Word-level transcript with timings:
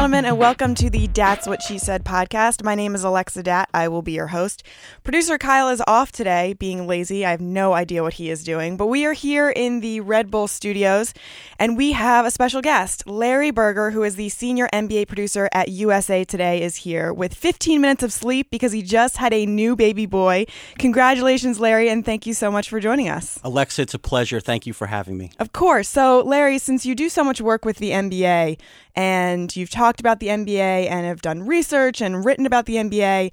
gentlemen, 0.00 0.24
and 0.24 0.38
welcome 0.38 0.74
to 0.74 0.88
the 0.88 1.08
That's 1.08 1.46
What 1.46 1.60
She 1.60 1.76
Said 1.76 2.04
podcast. 2.04 2.64
My 2.64 2.74
name 2.74 2.94
is 2.94 3.04
Alexa 3.04 3.42
Dat. 3.42 3.68
I 3.74 3.88
will 3.88 4.00
be 4.00 4.12
your 4.12 4.28
host. 4.28 4.62
Producer 5.04 5.36
Kyle 5.36 5.68
is 5.68 5.82
off 5.86 6.10
today, 6.10 6.54
being 6.54 6.86
lazy. 6.86 7.26
I 7.26 7.32
have 7.32 7.42
no 7.42 7.74
idea 7.74 8.02
what 8.02 8.14
he 8.14 8.30
is 8.30 8.42
doing, 8.42 8.78
but 8.78 8.86
we 8.86 9.04
are 9.04 9.12
here 9.12 9.50
in 9.50 9.80
the 9.80 10.00
Red 10.00 10.30
Bull 10.30 10.48
studios, 10.48 11.12
and 11.58 11.76
we 11.76 11.92
have 11.92 12.24
a 12.24 12.30
special 12.30 12.62
guest. 12.62 13.06
Larry 13.06 13.50
Berger, 13.50 13.90
who 13.90 14.02
is 14.02 14.16
the 14.16 14.30
senior 14.30 14.70
NBA 14.72 15.06
producer 15.06 15.50
at 15.52 15.68
USA 15.68 16.24
Today, 16.24 16.62
is 16.62 16.76
here 16.76 17.12
with 17.12 17.34
15 17.34 17.78
minutes 17.78 18.02
of 18.02 18.10
sleep 18.10 18.50
because 18.50 18.72
he 18.72 18.80
just 18.80 19.18
had 19.18 19.34
a 19.34 19.44
new 19.44 19.76
baby 19.76 20.06
boy. 20.06 20.46
Congratulations, 20.78 21.60
Larry, 21.60 21.90
and 21.90 22.06
thank 22.06 22.24
you 22.24 22.32
so 22.32 22.50
much 22.50 22.70
for 22.70 22.80
joining 22.80 23.10
us. 23.10 23.38
Alexa, 23.44 23.82
it's 23.82 23.92
a 23.92 23.98
pleasure. 23.98 24.40
Thank 24.40 24.64
you 24.64 24.72
for 24.72 24.86
having 24.86 25.18
me. 25.18 25.30
Of 25.38 25.52
course. 25.52 25.90
So, 25.90 26.22
Larry, 26.22 26.56
since 26.56 26.86
you 26.86 26.94
do 26.94 27.10
so 27.10 27.22
much 27.22 27.42
work 27.42 27.66
with 27.66 27.76
the 27.76 27.90
NBA 27.90 28.56
and 28.94 29.54
you've 29.54 29.70
talked 29.70 30.00
about 30.00 30.20
the 30.20 30.28
NBA 30.28 30.88
and 30.90 31.06
have 31.06 31.22
done 31.22 31.46
research 31.46 32.00
and 32.00 32.24
written 32.24 32.46
about 32.46 32.66
the 32.66 32.76
NBA, 32.76 33.32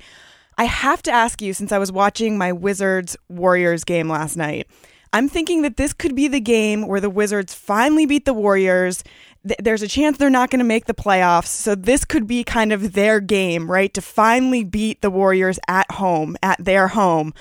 I 0.58 0.64
have 0.64 1.02
to 1.04 1.12
ask 1.12 1.42
you 1.42 1.54
since 1.54 1.72
I 1.72 1.78
was 1.78 1.92
watching 1.92 2.38
my 2.38 2.52
Wizards 2.52 3.16
Warriors 3.30 3.84
game 3.84 4.10
last 4.10 4.36
night. 4.36 4.68
I'm 5.14 5.30
thinking 5.30 5.62
that 5.62 5.78
this 5.78 5.94
could 5.94 6.16
be 6.16 6.28
the 6.28 6.40
game 6.40 6.88
where 6.88 7.00
the 7.00 7.10
Wizards 7.10 7.54
finally 7.54 8.06
beat 8.06 8.26
the 8.26 8.34
Warriors. 8.34 9.04
Th- 9.48 9.60
there's 9.60 9.82
a 9.82 9.88
chance 9.88 10.18
they're 10.18 10.30
not 10.30 10.50
going 10.50 10.60
to 10.60 10.66
make 10.66 10.86
the 10.86 10.94
playoffs. 10.94 11.48
So 11.48 11.76
this 11.76 12.06
could 12.06 12.28
be 12.28 12.44
kind 12.44 12.74
of 12.74 12.94
their 12.94 13.20
game, 13.20 13.70
right? 13.70 13.94
To 13.94 14.02
finally 14.02 14.64
beat 14.64 15.02
the 15.02 15.10
Warriors 15.10 15.60
at 15.68 15.90
home, 15.92 16.36
at 16.44 16.64
their 16.64 16.90
home. 16.90 17.34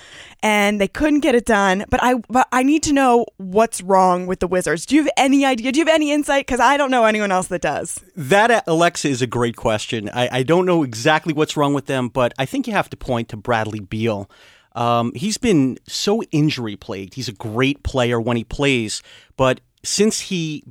And 0.42 0.80
they 0.80 0.88
couldn't 0.88 1.20
get 1.20 1.34
it 1.34 1.45
done. 1.45 1.84
But 1.91 2.03
I 2.03 2.14
but 2.28 2.47
I 2.53 2.62
need 2.62 2.83
to 2.84 2.92
know 2.92 3.27
what's 3.39 3.83
wrong 3.83 4.27
with 4.27 4.41
the 4.41 4.47
Wizards. 4.47 4.86
Do 4.86 4.95
you 4.95 5.03
have 5.03 5.12
any 5.17 5.45
idea? 5.45 5.72
Do 5.72 5.78
you 5.78 5.86
have 5.86 5.95
any 5.95 6.12
insight? 6.12 6.47
Because 6.47 6.61
I 6.61 6.77
don't 6.77 6.91
know 6.91 7.05
anyone 7.05 7.33
else 7.33 7.48
that 7.48 7.62
does. 7.62 8.00
That, 8.14 8.50
uh, 8.50 8.62
Alexa, 8.67 9.08
is 9.08 9.23
a 9.23 9.27
great 9.27 9.56
question. 9.56 10.08
I, 10.12 10.28
I 10.39 10.42
don't 10.42 10.67
know 10.67 10.83
exactly 10.83 11.33
what's 11.33 11.56
wrong 11.56 11.75
with 11.75 11.86
them, 11.86 12.08
but 12.08 12.33
I 12.39 12.47
think 12.47 12.67
you 12.67 12.73
have 12.75 12.91
to 12.91 12.97
point 12.97 13.28
to 13.30 13.36
Bradley 13.36 13.80
Beal. 13.80 14.30
Um, 14.75 15.12
he's 15.14 15.39
been 15.39 15.78
so 15.89 16.23
injury 16.25 16.77
plagued. 16.77 17.14
He's 17.14 17.28
a 17.28 17.33
great 17.33 17.83
player 17.83 18.20
when 18.20 18.36
he 18.36 18.45
plays, 18.45 19.02
but 19.39 19.61
since 19.83 20.20
he 20.20 20.64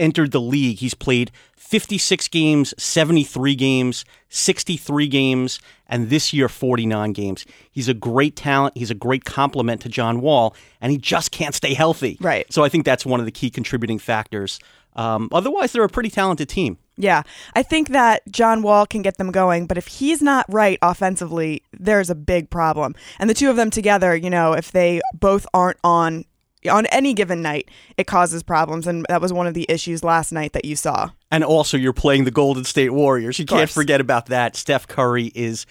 entered 0.00 0.32
the 0.32 0.40
league, 0.40 0.78
he's 0.78 0.94
played 0.94 1.30
56 1.56 2.26
games, 2.28 2.74
73 2.78 3.54
games, 3.54 4.04
63 4.28 5.06
games, 5.06 5.60
and 5.86 6.10
this 6.10 6.32
year 6.32 6.48
49 6.48 7.12
games. 7.12 7.46
He's 7.70 7.88
a 7.88 7.94
great 7.94 8.34
talent. 8.34 8.76
He's 8.76 8.90
a 8.90 8.94
great 8.94 9.24
complement 9.24 9.82
to 9.82 9.88
John 9.88 10.20
Wall, 10.20 10.56
and 10.80 10.90
he 10.90 10.98
just 10.98 11.30
can't 11.30 11.54
stay 11.54 11.74
healthy. 11.74 12.18
Right. 12.20 12.52
So 12.52 12.64
I 12.64 12.68
think 12.68 12.84
that's 12.84 13.06
one 13.06 13.20
of 13.20 13.26
the 13.26 13.32
key 13.32 13.50
contributing 13.50 14.00
factors. 14.00 14.58
Um, 14.96 15.28
otherwise, 15.30 15.72
they're 15.72 15.84
a 15.84 15.88
pretty 15.88 16.10
talented 16.10 16.48
team. 16.48 16.78
Yeah, 16.96 17.22
I 17.54 17.62
think 17.62 17.90
that 17.90 18.22
John 18.30 18.62
Wall 18.62 18.84
can 18.84 19.00
get 19.00 19.16
them 19.16 19.30
going, 19.30 19.66
but 19.66 19.78
if 19.78 19.86
he's 19.86 20.20
not 20.20 20.44
right 20.48 20.78
offensively, 20.82 21.62
there's 21.72 22.10
a 22.10 22.14
big 22.14 22.50
problem. 22.50 22.94
And 23.18 23.30
the 23.30 23.34
two 23.34 23.48
of 23.48 23.56
them 23.56 23.70
together, 23.70 24.14
you 24.14 24.28
know, 24.28 24.52
if 24.52 24.72
they 24.72 25.00
both 25.14 25.46
aren't 25.54 25.78
on 25.82 26.24
on 26.68 26.86
any 26.86 27.14
given 27.14 27.42
night, 27.42 27.70
it 27.96 28.06
causes 28.06 28.42
problems, 28.42 28.86
and 28.86 29.06
that 29.08 29.20
was 29.20 29.32
one 29.32 29.46
of 29.46 29.54
the 29.54 29.66
issues 29.68 30.04
last 30.04 30.32
night 30.32 30.52
that 30.52 30.64
you 30.64 30.76
saw. 30.76 31.10
And 31.30 31.42
also, 31.44 31.76
you're 31.76 31.92
playing 31.92 32.24
the 32.24 32.30
Golden 32.30 32.64
State 32.64 32.90
Warriors. 32.90 33.38
You 33.38 33.46
can't 33.46 33.70
forget 33.70 34.00
about 34.00 34.26
that. 34.26 34.56
Steph 34.56 34.86
Curry 34.86 35.32
is 35.34 35.64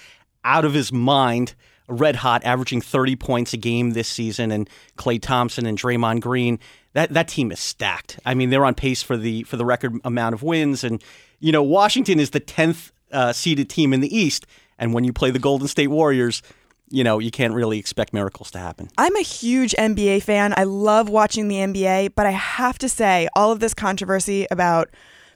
out 0.43 0.65
of 0.65 0.73
his 0.73 0.91
mind, 0.91 1.53
red 1.87 2.15
hot, 2.15 2.43
averaging 2.43 2.81
30 2.81 3.15
points 3.17 3.53
a 3.53 3.57
game 3.57 3.91
this 3.91 4.07
season, 4.07 4.51
and 4.51 4.69
Klay 4.97 5.21
Thompson 5.21 5.65
and 5.65 5.77
Draymond 5.77 6.21
Green. 6.21 6.59
That 6.93 7.13
that 7.13 7.27
team 7.27 7.51
is 7.51 7.59
stacked. 7.59 8.19
I 8.25 8.33
mean, 8.33 8.49
they're 8.49 8.65
on 8.65 8.73
pace 8.73 9.03
for 9.03 9.15
the 9.17 9.43
for 9.43 9.57
the 9.57 9.65
record 9.65 9.93
amount 10.03 10.33
of 10.33 10.41
wins, 10.41 10.83
and 10.83 11.03
you 11.39 11.51
know, 11.51 11.63
Washington 11.63 12.19
is 12.19 12.31
the 12.31 12.41
10th 12.41 12.91
uh, 13.11 13.31
seeded 13.31 13.69
team 13.69 13.93
in 13.93 13.99
the 14.01 14.15
East, 14.15 14.47
and 14.77 14.93
when 14.93 15.03
you 15.03 15.13
play 15.13 15.29
the 15.31 15.39
Golden 15.39 15.67
State 15.67 15.87
Warriors. 15.87 16.41
You 16.89 17.03
know, 17.03 17.19
you 17.19 17.31
can't 17.31 17.53
really 17.53 17.77
expect 17.77 18.13
miracles 18.13 18.51
to 18.51 18.59
happen. 18.59 18.89
I'm 18.97 19.15
a 19.15 19.21
huge 19.21 19.73
NBA 19.77 20.23
fan. 20.23 20.53
I 20.57 20.63
love 20.63 21.09
watching 21.09 21.47
the 21.47 21.57
NBA, 21.57 22.13
but 22.15 22.25
I 22.25 22.31
have 22.31 22.77
to 22.79 22.89
say, 22.89 23.27
all 23.35 23.51
of 23.51 23.59
this 23.59 23.73
controversy 23.73 24.47
about 24.49 24.89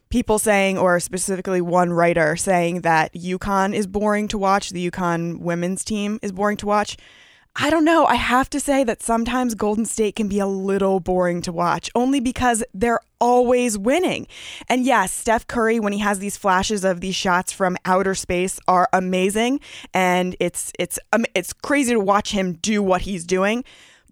people 0.10 0.40
saying, 0.40 0.78
or 0.78 1.00
specifically 1.00 1.62
one 1.62 1.92
writer 1.92 2.36
saying 2.36 2.82
that 2.82 3.14
UConn 3.14 3.74
is 3.74 3.88
boring 3.88 4.28
to 4.30 4.38
watch, 4.38 4.70
the 4.70 4.92
UConn 4.92 5.40
women's 5.40 5.84
team 5.84 6.20
is 6.22 6.32
boring 6.32 6.58
to 6.58 6.66
watch. 6.66 6.98
I 7.56 7.70
don't 7.70 7.86
know. 7.86 8.06
I 8.06 8.16
have 8.16 8.50
to 8.52 8.60
say 8.60 8.84
that 8.84 9.04
sometimes 9.04 9.54
Golden 9.54 9.86
State 9.86 10.16
can 10.16 10.28
be 10.28 10.40
a 10.40 10.48
little 10.48 11.00
boring 11.00 11.42
to 11.44 11.52
watch, 11.52 11.88
only 11.94 12.20
because 12.20 12.64
they're 12.74 13.00
always 13.22 13.78
winning. 13.78 14.26
And 14.68 14.86
yes, 14.86 15.12
Steph 15.12 15.46
Curry, 15.46 15.80
when 15.80 15.94
he 15.94 16.00
has 16.00 16.18
these 16.18 16.36
flashes 16.36 16.84
of 16.84 17.00
these 17.00 17.16
shots 17.16 17.52
from 17.52 17.78
outer 17.86 18.16
space, 18.16 18.60
are 18.68 18.90
amazing, 18.92 19.60
and 19.94 20.36
it's 20.40 20.72
it's 20.80 20.98
um, 21.12 21.26
it's 21.36 21.54
crazy 21.54 21.94
to 21.94 22.00
watch 22.00 22.32
him 22.32 22.54
do 22.54 22.82
what 22.82 23.02
he's 23.02 23.24
doing. 23.24 23.64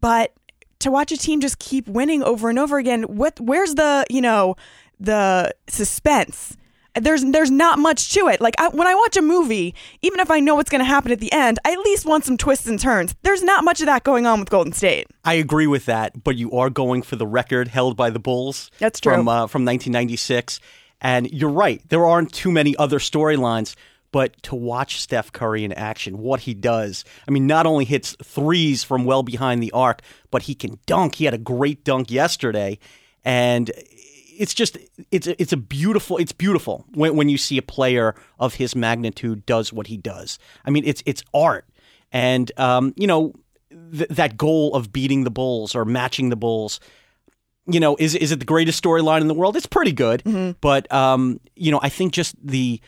But 0.01 0.33
to 0.79 0.91
watch 0.91 1.11
a 1.11 1.17
team 1.17 1.41
just 1.41 1.57
keep 1.57 1.87
winning 1.87 2.21
over 2.21 2.47
and 2.47 2.59
over 2.59 2.77
again, 2.77 3.03
what 3.03 3.39
where's 3.39 3.73
the 3.73 4.05
you 4.11 4.21
know 4.21 4.55
the 4.99 5.51
suspense? 5.67 6.57
There's 6.95 7.23
there's 7.23 7.51
not 7.51 7.79
much 7.79 8.13
to 8.13 8.27
it. 8.27 8.41
Like 8.41 8.55
I, 8.59 8.69
when 8.69 8.87
I 8.87 8.95
watch 8.95 9.17
a 9.17 9.21
movie, 9.21 9.73
even 10.01 10.19
if 10.19 10.29
I 10.29 10.39
know 10.39 10.55
what's 10.55 10.69
going 10.69 10.79
to 10.79 10.85
happen 10.85 11.11
at 11.11 11.19
the 11.19 11.31
end, 11.31 11.59
I 11.65 11.71
at 11.71 11.79
least 11.79 12.05
want 12.05 12.25
some 12.25 12.37
twists 12.37 12.67
and 12.67 12.79
turns. 12.79 13.15
There's 13.21 13.43
not 13.43 13.63
much 13.63 13.79
of 13.79 13.85
that 13.85 14.03
going 14.03 14.25
on 14.25 14.39
with 14.39 14.49
Golden 14.49 14.73
State. 14.73 15.07
I 15.23 15.35
agree 15.35 15.67
with 15.67 15.85
that, 15.85 16.23
but 16.23 16.35
you 16.35 16.51
are 16.51 16.69
going 16.69 17.01
for 17.01 17.15
the 17.15 17.27
record 17.27 17.69
held 17.69 17.95
by 17.95 18.09
the 18.09 18.19
Bulls. 18.19 18.71
That's 18.79 18.99
true. 18.99 19.13
From 19.13 19.27
uh, 19.27 19.47
from 19.47 19.63
1996, 19.65 20.59
and 20.99 21.31
you're 21.31 21.49
right. 21.49 21.81
There 21.89 22.05
aren't 22.05 22.33
too 22.33 22.51
many 22.51 22.75
other 22.77 22.99
storylines. 22.99 23.75
But 24.13 24.43
to 24.43 24.55
watch 24.55 24.99
Steph 24.99 25.31
Curry 25.31 25.63
in 25.63 25.71
action, 25.71 26.17
what 26.17 26.41
he 26.41 26.53
does, 26.53 27.05
I 27.25 27.31
mean, 27.31 27.47
not 27.47 27.65
only 27.65 27.85
hits 27.85 28.13
threes 28.21 28.83
from 28.83 29.05
well 29.05 29.23
behind 29.23 29.63
the 29.63 29.71
arc, 29.71 30.01
but 30.31 30.41
he 30.41 30.53
can 30.53 30.79
dunk. 30.85 31.15
He 31.15 31.23
had 31.23 31.33
a 31.33 31.37
great 31.37 31.85
dunk 31.85 32.11
yesterday. 32.11 32.77
And 33.23 33.71
it's 34.41 34.55
just 34.55 34.75
it's 35.11 35.27
a, 35.27 35.39
it's 35.39 35.53
a 35.53 35.57
beautiful 35.57 36.17
it's 36.17 36.31
beautiful 36.31 36.83
when 36.95 37.15
when 37.15 37.29
you 37.29 37.37
see 37.37 37.59
a 37.59 37.61
player 37.61 38.15
of 38.39 38.55
his 38.55 38.75
magnitude 38.75 39.45
does 39.45 39.71
what 39.71 39.85
he 39.85 39.97
does. 39.97 40.39
I 40.65 40.71
mean, 40.71 40.83
it's 40.83 41.03
it's 41.05 41.23
art, 41.31 41.67
and 42.11 42.51
um, 42.57 42.95
you 42.97 43.05
know 43.05 43.35
th- 43.69 44.09
that 44.09 44.37
goal 44.37 44.73
of 44.73 44.91
beating 44.91 45.25
the 45.25 45.29
Bulls 45.29 45.75
or 45.75 45.85
matching 45.85 46.29
the 46.29 46.35
Bulls. 46.35 46.79
You 47.67 47.79
know, 47.79 47.95
is 47.99 48.15
is 48.15 48.31
it 48.31 48.39
the 48.39 48.45
greatest 48.45 48.83
storyline 48.83 49.21
in 49.21 49.27
the 49.27 49.35
world? 49.35 49.55
It's 49.55 49.67
pretty 49.67 49.91
good, 49.91 50.23
but 50.59 50.91
um, 50.91 51.39
you 51.55 51.71
know, 51.71 51.79
I 51.83 51.89
think 51.89 52.11
just 52.11 52.35
the 52.43 52.81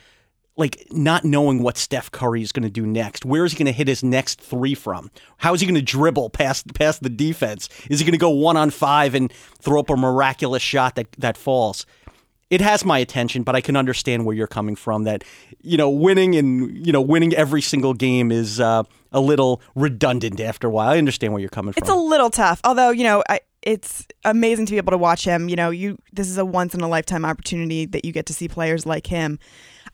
like 0.56 0.86
not 0.90 1.24
knowing 1.24 1.62
what 1.62 1.76
Steph 1.76 2.10
Curry 2.10 2.42
is 2.42 2.52
going 2.52 2.62
to 2.62 2.70
do 2.70 2.86
next. 2.86 3.24
Where 3.24 3.44
is 3.44 3.52
he 3.52 3.58
going 3.58 3.66
to 3.66 3.72
hit 3.72 3.88
his 3.88 4.04
next 4.04 4.40
three 4.40 4.74
from? 4.74 5.10
How 5.38 5.52
is 5.54 5.60
he 5.60 5.66
going 5.66 5.74
to 5.74 5.82
dribble 5.82 6.30
past 6.30 6.72
past 6.74 7.02
the 7.02 7.08
defense? 7.08 7.68
Is 7.90 7.98
he 7.98 8.04
going 8.04 8.12
to 8.12 8.18
go 8.18 8.30
one 8.30 8.56
on 8.56 8.70
five 8.70 9.14
and 9.14 9.32
throw 9.32 9.80
up 9.80 9.90
a 9.90 9.96
miraculous 9.96 10.62
shot 10.62 10.94
that 10.94 11.10
that 11.12 11.36
falls? 11.36 11.86
It 12.50 12.60
has 12.60 12.84
my 12.84 12.98
attention, 12.98 13.42
but 13.42 13.56
I 13.56 13.60
can 13.60 13.74
understand 13.74 14.26
where 14.26 14.36
you're 14.36 14.46
coming 14.46 14.76
from. 14.76 15.04
That 15.04 15.24
you 15.60 15.76
know, 15.76 15.90
winning 15.90 16.36
and 16.36 16.86
you 16.86 16.92
know, 16.92 17.00
winning 17.00 17.34
every 17.34 17.62
single 17.62 17.94
game 17.94 18.30
is 18.30 18.60
uh, 18.60 18.84
a 19.10 19.20
little 19.20 19.60
redundant 19.74 20.40
after 20.40 20.68
a 20.68 20.70
while. 20.70 20.90
I 20.90 20.98
understand 20.98 21.32
where 21.32 21.40
you're 21.40 21.48
coming 21.48 21.72
from. 21.72 21.82
It's 21.82 21.90
a 21.90 21.96
little 21.96 22.30
tough, 22.30 22.60
although 22.64 22.90
you 22.90 23.04
know. 23.04 23.22
I, 23.28 23.40
it's 23.62 24.06
amazing 24.26 24.66
to 24.66 24.72
be 24.72 24.76
able 24.76 24.90
to 24.90 24.98
watch 24.98 25.24
him. 25.24 25.48
You 25.48 25.56
know, 25.56 25.70
you 25.70 25.98
this 26.12 26.28
is 26.28 26.36
a 26.36 26.44
once 26.44 26.74
in 26.74 26.82
a 26.82 26.88
lifetime 26.88 27.24
opportunity 27.24 27.86
that 27.86 28.04
you 28.04 28.12
get 28.12 28.26
to 28.26 28.34
see 28.34 28.46
players 28.46 28.84
like 28.84 29.06
him. 29.06 29.38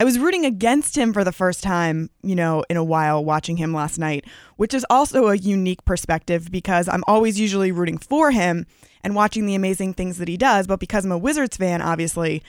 I 0.01 0.05
was 0.05 0.19
rooting 0.19 0.47
against 0.47 0.97
him 0.97 1.13
for 1.13 1.25
the 1.25 1.33
first 1.33 1.63
time, 1.63 2.09
you 2.23 2.35
know, 2.35 2.65
in 2.71 2.79
a 2.79 2.85
while 2.85 3.23
watching 3.23 3.59
him 3.59 3.75
last 3.75 3.99
night, 3.99 4.25
which 4.57 4.73
is 4.73 4.87
also 4.89 5.29
a 5.29 5.37
unique 5.37 5.85
perspective 5.85 6.51
because 6.51 6.89
I'm 6.89 7.05
always 7.07 7.39
usually 7.39 7.71
rooting 7.71 7.99
for 7.99 8.31
him 8.31 8.67
and 9.05 9.15
watching 9.15 9.45
the 9.45 9.55
amazing 9.55 9.93
things 9.93 10.17
that 10.17 10.27
he 10.27 10.39
does, 10.39 10.67
but 10.67 10.81
because 10.81 11.05
I'm 11.05 11.13
a 11.13 11.19
Wizards 11.19 11.59
fan, 11.59 11.83
obviously, 11.83 12.43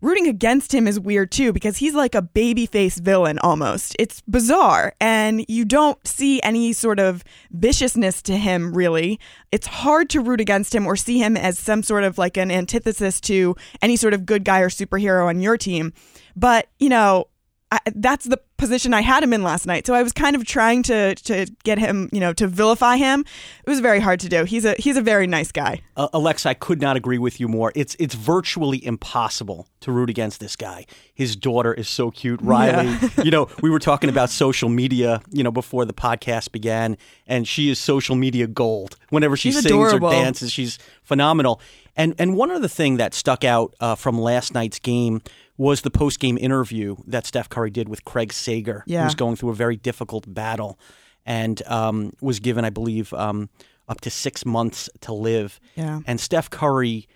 rooting 0.00 0.26
against 0.26 0.72
him 0.72 0.88
is 0.88 0.98
weird 0.98 1.30
too 1.30 1.52
because 1.52 1.76
he's 1.76 1.94
like 1.94 2.14
a 2.14 2.22
babyface 2.22 2.98
villain 2.98 3.38
almost. 3.40 3.94
It's 3.98 4.22
bizarre 4.22 4.94
and 4.98 5.44
you 5.46 5.66
don't 5.66 5.98
see 6.06 6.42
any 6.42 6.72
sort 6.72 7.00
of 7.00 7.22
viciousness 7.50 8.22
to 8.22 8.36
him 8.36 8.74
really. 8.74 9.20
It's 9.52 9.66
hard 9.66 10.08
to 10.10 10.20
root 10.20 10.40
against 10.40 10.74
him 10.74 10.86
or 10.86 10.96
see 10.96 11.18
him 11.18 11.36
as 11.36 11.58
some 11.58 11.82
sort 11.82 12.04
of 12.04 12.16
like 12.16 12.38
an 12.38 12.50
antithesis 12.50 13.20
to 13.22 13.56
any 13.82 13.96
sort 13.96 14.14
of 14.14 14.24
good 14.24 14.44
guy 14.44 14.60
or 14.60 14.70
superhero 14.70 15.26
on 15.26 15.40
your 15.40 15.58
team. 15.58 15.92
But, 16.36 16.68
you 16.78 16.88
know, 16.88 17.28
I, 17.72 17.80
that's 17.94 18.26
the 18.26 18.40
position 18.56 18.94
I 18.94 19.00
had 19.00 19.22
him 19.24 19.32
in 19.32 19.42
last 19.42 19.66
night. 19.66 19.84
So 19.84 19.94
I 19.94 20.02
was 20.04 20.12
kind 20.12 20.36
of 20.36 20.44
trying 20.44 20.84
to 20.84 21.14
to 21.16 21.46
get 21.64 21.78
him, 21.78 22.08
you 22.12 22.20
know, 22.20 22.32
to 22.34 22.46
vilify 22.46 22.96
him. 22.96 23.24
It 23.66 23.68
was 23.70 23.80
very 23.80 23.98
hard 23.98 24.20
to 24.20 24.28
do. 24.28 24.44
He's 24.44 24.64
a 24.64 24.74
he's 24.78 24.96
a 24.96 25.02
very 25.02 25.26
nice 25.26 25.50
guy. 25.50 25.80
Uh, 25.96 26.06
Alexa, 26.12 26.48
I 26.50 26.54
could 26.54 26.80
not 26.80 26.96
agree 26.96 27.18
with 27.18 27.40
you 27.40 27.48
more. 27.48 27.72
It's 27.74 27.96
it's 27.98 28.14
virtually 28.14 28.84
impossible 28.84 29.66
to 29.80 29.90
root 29.90 30.08
against 30.08 30.38
this 30.38 30.54
guy. 30.54 30.86
His 31.14 31.34
daughter 31.34 31.74
is 31.74 31.88
so 31.88 32.12
cute, 32.12 32.40
Riley. 32.42 32.96
you 33.24 33.32
know, 33.32 33.48
we 33.60 33.70
were 33.70 33.80
talking 33.80 34.08
about 34.08 34.30
social 34.30 34.68
media, 34.68 35.20
you 35.30 35.42
know, 35.42 35.50
before 35.50 35.84
the 35.84 35.94
podcast 35.94 36.52
began, 36.52 36.96
and 37.26 37.48
she 37.48 37.70
is 37.70 37.80
social 37.80 38.14
media 38.14 38.46
gold. 38.46 38.96
Whenever 39.10 39.36
she 39.36 39.48
She's 39.48 39.62
sings 39.62 39.66
adorable. 39.66 40.08
or 40.08 40.12
dances, 40.12 40.52
she's 40.52 40.78
phenomenal. 41.02 41.60
And 41.96 42.14
and 42.18 42.36
one 42.36 42.52
other 42.52 42.68
thing 42.68 42.98
that 42.98 43.14
stuck 43.14 43.42
out 43.42 43.74
uh, 43.80 43.94
from 43.96 44.16
last 44.20 44.54
night's 44.54 44.78
game 44.78 45.22
was 45.56 45.82
the 45.82 45.90
post 45.90 46.18
game 46.20 46.36
interview 46.38 46.96
that 47.06 47.26
Steph 47.26 47.48
Curry 47.48 47.70
did 47.70 47.88
with 47.88 48.04
Craig 48.04 48.32
Sager, 48.32 48.82
Yeah. 48.86 49.04
who's 49.04 49.14
going 49.14 49.36
through 49.36 49.50
a 49.50 49.54
very 49.54 49.76
difficult 49.76 50.32
battle, 50.32 50.78
and 51.24 51.62
um, 51.66 52.12
was 52.20 52.40
given, 52.40 52.64
I 52.64 52.70
believe, 52.70 53.12
um, 53.14 53.48
up 53.88 54.00
to 54.02 54.10
six 54.10 54.44
months 54.44 54.90
to 55.02 55.12
live. 55.12 55.60
Yeah. 55.76 56.00
And 56.06 56.20
Steph 56.20 56.50
Curry, 56.50 57.06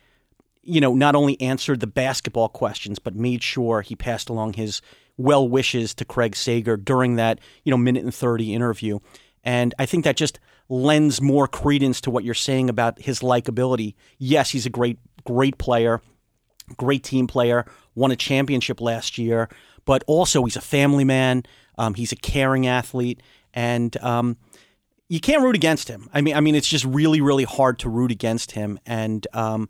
you 0.62 0.80
know, 0.80 0.94
not 0.94 1.14
only 1.14 1.40
answered 1.40 1.80
the 1.80 1.86
basketball 1.86 2.48
questions, 2.48 2.98
but 2.98 3.14
made 3.14 3.42
sure 3.42 3.80
he 3.82 3.96
passed 3.96 4.28
along 4.28 4.52
his 4.54 4.80
well 5.16 5.48
wishes 5.48 5.94
to 5.94 6.04
Craig 6.04 6.36
Sager 6.36 6.76
during 6.76 7.16
that, 7.16 7.40
you 7.64 7.70
know, 7.70 7.76
minute 7.76 8.04
and 8.04 8.14
30 8.14 8.54
interview. 8.54 8.98
And 9.42 9.74
I 9.78 9.86
think 9.86 10.04
that 10.04 10.16
just 10.16 10.38
lends 10.68 11.20
more 11.22 11.48
credence 11.48 12.00
to 12.02 12.10
what 12.10 12.22
you're 12.22 12.34
saying 12.34 12.68
about 12.68 13.00
his 13.00 13.20
likability. 13.20 13.94
Yes, 14.18 14.50
he's 14.50 14.66
a 14.66 14.70
great, 14.70 14.98
great 15.24 15.56
player, 15.58 16.02
great 16.76 17.02
team 17.02 17.26
player, 17.26 17.64
won 17.98 18.10
a 18.10 18.16
championship 18.16 18.80
last 18.80 19.18
year, 19.18 19.48
but 19.84 20.04
also 20.06 20.44
he's 20.44 20.56
a 20.56 20.60
family 20.60 21.04
man. 21.04 21.42
Um, 21.76 21.94
he's 21.94 22.12
a 22.12 22.16
caring 22.16 22.66
athlete, 22.66 23.22
and 23.54 23.96
um, 23.98 24.36
you 25.08 25.20
can't 25.20 25.42
root 25.42 25.56
against 25.56 25.88
him. 25.88 26.08
I 26.12 26.20
mean, 26.20 26.34
I 26.34 26.40
mean, 26.40 26.54
it's 26.54 26.68
just 26.68 26.84
really, 26.84 27.20
really 27.20 27.44
hard 27.44 27.78
to 27.80 27.88
root 27.88 28.10
against 28.10 28.52
him. 28.52 28.78
And 28.84 29.26
um, 29.32 29.68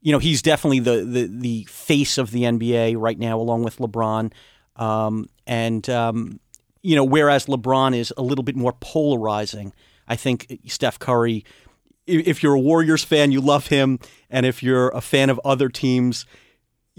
you 0.00 0.12
know, 0.12 0.18
he's 0.18 0.42
definitely 0.42 0.80
the, 0.80 1.04
the 1.04 1.26
the 1.30 1.64
face 1.64 2.18
of 2.18 2.30
the 2.30 2.42
NBA 2.42 2.96
right 2.98 3.18
now, 3.18 3.38
along 3.38 3.64
with 3.64 3.78
LeBron. 3.78 4.32
Um, 4.76 5.28
and 5.46 5.88
um, 5.90 6.40
you 6.82 6.96
know, 6.96 7.04
whereas 7.04 7.46
LeBron 7.46 7.96
is 7.96 8.12
a 8.16 8.22
little 8.22 8.44
bit 8.44 8.56
more 8.56 8.72
polarizing, 8.80 9.72
I 10.06 10.16
think 10.16 10.60
Steph 10.66 10.98
Curry. 10.98 11.44
If 12.06 12.42
you're 12.42 12.54
a 12.54 12.60
Warriors 12.60 13.04
fan, 13.04 13.32
you 13.32 13.42
love 13.42 13.66
him, 13.66 13.98
and 14.30 14.46
if 14.46 14.62
you're 14.62 14.88
a 14.90 15.02
fan 15.02 15.28
of 15.28 15.38
other 15.44 15.68
teams, 15.68 16.24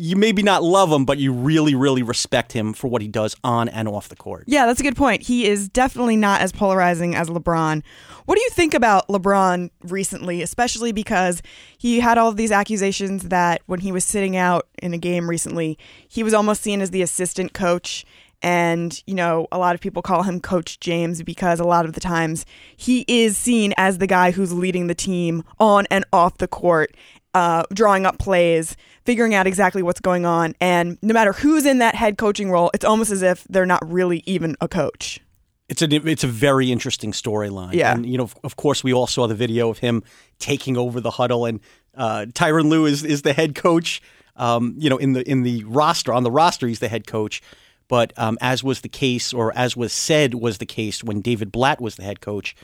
you 0.02 0.16
maybe 0.16 0.42
not 0.42 0.64
love 0.64 0.90
him, 0.90 1.04
but 1.04 1.18
you 1.18 1.34
really, 1.34 1.76
really 1.76 2.02
respect 2.02 2.54
him 2.54 2.72
for 2.72 2.88
what 2.88 3.02
he 3.02 3.08
does 3.10 3.36
on 3.44 3.68
and 3.68 3.86
off 3.86 4.08
the 4.08 4.16
court. 4.16 4.46
Yeah, 4.48 4.66
that's 4.66 4.80
a 4.80 4.84
good 4.84 4.96
point. 4.96 5.24
He 5.24 5.46
is 5.46 5.68
definitely 5.68 6.16
not 6.16 6.40
as 6.40 6.54
polarizing 6.54 7.16
as 7.16 7.28
LeBron. 7.28 7.84
What 8.24 8.36
do 8.36 8.42
you 8.42 8.50
think 8.52 8.74
about 8.74 9.10
LeBron 9.10 9.70
recently, 9.84 10.42
especially 10.42 10.94
because 10.94 11.42
he 11.78 12.00
had 12.00 12.18
all 12.18 12.30
of 12.30 12.38
these 12.38 12.50
accusations 12.52 13.24
that 13.24 13.62
when 13.66 13.82
he 13.82 13.92
was 13.92 14.06
sitting 14.06 14.38
out 14.38 14.70
in 14.82 14.94
a 14.94 14.98
game 14.98 15.30
recently, 15.30 15.78
he 16.08 16.24
was 16.24 16.34
almost 16.34 16.62
seen 16.62 16.80
as 16.80 16.92
the 16.92 17.02
assistant 17.02 17.52
coach. 17.52 18.06
And, 18.42 19.02
you 19.06 19.16
know, 19.16 19.48
a 19.52 19.58
lot 19.58 19.76
of 19.76 19.82
people 19.82 20.02
call 20.02 20.24
him 20.24 20.40
Coach 20.40 20.80
James 20.80 21.22
because 21.24 21.60
a 21.60 21.66
lot 21.66 21.86
of 21.86 21.94
the 21.94 22.00
times 22.00 22.46
he 22.78 23.04
is 23.08 23.38
seen 23.38 23.74
as 23.78 23.98
the 23.98 24.08
guy 24.08 24.32
who's 24.32 24.54
leading 24.54 24.88
the 24.88 24.96
team 24.96 25.44
on 25.60 25.86
and 25.92 26.06
off 26.14 26.38
the 26.38 26.48
court, 26.48 26.96
uh, 27.34 27.64
drawing 27.74 28.06
up 28.06 28.18
plays, 28.18 28.78
figuring 29.06 29.34
out 29.36 29.46
exactly 29.46 29.84
what's 29.84 30.00
going 30.00 30.26
on. 30.26 30.56
And 30.62 30.98
no 31.02 31.14
matter 31.14 31.34
who's 31.34 31.66
in 31.66 31.80
that 31.80 31.96
head 31.96 32.18
coaching 32.18 32.50
role, 32.50 32.72
it's 32.74 32.86
almost 32.86 33.12
as 33.12 33.22
if 33.22 33.44
they're 33.50 33.66
not 33.66 33.88
really 33.90 34.24
even 34.26 34.56
a 34.62 34.68
coach. 34.68 35.20
It's 35.68 35.84
a 35.84 35.96
it's 36.08 36.24
a 36.24 36.28
very 36.28 36.72
interesting 36.72 37.12
storyline. 37.12 37.74
Yeah. 37.74 37.94
and 37.94 38.06
you 38.06 38.18
know, 38.18 38.30
of, 38.44 38.56
course, 38.56 38.84
we 38.84 38.92
all 38.92 39.06
saw 39.06 39.28
the 39.28 39.36
video 39.36 39.70
of 39.70 39.78
him 39.78 40.04
taking 40.40 40.78
over 40.78 41.00
the 41.00 41.12
huddle, 41.12 41.46
and 41.46 41.60
uh, 41.96 42.26
Tyronn 42.30 42.70
Lue 42.70 42.88
is 42.88 43.04
is 43.04 43.22
the 43.22 43.34
head 43.34 43.54
coach. 43.54 44.02
Um, 44.36 44.74
you 44.80 44.90
know, 44.90 44.98
in 44.98 45.14
the 45.14 45.30
in 45.30 45.44
the 45.44 45.64
roster 45.66 46.12
on 46.12 46.24
the 46.24 46.32
roster, 46.32 46.68
he's 46.68 46.80
the 46.80 46.88
head 46.88 47.06
coach. 47.06 47.44
But 47.90 48.14
um, 48.16 48.38
as 48.40 48.64
was 48.64 48.80
the 48.82 48.88
case, 48.88 49.34
or 49.34 49.52
as 49.58 49.76
was 49.76 49.92
said, 49.92 50.36
was 50.36 50.60
the 50.60 50.66
case 50.66 51.04
when 51.04 51.20
David 51.20 51.52
Blatt 51.52 51.82
was 51.82 51.98
the 51.98 52.04
head 52.04 52.22
coach. 52.22 52.56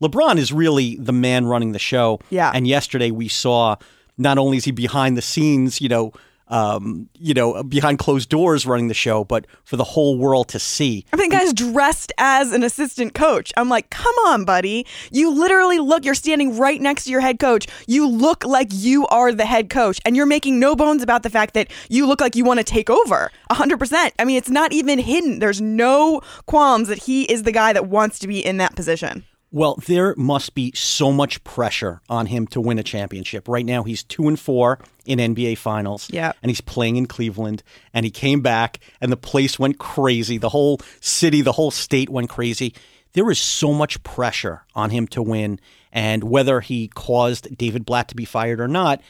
LeBron 0.00 0.36
is 0.36 0.52
really 0.52 0.96
the 0.96 1.12
man 1.12 1.46
running 1.46 1.72
the 1.72 1.78
show. 1.80 2.20
Yeah. 2.30 2.52
And 2.54 2.68
yesterday 2.68 3.10
we 3.10 3.26
saw 3.26 3.76
not 4.16 4.38
only 4.38 4.58
is 4.58 4.64
he 4.64 4.70
behind 4.70 5.16
the 5.16 5.22
scenes, 5.22 5.80
you 5.80 5.88
know, 5.88 6.12
um, 6.48 7.08
you 7.18 7.34
know, 7.34 7.62
behind 7.62 7.98
closed 7.98 8.28
doors 8.28 8.66
running 8.66 8.88
the 8.88 8.94
show, 8.94 9.24
but 9.24 9.46
for 9.64 9.76
the 9.76 9.84
whole 9.84 10.18
world 10.18 10.48
to 10.48 10.58
see. 10.58 11.04
I 11.12 11.16
think 11.16 11.32
guy's 11.32 11.52
dressed 11.52 12.12
as 12.18 12.52
an 12.52 12.62
assistant 12.62 13.14
coach. 13.14 13.52
I'm 13.56 13.68
like, 13.68 13.90
come 13.90 14.14
on, 14.26 14.44
buddy. 14.44 14.86
You 15.10 15.30
literally 15.30 15.78
look, 15.78 16.04
you're 16.04 16.14
standing 16.14 16.56
right 16.58 16.80
next 16.80 17.04
to 17.04 17.10
your 17.10 17.20
head 17.20 17.38
coach. 17.38 17.66
You 17.86 18.08
look 18.08 18.44
like 18.44 18.68
you 18.70 19.06
are 19.08 19.32
the 19.32 19.46
head 19.46 19.70
coach, 19.70 20.00
and 20.04 20.16
you're 20.16 20.26
making 20.26 20.58
no 20.58 20.76
bones 20.76 21.02
about 21.02 21.22
the 21.22 21.30
fact 21.30 21.54
that 21.54 21.70
you 21.88 22.06
look 22.06 22.20
like 22.20 22.36
you 22.36 22.44
want 22.44 22.58
to 22.58 22.64
take 22.64 22.90
over 22.90 23.30
100%. 23.50 24.12
I 24.18 24.24
mean, 24.24 24.36
it's 24.36 24.50
not 24.50 24.72
even 24.72 24.98
hidden. 24.98 25.38
There's 25.38 25.60
no 25.60 26.20
qualms 26.46 26.88
that 26.88 26.98
he 26.98 27.24
is 27.24 27.44
the 27.44 27.52
guy 27.52 27.72
that 27.72 27.88
wants 27.88 28.18
to 28.20 28.28
be 28.28 28.44
in 28.44 28.58
that 28.58 28.76
position. 28.76 29.24
Well, 29.54 29.76
there 29.86 30.16
must 30.16 30.56
be 30.56 30.72
so 30.74 31.12
much 31.12 31.44
pressure 31.44 32.00
on 32.08 32.26
him 32.26 32.48
to 32.48 32.60
win 32.60 32.80
a 32.80 32.82
championship. 32.82 33.46
Right 33.46 33.64
now, 33.64 33.84
he's 33.84 34.02
two 34.02 34.26
and 34.26 34.38
four 34.38 34.80
in 35.06 35.20
NBA 35.20 35.58
Finals. 35.58 36.10
Yeah. 36.10 36.32
and 36.42 36.50
he's 36.50 36.60
playing 36.60 36.96
in 36.96 37.06
Cleveland. 37.06 37.62
And 37.92 38.04
he 38.04 38.10
came 38.10 38.40
back, 38.40 38.80
and 39.00 39.12
the 39.12 39.16
place 39.16 39.56
went 39.56 39.78
crazy. 39.78 40.38
The 40.38 40.48
whole 40.48 40.80
city, 41.00 41.40
the 41.40 41.52
whole 41.52 41.70
state 41.70 42.10
went 42.10 42.30
crazy. 42.30 42.74
There 43.12 43.30
is 43.30 43.38
so 43.38 43.72
much 43.72 44.02
pressure 44.02 44.64
on 44.74 44.90
him 44.90 45.06
to 45.08 45.22
win, 45.22 45.60
and 45.92 46.24
whether 46.24 46.58
he 46.58 46.88
caused 46.88 47.56
David 47.56 47.86
Blatt 47.86 48.08
to 48.08 48.16
be 48.16 48.24
fired 48.24 48.60
or 48.60 48.66
not, 48.66 49.00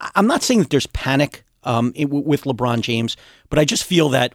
I'm 0.00 0.26
not 0.26 0.42
saying 0.42 0.58
that 0.58 0.70
there's 0.70 0.88
panic 0.88 1.44
um, 1.62 1.92
with 1.96 2.42
LeBron 2.42 2.80
James, 2.80 3.16
but 3.48 3.60
I 3.60 3.64
just 3.64 3.84
feel 3.84 4.08
that 4.08 4.34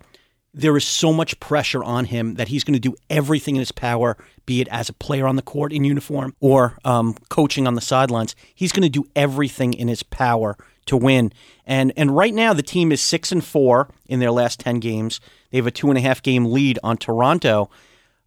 there 0.54 0.78
is 0.78 0.86
so 0.86 1.12
much 1.12 1.40
pressure 1.40 1.84
on 1.84 2.06
him 2.06 2.36
that 2.36 2.48
he's 2.48 2.64
going 2.64 2.74
to 2.74 2.80
do 2.80 2.96
everything 3.10 3.56
in 3.56 3.60
his 3.60 3.72
power, 3.72 4.18
be 4.46 4.62
it 4.62 4.68
as 4.70 4.88
a 4.88 4.94
player 4.94 5.26
on 5.26 5.36
the 5.36 5.42
court 5.42 5.74
in 5.74 5.84
uniform 5.84 6.36
or 6.40 6.78
um, 6.86 7.16
coaching 7.30 7.66
on 7.66 7.74
the 7.74 7.82
sidelines. 7.82 8.36
He's 8.54 8.72
going 8.72 8.84
to 8.84 8.90
do 8.90 9.06
everything 9.16 9.74
in 9.74 9.88
his 9.88 10.04
power 10.04 10.58
to 10.86 10.98
win. 10.98 11.32
And 11.66 11.94
and 11.96 12.16
right 12.16 12.34
now 12.34 12.54
the 12.54 12.62
team 12.62 12.92
is 12.92 13.02
six 13.02 13.32
and 13.32 13.44
four 13.44 13.90
in 14.08 14.20
their 14.20 14.32
last 14.32 14.60
ten 14.60 14.80
games. 14.80 15.20
They 15.50 15.58
have 15.58 15.68
a 15.68 15.72
two 15.72 15.90
and 15.90 15.98
a 15.98 16.02
half 16.02 16.22
game 16.22 16.46
lead 16.46 16.78
on 16.84 16.98
Toronto. 16.98 17.70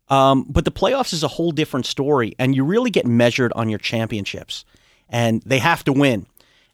Um, 0.08 0.46
but 0.48 0.64
the 0.64 0.72
playoffs 0.72 1.12
is 1.12 1.24
a 1.24 1.28
whole 1.28 1.50
different 1.50 1.84
story, 1.84 2.34
and 2.38 2.54
you 2.54 2.64
really 2.64 2.90
get 2.90 3.06
measured 3.06 3.52
on 3.54 3.68
your 3.68 3.80
championships, 3.80 4.64
and 5.08 5.42
they 5.44 5.58
have 5.58 5.82
to 5.84 5.92
win. 5.92 6.26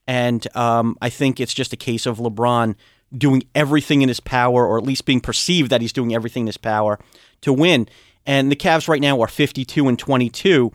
And 0.06 0.46
um, 0.54 0.98
I 1.00 1.08
think 1.08 1.40
it's 1.40 1.54
just 1.54 1.72
a 1.72 1.76
case 1.76 2.04
of 2.04 2.18
LeBron 2.18 2.74
doing 3.16 3.42
everything 3.54 4.02
in 4.02 4.08
his 4.08 4.20
power, 4.20 4.66
or 4.66 4.78
at 4.78 4.84
least 4.84 5.04
being 5.04 5.20
perceived 5.20 5.70
that 5.70 5.80
he's 5.80 5.92
doing 5.92 6.14
everything 6.14 6.42
in 6.42 6.46
his 6.48 6.56
power 6.56 6.98
to 7.42 7.52
win. 7.52 7.88
And 8.26 8.50
the 8.50 8.56
Cavs 8.56 8.88
right 8.88 9.00
now 9.00 9.20
are 9.20 9.28
52 9.28 9.88
and 9.88 9.98
22. 9.98 10.72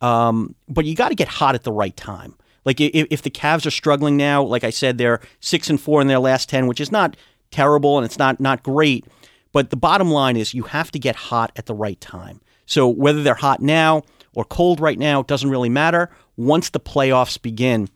Um, 0.00 0.54
but 0.68 0.84
you 0.84 0.94
got 0.94 1.08
to 1.08 1.14
get 1.14 1.28
hot 1.28 1.54
at 1.54 1.64
the 1.64 1.72
right 1.72 1.96
time. 1.96 2.34
Like 2.64 2.80
if, 2.80 3.06
if 3.10 3.22
the 3.22 3.30
Cavs 3.30 3.66
are 3.66 3.70
struggling 3.70 4.16
now, 4.16 4.42
like 4.42 4.64
I 4.64 4.70
said, 4.70 4.98
they're 4.98 5.20
six 5.40 5.70
and 5.70 5.80
four 5.80 6.00
in 6.00 6.06
their 6.06 6.18
last 6.18 6.48
10, 6.48 6.66
which 6.66 6.80
is 6.80 6.92
not 6.92 7.16
terrible 7.50 7.98
and 7.98 8.04
it's 8.04 8.18
not 8.18 8.40
not 8.40 8.62
great. 8.62 9.06
But 9.52 9.70
the 9.70 9.76
bottom 9.76 10.10
line 10.10 10.36
is 10.36 10.54
you 10.54 10.64
have 10.64 10.90
to 10.92 10.98
get 10.98 11.14
hot 11.14 11.52
at 11.56 11.66
the 11.66 11.74
right 11.74 12.00
time. 12.00 12.40
So 12.66 12.88
whether 12.88 13.22
they're 13.22 13.34
hot 13.34 13.60
now 13.60 14.02
or 14.34 14.44
cold 14.44 14.80
right 14.80 14.98
now, 14.98 15.20
it 15.20 15.26
doesn't 15.26 15.50
really 15.50 15.68
matter. 15.68 16.10
Once 16.36 16.70
the 16.70 16.80
playoffs 16.80 17.40
begin, 17.40 17.88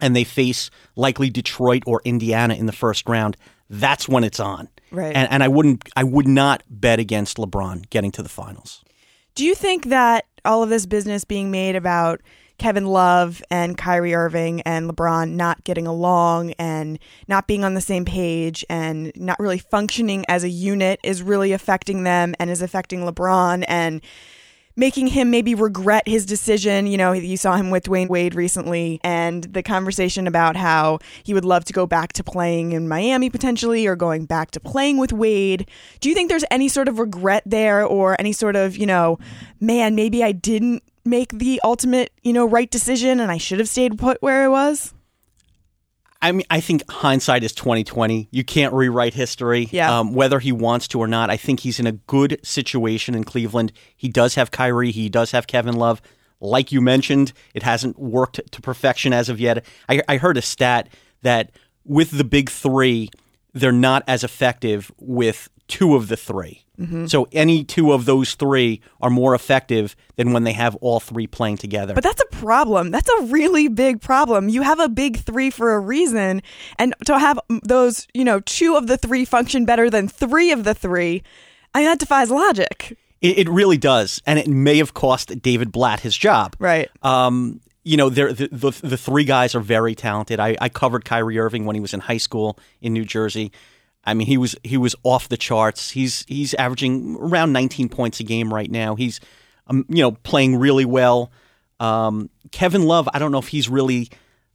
and 0.00 0.14
they 0.14 0.24
face 0.24 0.70
likely 0.94 1.30
Detroit 1.30 1.82
or 1.86 2.02
Indiana 2.04 2.54
in 2.54 2.66
the 2.66 2.72
first 2.72 3.08
round, 3.08 3.36
that's 3.70 4.08
when 4.08 4.24
it's 4.24 4.40
on. 4.40 4.68
Right. 4.90 5.14
And, 5.14 5.30
and 5.30 5.42
I 5.42 5.48
wouldn't, 5.48 5.88
I 5.96 6.04
would 6.04 6.28
not 6.28 6.62
bet 6.68 6.98
against 6.98 7.38
LeBron 7.38 7.90
getting 7.90 8.12
to 8.12 8.22
the 8.22 8.28
finals. 8.28 8.84
Do 9.34 9.44
you 9.44 9.54
think 9.54 9.86
that 9.86 10.26
all 10.44 10.62
of 10.62 10.68
this 10.68 10.86
business 10.86 11.24
being 11.24 11.50
made 11.50 11.76
about 11.76 12.20
Kevin 12.58 12.86
Love 12.86 13.42
and 13.50 13.76
Kyrie 13.76 14.14
Irving 14.14 14.62
and 14.62 14.90
LeBron 14.90 15.32
not 15.32 15.62
getting 15.64 15.86
along 15.86 16.52
and 16.52 16.98
not 17.28 17.46
being 17.46 17.64
on 17.64 17.74
the 17.74 17.80
same 17.80 18.04
page 18.04 18.64
and 18.70 19.12
not 19.14 19.38
really 19.38 19.58
functioning 19.58 20.24
as 20.28 20.42
a 20.42 20.48
unit 20.48 20.98
is 21.02 21.22
really 21.22 21.52
affecting 21.52 22.04
them 22.04 22.34
and 22.38 22.48
is 22.48 22.62
affecting 22.62 23.00
LeBron 23.00 23.64
and 23.68 24.00
making 24.76 25.08
him 25.08 25.30
maybe 25.30 25.54
regret 25.54 26.06
his 26.06 26.26
decision. 26.26 26.86
You 26.86 26.98
know, 26.98 27.12
you 27.12 27.36
saw 27.36 27.56
him 27.56 27.70
with 27.70 27.84
Dwyane 27.84 28.08
Wade 28.08 28.34
recently, 28.34 29.00
and 29.02 29.44
the 29.44 29.62
conversation 29.62 30.26
about 30.26 30.56
how 30.56 30.98
he 31.24 31.34
would 31.34 31.44
love 31.44 31.64
to 31.64 31.72
go 31.72 31.86
back 31.86 32.12
to 32.14 32.24
playing 32.24 32.72
in 32.72 32.88
Miami 32.88 33.30
potentially 33.30 33.86
or 33.86 33.96
going 33.96 34.26
back 34.26 34.50
to 34.52 34.60
playing 34.60 34.98
with 34.98 35.12
Wade. 35.12 35.68
Do 36.00 36.08
you 36.08 36.14
think 36.14 36.28
there's 36.28 36.44
any 36.50 36.68
sort 36.68 36.88
of 36.88 36.98
regret 36.98 37.42
there 37.46 37.84
or 37.84 38.16
any 38.18 38.32
sort 38.32 38.56
of, 38.56 38.76
you 38.76 38.86
know, 38.86 39.18
man, 39.60 39.94
maybe 39.94 40.22
I 40.22 40.32
didn't 40.32 40.82
make 41.04 41.30
the 41.30 41.60
ultimate, 41.64 42.12
you 42.22 42.32
know, 42.32 42.46
right 42.46 42.70
decision 42.70 43.20
and 43.20 43.30
I 43.30 43.38
should 43.38 43.58
have 43.58 43.68
stayed 43.68 43.96
put 43.98 44.20
where 44.20 44.44
I 44.44 44.48
was? 44.48 44.92
I 46.22 46.32
mean, 46.32 46.46
I 46.50 46.60
think 46.60 46.88
hindsight 46.90 47.44
is 47.44 47.52
twenty 47.52 47.84
twenty. 47.84 48.28
You 48.30 48.42
can't 48.44 48.72
rewrite 48.72 49.14
history, 49.14 49.68
Yeah. 49.70 49.98
um, 49.98 50.14
whether 50.14 50.38
he 50.38 50.50
wants 50.52 50.88
to 50.88 50.98
or 50.98 51.06
not. 51.06 51.30
I 51.30 51.36
think 51.36 51.60
he's 51.60 51.78
in 51.78 51.86
a 51.86 51.92
good 51.92 52.40
situation 52.42 53.14
in 53.14 53.24
Cleveland. 53.24 53.72
He 53.96 54.08
does 54.08 54.34
have 54.34 54.50
Kyrie. 54.50 54.90
He 54.92 55.08
does 55.08 55.30
have 55.32 55.46
Kevin 55.46 55.76
Love. 55.76 56.00
Like 56.40 56.72
you 56.72 56.80
mentioned, 56.80 57.32
it 57.54 57.62
hasn't 57.62 57.98
worked 57.98 58.40
to 58.52 58.60
perfection 58.62 59.12
as 59.12 59.28
of 59.28 59.40
yet. 59.40 59.64
I, 59.88 60.02
I 60.08 60.16
heard 60.18 60.36
a 60.36 60.42
stat 60.42 60.88
that 61.22 61.50
with 61.84 62.10
the 62.10 62.24
big 62.24 62.50
three, 62.50 63.10
they're 63.54 63.72
not 63.72 64.02
as 64.06 64.22
effective 64.24 64.90
with 64.98 65.48
two 65.68 65.96
of 65.96 66.08
the 66.08 66.16
3 66.16 66.64
So 67.06 67.26
any 67.32 67.64
two 67.64 67.92
of 67.92 68.04
those 68.04 68.34
three 68.34 68.80
are 69.00 69.10
more 69.10 69.34
effective 69.34 69.96
than 70.16 70.32
when 70.32 70.44
they 70.44 70.52
have 70.52 70.74
all 70.76 71.00
three 71.00 71.26
playing 71.26 71.56
together. 71.56 71.94
But 71.94 72.04
that's 72.04 72.20
a 72.20 72.36
problem. 72.36 72.90
That's 72.90 73.08
a 73.08 73.22
really 73.24 73.68
big 73.68 74.00
problem. 74.00 74.48
You 74.48 74.62
have 74.62 74.78
a 74.78 74.88
big 74.88 75.18
three 75.18 75.50
for 75.50 75.74
a 75.74 75.80
reason. 75.80 76.42
And 76.78 76.94
to 77.06 77.18
have 77.18 77.40
those, 77.62 78.06
you 78.14 78.24
know, 78.24 78.40
two 78.40 78.76
of 78.76 78.86
the 78.86 78.96
three 78.96 79.24
function 79.24 79.64
better 79.64 79.88
than 79.88 80.08
three 80.08 80.52
of 80.52 80.64
the 80.64 80.74
three, 80.74 81.22
I 81.74 81.80
mean, 81.80 81.88
that 81.88 81.98
defies 81.98 82.30
logic. 82.30 82.96
It, 83.22 83.38
it 83.38 83.48
really 83.48 83.78
does, 83.78 84.20
and 84.26 84.38
it 84.38 84.46
may 84.46 84.76
have 84.76 84.92
cost 84.92 85.40
David 85.40 85.72
Blatt 85.72 86.00
his 86.00 86.16
job. 86.16 86.54
Right. 86.58 86.90
Um, 87.02 87.60
you 87.82 87.96
know, 87.96 88.10
the, 88.10 88.48
the 88.50 88.70
the 88.82 88.96
three 88.96 89.24
guys 89.24 89.54
are 89.54 89.60
very 89.60 89.94
talented. 89.94 90.40
I, 90.40 90.56
I 90.60 90.68
covered 90.68 91.04
Kyrie 91.04 91.38
Irving 91.38 91.64
when 91.66 91.74
he 91.74 91.80
was 91.80 91.94
in 91.94 92.00
high 92.00 92.16
school 92.16 92.58
in 92.82 92.92
New 92.92 93.04
Jersey. 93.04 93.52
I 94.06 94.14
mean, 94.14 94.26
he 94.26 94.38
was 94.38 94.54
he 94.62 94.76
was 94.76 94.94
off 95.02 95.28
the 95.28 95.36
charts. 95.36 95.90
He's 95.90 96.24
he's 96.28 96.54
averaging 96.54 97.16
around 97.20 97.52
19 97.52 97.88
points 97.88 98.20
a 98.20 98.24
game 98.24 98.52
right 98.54 98.70
now. 98.70 98.94
He's 98.94 99.20
um, 99.66 99.84
you 99.88 100.02
know 100.02 100.12
playing 100.12 100.56
really 100.56 100.84
well. 100.84 101.30
Um, 101.80 102.30
Kevin 102.52 102.84
Love, 102.84 103.08
I 103.12 103.18
don't 103.18 103.32
know 103.32 103.38
if 103.38 103.48
he's 103.48 103.68
really 103.68 104.08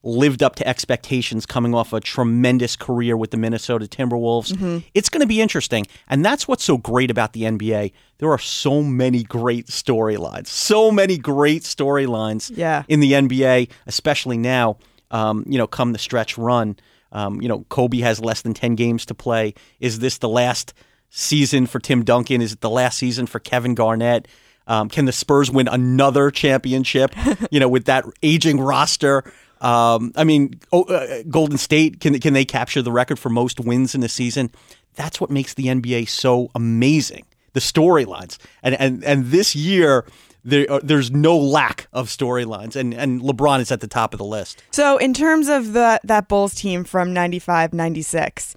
lived 0.03 0.41
up 0.41 0.55
to 0.55 0.67
expectations 0.67 1.45
coming 1.45 1.75
off 1.75 1.93
a 1.93 1.99
tremendous 1.99 2.75
career 2.75 3.15
with 3.15 3.29
the 3.29 3.37
Minnesota 3.37 3.85
Timberwolves. 3.85 4.83
It's 4.95 5.09
going 5.09 5.21
to 5.21 5.27
be 5.27 5.39
interesting. 5.39 5.85
And 6.09 6.25
that's 6.25 6.47
what's 6.47 6.63
so 6.63 6.79
great 6.79 7.11
about 7.11 7.33
the 7.33 7.43
NBA. 7.43 7.91
There 8.17 8.31
are 8.31 8.39
so 8.39 8.81
many 8.81 9.21
great 9.21 9.67
storylines, 9.67 10.47
so 10.47 10.89
many 10.89 11.17
great 11.19 11.61
storylines 11.61 12.51
Yeah. 12.55 12.81
in 12.87 12.99
the 12.99 13.11
NBA, 13.11 13.69
especially 13.85 14.39
now, 14.39 14.77
um, 15.11 15.43
you 15.47 15.59
know, 15.59 15.67
come 15.67 15.91
the 15.93 15.99
stretch 15.99 16.35
run. 16.35 16.77
Um, 17.11 17.41
you 17.41 17.47
know, 17.47 17.65
Kobe 17.69 17.99
has 17.99 18.19
less 18.19 18.41
than 18.41 18.53
10 18.53 18.75
games 18.75 19.05
to 19.07 19.15
play. 19.15 19.53
Is 19.79 19.99
this 19.99 20.17
the 20.17 20.29
last 20.29 20.73
season 21.09 21.65
for 21.65 21.79
Tim 21.79 22.03
Duncan? 22.03 22.41
Is 22.41 22.53
it 22.53 22.61
the 22.61 22.69
last 22.69 22.97
season 22.97 23.25
for 23.25 23.39
Kevin 23.39 23.75
Garnett? 23.75 24.27
Um, 24.67 24.89
can 24.89 25.05
the 25.05 25.11
Spurs 25.11 25.51
win 25.51 25.67
another 25.67 26.31
championship? 26.31 27.13
you 27.51 27.59
know, 27.59 27.67
with 27.67 27.85
that 27.85 28.05
aging 28.23 28.59
roster. 28.59 29.23
Um, 29.59 30.11
I 30.15 30.23
mean, 30.23 30.59
oh, 30.71 30.83
uh, 30.83 31.23
Golden 31.29 31.57
State 31.57 31.99
can 31.99 32.19
can 32.19 32.33
they 32.33 32.45
capture 32.45 32.81
the 32.81 32.91
record 32.91 33.19
for 33.19 33.29
most 33.29 33.59
wins 33.59 33.93
in 33.93 34.01
a 34.03 34.09
season? 34.09 34.49
That's 34.95 35.21
what 35.21 35.29
makes 35.29 35.53
the 35.53 35.65
NBA 35.65 36.09
so 36.09 36.49
amazing. 36.55 37.25
The 37.53 37.59
storylines, 37.59 38.37
and 38.63 38.73
and 38.79 39.03
and 39.03 39.25
this 39.25 39.55
year 39.55 40.05
there 40.43 40.65
are, 40.69 40.79
there's 40.81 41.11
no 41.11 41.37
lack 41.37 41.87
of 41.93 42.07
storylines, 42.07 42.75
and 42.75 42.93
and 42.93 43.21
LeBron 43.21 43.59
is 43.59 43.71
at 43.71 43.81
the 43.81 43.87
top 43.87 44.13
of 44.13 44.17
the 44.17 44.25
list. 44.25 44.63
So, 44.71 44.97
in 44.97 45.13
terms 45.13 45.47
of 45.47 45.73
the 45.73 45.99
that 46.03 46.27
Bulls 46.27 46.55
team 46.55 46.83
from 46.83 47.13
95 47.13 47.73
96, 47.73 48.55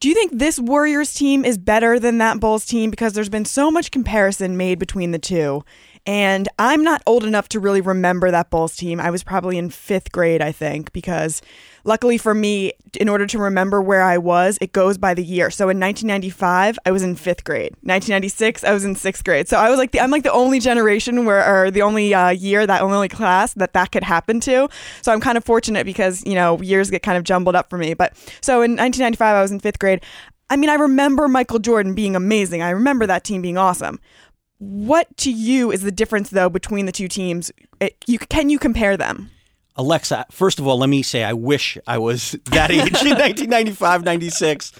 do 0.00 0.08
you 0.08 0.14
think 0.14 0.32
this 0.32 0.60
Warriors 0.60 1.14
team 1.14 1.44
is 1.44 1.58
better 1.58 1.98
than 1.98 2.18
that 2.18 2.38
Bulls 2.40 2.64
team? 2.64 2.90
Because 2.90 3.14
there's 3.14 3.28
been 3.28 3.44
so 3.44 3.70
much 3.70 3.90
comparison 3.90 4.56
made 4.56 4.78
between 4.78 5.10
the 5.10 5.18
two. 5.18 5.64
And 6.08 6.48
I'm 6.58 6.82
not 6.82 7.02
old 7.04 7.22
enough 7.22 7.50
to 7.50 7.60
really 7.60 7.82
remember 7.82 8.30
that 8.30 8.48
Bulls 8.48 8.74
team. 8.74 8.98
I 8.98 9.10
was 9.10 9.22
probably 9.22 9.58
in 9.58 9.68
fifth 9.68 10.10
grade, 10.10 10.40
I 10.40 10.52
think, 10.52 10.90
because 10.94 11.42
luckily 11.84 12.16
for 12.16 12.32
me, 12.34 12.72
in 12.98 13.10
order 13.10 13.26
to 13.26 13.38
remember 13.38 13.82
where 13.82 14.02
I 14.02 14.16
was, 14.16 14.56
it 14.62 14.72
goes 14.72 14.96
by 14.96 15.12
the 15.12 15.22
year. 15.22 15.50
So 15.50 15.64
in 15.64 15.78
1995, 15.78 16.78
I 16.86 16.90
was 16.92 17.02
in 17.02 17.14
fifth 17.14 17.44
grade. 17.44 17.72
1996, 17.82 18.64
I 18.64 18.72
was 18.72 18.86
in 18.86 18.94
sixth 18.94 19.22
grade. 19.22 19.48
So 19.48 19.58
I 19.58 19.68
was 19.68 19.78
like 19.78 19.90
the 19.90 20.00
I'm 20.00 20.10
like 20.10 20.22
the 20.22 20.32
only 20.32 20.60
generation 20.60 21.26
where, 21.26 21.44
or 21.44 21.70
the 21.70 21.82
only 21.82 22.14
uh, 22.14 22.30
year 22.30 22.66
that 22.66 22.80
only 22.80 23.08
class 23.08 23.52
that 23.52 23.74
that 23.74 23.92
could 23.92 24.02
happen 24.02 24.40
to. 24.40 24.66
So 25.02 25.12
I'm 25.12 25.20
kind 25.20 25.36
of 25.36 25.44
fortunate 25.44 25.84
because 25.84 26.24
you 26.24 26.34
know 26.34 26.58
years 26.62 26.90
get 26.90 27.02
kind 27.02 27.18
of 27.18 27.24
jumbled 27.24 27.54
up 27.54 27.68
for 27.68 27.76
me. 27.76 27.92
But 27.92 28.16
so 28.40 28.62
in 28.62 28.76
1995, 28.78 29.36
I 29.36 29.42
was 29.42 29.52
in 29.52 29.60
fifth 29.60 29.78
grade. 29.78 30.02
I 30.50 30.56
mean, 30.56 30.70
I 30.70 30.74
remember 30.76 31.28
Michael 31.28 31.58
Jordan 31.58 31.94
being 31.94 32.16
amazing. 32.16 32.62
I 32.62 32.70
remember 32.70 33.06
that 33.06 33.24
team 33.24 33.42
being 33.42 33.58
awesome. 33.58 34.00
What 34.58 35.16
to 35.18 35.30
you 35.30 35.70
is 35.70 35.82
the 35.82 35.92
difference 35.92 36.30
though 36.30 36.48
between 36.48 36.86
the 36.86 36.92
two 36.92 37.08
teams? 37.08 37.52
It, 37.80 37.96
you 38.06 38.18
can 38.18 38.50
you 38.50 38.58
compare 38.58 38.96
them? 38.96 39.30
Alexa, 39.76 40.26
first 40.32 40.58
of 40.58 40.66
all, 40.66 40.78
let 40.78 40.88
me 40.88 41.02
say 41.02 41.22
I 41.22 41.32
wish 41.32 41.78
I 41.86 41.98
was 41.98 42.32
that 42.46 42.70
age 42.70 42.80
in 42.80 43.10
1995, 43.16 44.04
96, 44.04 44.72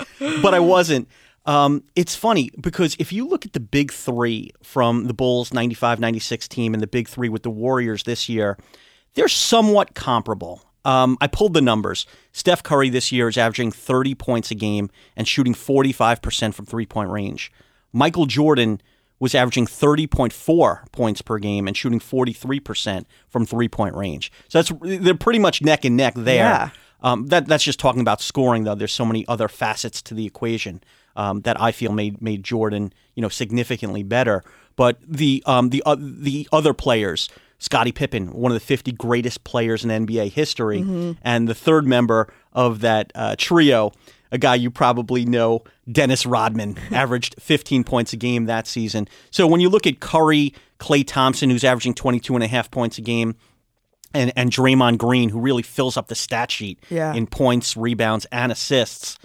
but 0.42 0.54
I 0.54 0.60
wasn't. 0.60 1.08
Um, 1.46 1.84
it's 1.96 2.14
funny 2.14 2.50
because 2.60 2.94
if 2.98 3.12
you 3.12 3.26
look 3.26 3.46
at 3.46 3.52
the 3.54 3.60
big 3.60 3.92
three 3.92 4.50
from 4.62 5.06
the 5.06 5.14
Bulls 5.14 5.54
95 5.54 6.00
96 6.00 6.48
team 6.48 6.74
and 6.74 6.82
the 6.82 6.86
big 6.88 7.08
three 7.08 7.28
with 7.28 7.44
the 7.44 7.50
Warriors 7.50 8.02
this 8.02 8.28
year, 8.28 8.58
they're 9.14 9.28
somewhat 9.28 9.94
comparable. 9.94 10.62
Um, 10.84 11.16
I 11.20 11.26
pulled 11.26 11.54
the 11.54 11.60
numbers. 11.60 12.06
Steph 12.32 12.62
Curry 12.62 12.90
this 12.90 13.12
year 13.12 13.28
is 13.28 13.38
averaging 13.38 13.72
30 13.72 14.14
points 14.14 14.50
a 14.50 14.54
game 14.54 14.90
and 15.16 15.26
shooting 15.26 15.54
45% 15.54 16.54
from 16.54 16.66
three 16.66 16.86
point 16.86 17.10
range. 17.10 17.52
Michael 17.92 18.26
Jordan 18.26 18.80
was 19.20 19.34
averaging 19.34 19.66
30.4 19.66 20.92
points 20.92 21.22
per 21.22 21.38
game 21.38 21.66
and 21.66 21.76
shooting 21.76 22.00
43% 22.00 23.04
from 23.28 23.46
three 23.46 23.68
point 23.68 23.94
range. 23.94 24.30
So 24.48 24.62
that's 24.62 24.72
they're 25.02 25.14
pretty 25.14 25.38
much 25.38 25.62
neck 25.62 25.84
and 25.84 25.96
neck 25.96 26.14
there. 26.16 26.36
Yeah. 26.36 26.70
Um, 27.00 27.26
that 27.26 27.46
that's 27.46 27.64
just 27.64 27.78
talking 27.78 28.00
about 28.00 28.20
scoring 28.20 28.64
though. 28.64 28.74
There's 28.74 28.92
so 28.92 29.04
many 29.04 29.26
other 29.28 29.48
facets 29.48 30.02
to 30.02 30.14
the 30.14 30.26
equation 30.26 30.82
um, 31.16 31.42
that 31.42 31.60
I 31.60 31.72
feel 31.72 31.92
made 31.92 32.20
made 32.20 32.42
Jordan 32.42 32.92
you 33.14 33.22
know 33.22 33.28
significantly 33.28 34.02
better. 34.02 34.42
But 34.74 34.98
the 35.06 35.42
um, 35.46 35.70
the 35.70 35.82
uh, 35.86 35.96
the 35.98 36.48
other 36.52 36.74
players, 36.74 37.28
Scottie 37.58 37.92
Pippen, 37.92 38.32
one 38.32 38.50
of 38.52 38.54
the 38.54 38.64
50 38.64 38.92
greatest 38.92 39.44
players 39.44 39.84
in 39.84 39.90
NBA 39.90 40.32
history, 40.32 40.80
and 41.22 41.48
the 41.48 41.54
third 41.54 41.86
member 41.86 42.32
of 42.52 42.80
that 42.80 43.12
uh, 43.14 43.36
trio, 43.38 43.92
a 44.30 44.38
guy 44.38 44.54
you 44.54 44.70
probably 44.70 45.24
know, 45.24 45.64
Dennis 45.90 46.26
Rodman, 46.26 46.76
averaged 46.92 47.36
15 47.40 47.84
points 47.84 48.12
a 48.12 48.16
game 48.16 48.46
that 48.46 48.66
season. 48.66 49.08
So 49.30 49.46
when 49.46 49.60
you 49.60 49.68
look 49.68 49.86
at 49.86 50.00
Curry, 50.00 50.54
Klay 50.78 51.06
Thompson, 51.06 51.50
who's 51.50 51.64
averaging 51.64 51.94
22 51.94 52.34
and 52.34 52.44
a 52.44 52.48
half 52.48 52.70
points 52.70 52.98
a 52.98 53.02
game, 53.02 53.36
and, 54.14 54.32
and 54.36 54.50
Draymond 54.50 54.98
Green, 54.98 55.28
who 55.28 55.40
really 55.40 55.62
fills 55.62 55.96
up 55.96 56.08
the 56.08 56.14
stat 56.14 56.50
sheet 56.50 56.78
Yeah. 56.90 57.14
in 57.14 57.26
points, 57.26 57.76
rebounds, 57.76 58.26
and 58.32 58.50
assists. 58.50 59.18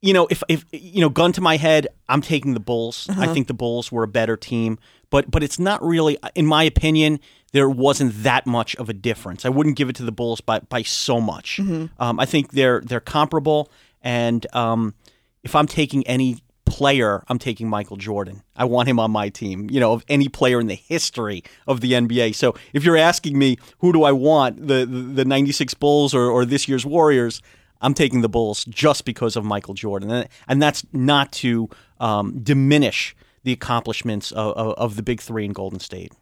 You 0.00 0.14
know, 0.14 0.28
if 0.30 0.44
if 0.48 0.64
you 0.70 1.00
know, 1.00 1.08
gun 1.08 1.32
to 1.32 1.40
my 1.40 1.56
head, 1.56 1.88
I'm 2.08 2.22
taking 2.22 2.54
the 2.54 2.60
Bulls. 2.60 3.08
I 3.08 3.12
uh-huh. 3.24 3.34
think 3.34 3.48
the 3.48 3.54
Bulls 3.54 3.90
were 3.90 4.04
a 4.04 4.08
better 4.08 4.36
team, 4.36 4.78
but 5.10 5.28
but 5.28 5.42
it's 5.42 5.58
not 5.58 5.82
really, 5.82 6.16
in 6.36 6.46
my 6.46 6.62
opinion, 6.62 7.18
there 7.52 7.68
wasn't 7.68 8.22
that 8.22 8.46
much 8.46 8.76
of 8.76 8.88
a 8.88 8.92
difference. 8.92 9.44
I 9.44 9.48
wouldn't 9.48 9.76
give 9.76 9.88
it 9.88 9.96
to 9.96 10.04
the 10.04 10.12
Bulls 10.12 10.40
by 10.40 10.60
by 10.60 10.82
so 10.82 11.20
much. 11.20 11.58
Um, 11.98 12.20
I 12.20 12.26
think 12.26 12.52
they're 12.52 12.80
they're 12.80 13.00
comparable, 13.00 13.70
and 14.02 14.46
um, 14.54 14.94
if 15.42 15.54
I'm 15.54 15.66
taking 15.66 16.06
any 16.06 16.42
player, 16.64 17.24
I'm 17.28 17.38
taking 17.38 17.68
Michael 17.68 17.96
Jordan. 17.96 18.42
I 18.54 18.66
want 18.66 18.88
him 18.88 19.00
on 19.00 19.10
my 19.10 19.30
team, 19.30 19.70
you 19.70 19.80
know, 19.80 19.94
of 19.94 20.04
any 20.08 20.28
player 20.28 20.60
in 20.60 20.66
the 20.66 20.74
history 20.74 21.42
of 21.66 21.80
the 21.80 21.92
NBA. 21.92 22.34
So 22.34 22.54
if 22.74 22.84
you're 22.84 22.96
asking 22.96 23.38
me 23.38 23.56
who 23.78 23.92
do 23.92 24.04
I 24.04 24.12
want, 24.12 24.68
the 24.68 24.84
the, 24.86 25.00
the 25.00 25.24
96 25.24 25.74
Bulls 25.74 26.14
or, 26.14 26.30
or 26.30 26.44
this 26.44 26.68
year's 26.68 26.84
Warriors, 26.84 27.40
I'm 27.80 27.94
taking 27.94 28.20
the 28.20 28.28
Bulls 28.28 28.64
just 28.66 29.04
because 29.04 29.34
of 29.36 29.44
Michael 29.44 29.74
Jordan. 29.74 30.10
And, 30.10 30.28
and 30.46 30.60
that's 30.60 30.84
not 30.92 31.32
to 31.32 31.70
um, 32.00 32.38
diminish 32.42 33.16
the 33.44 33.52
accomplishments 33.52 34.30
of, 34.32 34.54
of, 34.56 34.74
of 34.74 34.96
the 34.96 35.02
big 35.02 35.20
three 35.20 35.44
in 35.44 35.52
Golden 35.52 35.80
State. 35.80 36.12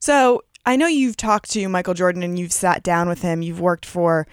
So 0.00 0.42
I 0.66 0.76
know 0.76 0.86
you've 0.86 1.16
talked 1.16 1.50
to 1.52 1.68
Michael 1.68 1.94
Jordan 1.94 2.22
and 2.22 2.38
you've 2.38 2.52
sat 2.52 2.82
down 2.82 3.08
with 3.08 3.22
him. 3.22 3.42
You've 3.42 3.60
worked 3.60 3.84
for 3.84 4.26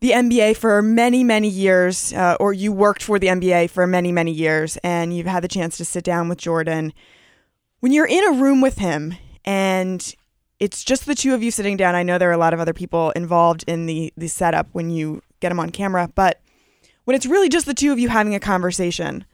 the 0.00 0.10
NBA 0.10 0.56
for 0.56 0.82
many, 0.82 1.22
many 1.22 1.48
years, 1.48 2.12
uh, 2.12 2.36
or 2.40 2.52
you 2.52 2.72
worked 2.72 3.02
for 3.02 3.18
the 3.18 3.28
NBA 3.28 3.70
for 3.70 3.86
many, 3.86 4.10
many 4.12 4.32
years, 4.32 4.78
and 4.78 5.14
you've 5.14 5.26
had 5.26 5.44
the 5.44 5.48
chance 5.48 5.76
to 5.76 5.84
sit 5.84 6.02
down 6.02 6.28
with 6.28 6.38
Jordan. 6.38 6.92
When 7.80 7.92
you're 7.92 8.06
in 8.06 8.24
a 8.24 8.32
room 8.32 8.60
with 8.60 8.78
him 8.78 9.14
and 9.44 10.14
it's 10.58 10.82
just 10.82 11.06
the 11.06 11.14
two 11.14 11.34
of 11.34 11.42
you 11.42 11.50
sitting 11.50 11.76
down, 11.76 11.94
I 11.94 12.02
know 12.02 12.18
there 12.18 12.30
are 12.30 12.32
a 12.32 12.38
lot 12.38 12.54
of 12.54 12.60
other 12.60 12.72
people 12.72 13.10
involved 13.10 13.64
in 13.66 13.86
the, 13.86 14.12
the 14.16 14.28
setup 14.28 14.68
when 14.72 14.90
you 14.90 15.22
get 15.40 15.52
him 15.52 15.60
on 15.60 15.70
camera, 15.70 16.10
but 16.14 16.40
when 17.04 17.14
it's 17.14 17.26
really 17.26 17.48
just 17.48 17.66
the 17.66 17.74
two 17.74 17.92
of 17.92 17.98
you 17.98 18.08
having 18.08 18.34
a 18.34 18.40
conversation, 18.40 19.24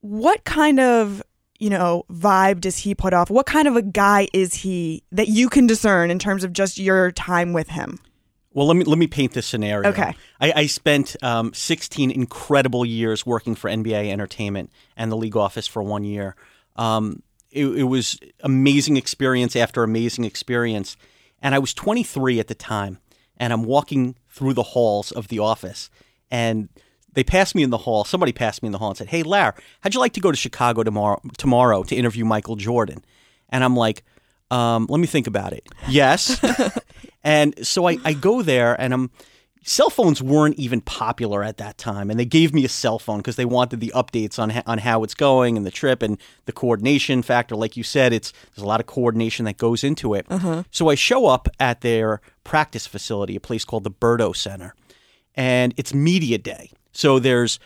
what 0.00 0.44
kind 0.44 0.80
of 0.80 1.22
you 1.58 1.70
know 1.70 2.04
vibe 2.10 2.60
does 2.60 2.78
he 2.78 2.94
put 2.94 3.12
off 3.12 3.30
what 3.30 3.46
kind 3.46 3.66
of 3.68 3.76
a 3.76 3.82
guy 3.82 4.28
is 4.32 4.54
he 4.54 5.02
that 5.12 5.28
you 5.28 5.48
can 5.48 5.66
discern 5.66 6.10
in 6.10 6.18
terms 6.18 6.44
of 6.44 6.52
just 6.52 6.78
your 6.78 7.10
time 7.12 7.52
with 7.52 7.68
him 7.68 7.98
Well, 8.56 8.66
let 8.66 8.76
me 8.78 8.84
let 8.84 8.96
me 8.96 9.06
paint 9.06 9.34
this 9.34 9.46
scenario. 9.46 9.90
Okay. 9.90 10.14
I, 10.40 10.52
I 10.62 10.66
spent 10.66 11.14
um, 11.22 11.52
16 11.52 12.10
incredible 12.10 12.86
years 12.86 13.26
working 13.26 13.54
for 13.54 13.68
NBA 13.68 14.10
Entertainment 14.10 14.72
and 14.96 15.12
the 15.12 15.16
league 15.16 15.36
office 15.36 15.66
for 15.66 15.82
one 15.82 16.04
year. 16.04 16.36
Um, 16.74 17.22
it, 17.50 17.66
it 17.66 17.82
was 17.82 18.18
amazing 18.40 18.96
experience 18.96 19.56
after 19.56 19.82
amazing 19.82 20.24
experience, 20.24 20.96
and 21.42 21.54
I 21.54 21.58
was 21.58 21.74
23 21.74 22.40
at 22.40 22.48
the 22.48 22.54
time, 22.54 22.96
and 23.36 23.52
I'm 23.52 23.64
walking 23.64 24.16
through 24.26 24.54
the 24.54 24.62
halls 24.62 25.12
of 25.12 25.28
the 25.28 25.38
office, 25.38 25.90
and 26.30 26.70
they 27.16 27.24
passed 27.24 27.56
me 27.56 27.64
in 27.64 27.70
the 27.70 27.78
hall. 27.78 28.04
Somebody 28.04 28.32
passed 28.32 28.62
me 28.62 28.68
in 28.68 28.72
the 28.72 28.78
hall 28.78 28.90
and 28.90 28.96
said, 28.96 29.08
"Hey, 29.08 29.24
Lar, 29.24 29.56
how'd 29.80 29.94
you 29.94 30.00
like 30.00 30.12
to 30.12 30.20
go 30.20 30.30
to 30.30 30.36
Chicago 30.36 30.84
tomorrow 30.84 31.20
tomorrow 31.36 31.82
to 31.82 31.96
interview 31.96 32.24
Michael 32.24 32.54
Jordan?" 32.54 33.04
And 33.48 33.64
I'm 33.64 33.74
like, 33.74 34.04
um, 34.52 34.86
"Let 34.88 35.00
me 35.00 35.08
think 35.08 35.26
about 35.26 35.52
it." 35.52 35.66
Yes. 35.88 36.40
And 37.26 37.66
so 37.66 37.88
I, 37.88 37.98
I 38.04 38.12
go 38.12 38.40
there 38.40 38.80
and 38.80 38.94
I'm 38.94 39.10
cell 39.64 39.90
phones 39.90 40.22
weren't 40.22 40.56
even 40.60 40.80
popular 40.80 41.42
at 41.42 41.56
that 41.56 41.76
time 41.76 42.08
and 42.08 42.20
they 42.20 42.24
gave 42.24 42.54
me 42.54 42.64
a 42.64 42.68
cell 42.68 43.00
phone 43.00 43.18
because 43.18 43.34
they 43.34 43.44
wanted 43.44 43.80
the 43.80 43.92
updates 43.96 44.38
on 44.38 44.52
on 44.64 44.78
how 44.78 45.02
it's 45.02 45.12
going 45.12 45.56
and 45.56 45.66
the 45.66 45.72
trip 45.72 46.02
and 46.02 46.18
the 46.44 46.52
coordination 46.52 47.20
factor 47.20 47.56
like 47.56 47.76
you 47.76 47.82
said 47.82 48.12
it's 48.12 48.32
there's 48.54 48.62
a 48.62 48.68
lot 48.68 48.78
of 48.78 48.86
coordination 48.86 49.44
that 49.44 49.56
goes 49.56 49.82
into 49.82 50.14
it 50.14 50.24
so 50.70 50.88
i 50.88 50.94
show 50.94 51.26
up 51.26 51.48
at 51.58 51.80
their 51.80 52.20
practice 52.44 52.86
facility 52.86 53.34
a 53.34 53.40
place 53.40 53.64
called 53.64 53.82
the 53.82 53.90
Berto 53.90 54.36
Center 54.36 54.72
and 55.34 55.74
it's 55.76 55.92
media 55.92 56.38
day 56.38 56.70
so 56.96 57.18
there's 57.18 57.58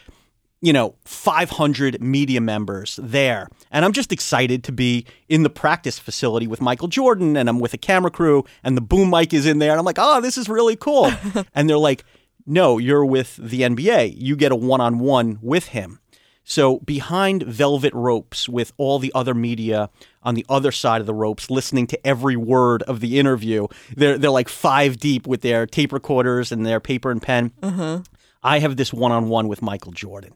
you 0.60 0.72
know 0.72 0.94
500 1.04 2.02
media 2.02 2.40
members 2.40 2.98
there. 3.02 3.48
And 3.70 3.84
i'm 3.84 3.92
just 3.92 4.12
excited 4.12 4.64
to 4.64 4.72
be 4.72 5.06
in 5.28 5.42
the 5.42 5.50
practice 5.50 5.98
facility 5.98 6.46
with 6.46 6.60
michael 6.60 6.88
jordan 6.88 7.36
and 7.36 7.48
i'm 7.48 7.60
with 7.60 7.72
a 7.72 7.78
camera 7.78 8.10
crew 8.10 8.44
and 8.64 8.76
the 8.76 8.80
boom 8.80 9.10
mic 9.10 9.32
is 9.32 9.46
in 9.46 9.58
there 9.58 9.70
and 9.70 9.78
i'm 9.78 9.84
like 9.84 9.98
oh 9.98 10.20
this 10.20 10.36
is 10.36 10.48
really 10.48 10.76
cool. 10.76 11.10
And 11.54 11.68
they're 11.70 11.78
like 11.78 12.04
no 12.46 12.78
you're 12.78 13.04
with 13.04 13.36
the 13.36 13.62
nba 13.62 14.12
you 14.16 14.36
get 14.36 14.52
a 14.52 14.56
one-on-one 14.56 15.38
with 15.40 15.68
him. 15.68 16.00
So 16.42 16.80
behind 16.80 17.44
velvet 17.44 17.94
ropes 17.94 18.48
with 18.48 18.72
all 18.76 18.98
the 18.98 19.12
other 19.14 19.34
media 19.34 19.88
on 20.24 20.34
the 20.34 20.44
other 20.48 20.72
side 20.72 21.00
of 21.00 21.06
the 21.06 21.14
ropes 21.14 21.48
listening 21.48 21.86
to 21.88 22.06
every 22.06 22.36
word 22.36 22.82
of 22.82 22.98
the 23.00 23.18
interview 23.20 23.68
they're, 23.96 24.18
they're 24.18 24.30
like 24.30 24.48
five 24.48 24.98
deep 24.98 25.26
with 25.28 25.42
their 25.42 25.66
tape 25.66 25.92
recorders 25.92 26.50
and 26.50 26.66
their 26.66 26.80
paper 26.80 27.10
and 27.12 27.22
pen 27.22 27.50
mm-hmm. 27.62 28.02
I 28.42 28.58
have 28.58 28.76
this 28.76 28.92
one 28.92 29.12
on 29.12 29.28
one 29.28 29.48
with 29.48 29.62
Michael 29.62 29.92
Jordan. 29.92 30.34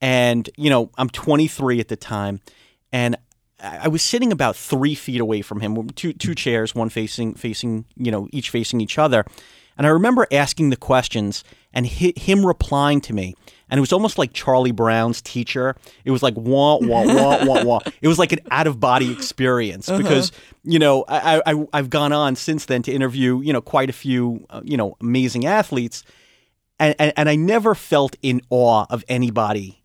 And, 0.00 0.48
you 0.56 0.70
know, 0.70 0.90
I'm 0.96 1.08
23 1.08 1.80
at 1.80 1.88
the 1.88 1.96
time. 1.96 2.40
And 2.92 3.16
I 3.60 3.88
was 3.88 4.02
sitting 4.02 4.32
about 4.32 4.56
three 4.56 4.94
feet 4.94 5.20
away 5.20 5.42
from 5.42 5.60
him, 5.60 5.88
two, 5.90 6.12
two 6.12 6.34
chairs, 6.34 6.74
one 6.74 6.88
facing, 6.88 7.34
facing, 7.34 7.86
you 7.96 8.10
know, 8.10 8.28
each 8.30 8.50
facing 8.50 8.80
each 8.80 8.98
other. 8.98 9.24
And 9.76 9.86
I 9.86 9.90
remember 9.90 10.26
asking 10.30 10.70
the 10.70 10.76
questions 10.76 11.42
and 11.72 11.86
hi- 11.86 12.12
him 12.16 12.44
replying 12.44 13.00
to 13.02 13.12
me. 13.12 13.34
And 13.68 13.78
it 13.78 13.80
was 13.80 13.92
almost 13.92 14.18
like 14.18 14.32
Charlie 14.32 14.72
Brown's 14.72 15.20
teacher. 15.22 15.74
It 16.04 16.10
was 16.10 16.22
like 16.22 16.34
wah, 16.36 16.78
wah, 16.80 17.04
wah, 17.04 17.44
wah, 17.44 17.64
wah. 17.64 17.80
It 18.00 18.06
was 18.06 18.18
like 18.18 18.32
an 18.32 18.40
out 18.50 18.66
of 18.66 18.78
body 18.78 19.10
experience 19.10 19.90
because, 19.90 20.30
you 20.62 20.78
know, 20.78 21.04
I, 21.08 21.42
I, 21.46 21.66
I've 21.72 21.90
gone 21.90 22.12
on 22.12 22.36
since 22.36 22.66
then 22.66 22.82
to 22.82 22.92
interview, 22.92 23.40
you 23.40 23.52
know, 23.52 23.62
quite 23.62 23.90
a 23.90 23.94
few, 23.94 24.46
uh, 24.50 24.60
you 24.62 24.76
know, 24.76 24.96
amazing 25.00 25.46
athletes 25.46 26.04
and, 26.78 26.94
and 26.98 27.12
and 27.16 27.28
I 27.28 27.36
never 27.36 27.74
felt 27.74 28.16
in 28.22 28.40
awe 28.50 28.86
of 28.90 29.04
anybody, 29.08 29.82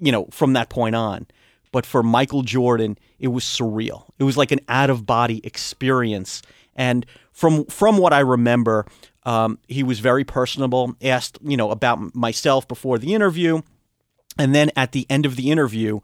you 0.00 0.12
know, 0.12 0.26
from 0.30 0.52
that 0.54 0.68
point 0.68 0.94
on. 0.94 1.26
But 1.72 1.86
for 1.86 2.02
Michael 2.02 2.42
Jordan, 2.42 2.98
it 3.18 3.28
was 3.28 3.44
surreal. 3.44 4.04
It 4.18 4.24
was 4.24 4.36
like 4.36 4.52
an 4.52 4.60
out 4.68 4.90
of 4.90 5.06
body 5.06 5.40
experience. 5.44 6.42
And 6.76 7.06
from 7.32 7.64
from 7.66 7.98
what 7.98 8.12
I 8.12 8.20
remember, 8.20 8.86
um, 9.24 9.58
he 9.68 9.82
was 9.82 10.00
very 10.00 10.24
personable. 10.24 10.94
Asked 11.02 11.38
you 11.42 11.56
know 11.56 11.70
about 11.70 12.14
myself 12.14 12.68
before 12.68 12.98
the 12.98 13.14
interview, 13.14 13.62
and 14.38 14.54
then 14.54 14.70
at 14.76 14.92
the 14.92 15.06
end 15.10 15.26
of 15.26 15.36
the 15.36 15.50
interview, 15.50 16.00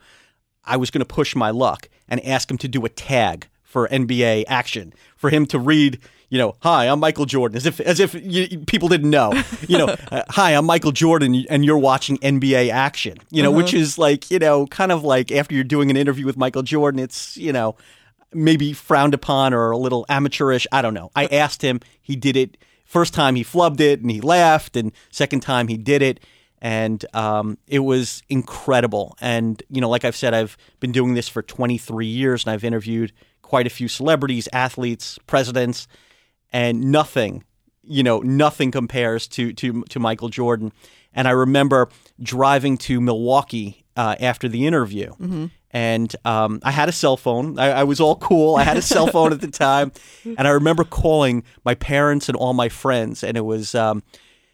I 0.65 0.77
was 0.77 0.91
going 0.91 1.01
to 1.01 1.15
push 1.15 1.35
my 1.37 1.51
luck 1.51 1.89
and 2.09 2.25
ask 2.25 2.51
him 2.51 2.59
to 2.59 2.69
do 2.69 2.85
a 2.85 2.89
tag 2.89 3.49
for 3.69 3.87
NBA 3.89 4.45
action 4.49 4.95
for 5.17 5.31
him 5.31 5.47
to 5.47 5.59
read. 5.59 6.01
You 6.31 6.39
know, 6.39 6.57
hi, 6.61 6.87
I'm 6.89 7.01
Michael 7.01 7.27
Jordan, 7.27 7.57
as 7.57 7.67
if 7.67 7.81
as 7.81 8.01
if 8.01 8.15
you, 8.15 8.61
people 8.61 8.89
didn't 8.89 9.11
know. 9.11 9.33
You 9.67 9.79
know, 9.79 9.87
uh, 10.11 10.23
hi, 10.29 10.53
I'm 10.53 10.67
Michael 10.67 10.93
Jordan, 10.93 11.45
and 11.49 11.65
you're 11.65 11.79
watching 11.79 12.19
NBA 12.19 12.71
action. 12.71 13.19
You 13.31 13.43
know, 13.43 13.51
which 13.51 13.73
is 13.73 13.99
like 13.99 14.31
you 14.31 14.39
know, 14.39 14.67
kind 14.67 14.91
of 14.91 15.05
like 15.05 15.31
after 15.31 15.55
you're 15.55 15.65
doing 15.65 15.91
an 15.91 15.97
interview 15.97 16.27
with 16.27 16.37
Michael 16.37 16.63
Jordan, 16.63 16.99
it's 16.99 17.37
you 17.37 17.53
know, 17.53 17.77
maybe 18.33 18.73
frowned 18.73 19.15
upon 19.15 19.55
or 19.55 19.71
a 19.71 19.79
little 19.79 20.05
amateurish. 20.09 20.67
I 20.73 20.83
don't 20.83 20.95
know. 20.95 21.11
I 21.15 21.27
asked 21.27 21.63
him, 21.63 21.81
he 22.03 22.17
did 22.17 22.37
it. 22.37 22.57
First 22.85 23.13
time 23.13 23.35
he 23.35 23.45
flubbed 23.45 23.81
it 23.81 24.01
and 24.01 24.11
he 24.11 24.21
laughed, 24.21 24.77
and 24.77 24.93
second 25.11 25.41
time 25.41 25.69
he 25.69 25.77
did 25.77 26.03
it 26.03 26.21
and 26.61 27.05
um, 27.15 27.57
it 27.69 27.79
was 27.81 28.23
incredible. 28.29 29.17
And 29.21 29.63
you 29.71 29.81
know, 29.81 29.89
like 29.89 30.05
I've 30.05 30.17
said, 30.17 30.35
I've 30.35 30.57
been 30.81 30.93
doing 30.93 31.15
this 31.15 31.29
for 31.29 31.43
23 31.43 32.07
years, 32.07 32.45
and 32.45 32.53
I've 32.53 32.65
interviewed 32.65 33.13
quite 33.49 33.67
a 33.67 33.71
few 33.71 33.88
celebrities, 33.88 34.47
athletes, 34.52 35.19
presidents, 35.26 35.88
and 36.52 36.92
nothing, 36.92 37.42
you 37.83 38.03
know, 38.03 38.18
nothing 38.20 38.70
compares 38.70 39.27
to 39.27 39.55
to 39.55 39.83
to 39.85 39.99
Michael 39.99 40.29
Jordan. 40.29 40.70
And 41.14 41.27
I 41.27 41.31
remember 41.31 41.88
driving 42.20 42.77
to 42.79 43.01
Milwaukee 43.01 43.87
uh, 43.96 44.16
after 44.20 44.49
the 44.51 44.66
interview. 44.66 45.14
And 45.70 46.14
um, 46.25 46.61
I 46.62 46.70
had 46.70 46.88
a 46.88 46.92
cell 46.92 47.16
phone. 47.16 47.59
I, 47.59 47.81
I 47.81 47.85
was 47.85 48.01
all 48.01 48.16
cool. 48.16 48.57
I 48.57 48.64
had 48.64 48.77
a 48.77 48.83
cell 48.83 49.07
phone 49.07 49.33
at 49.33 49.40
the 49.40 49.51
time, 49.51 49.92
and 50.25 50.46
I 50.46 50.51
remember 50.51 50.85
calling 50.85 51.42
my 51.64 51.75
parents 51.75 52.29
and 52.29 52.37
all 52.37 52.53
my 52.53 52.68
friends, 52.68 53.25
and 53.25 53.37
it 53.37 53.44
was 53.44 53.75
um, 53.75 54.03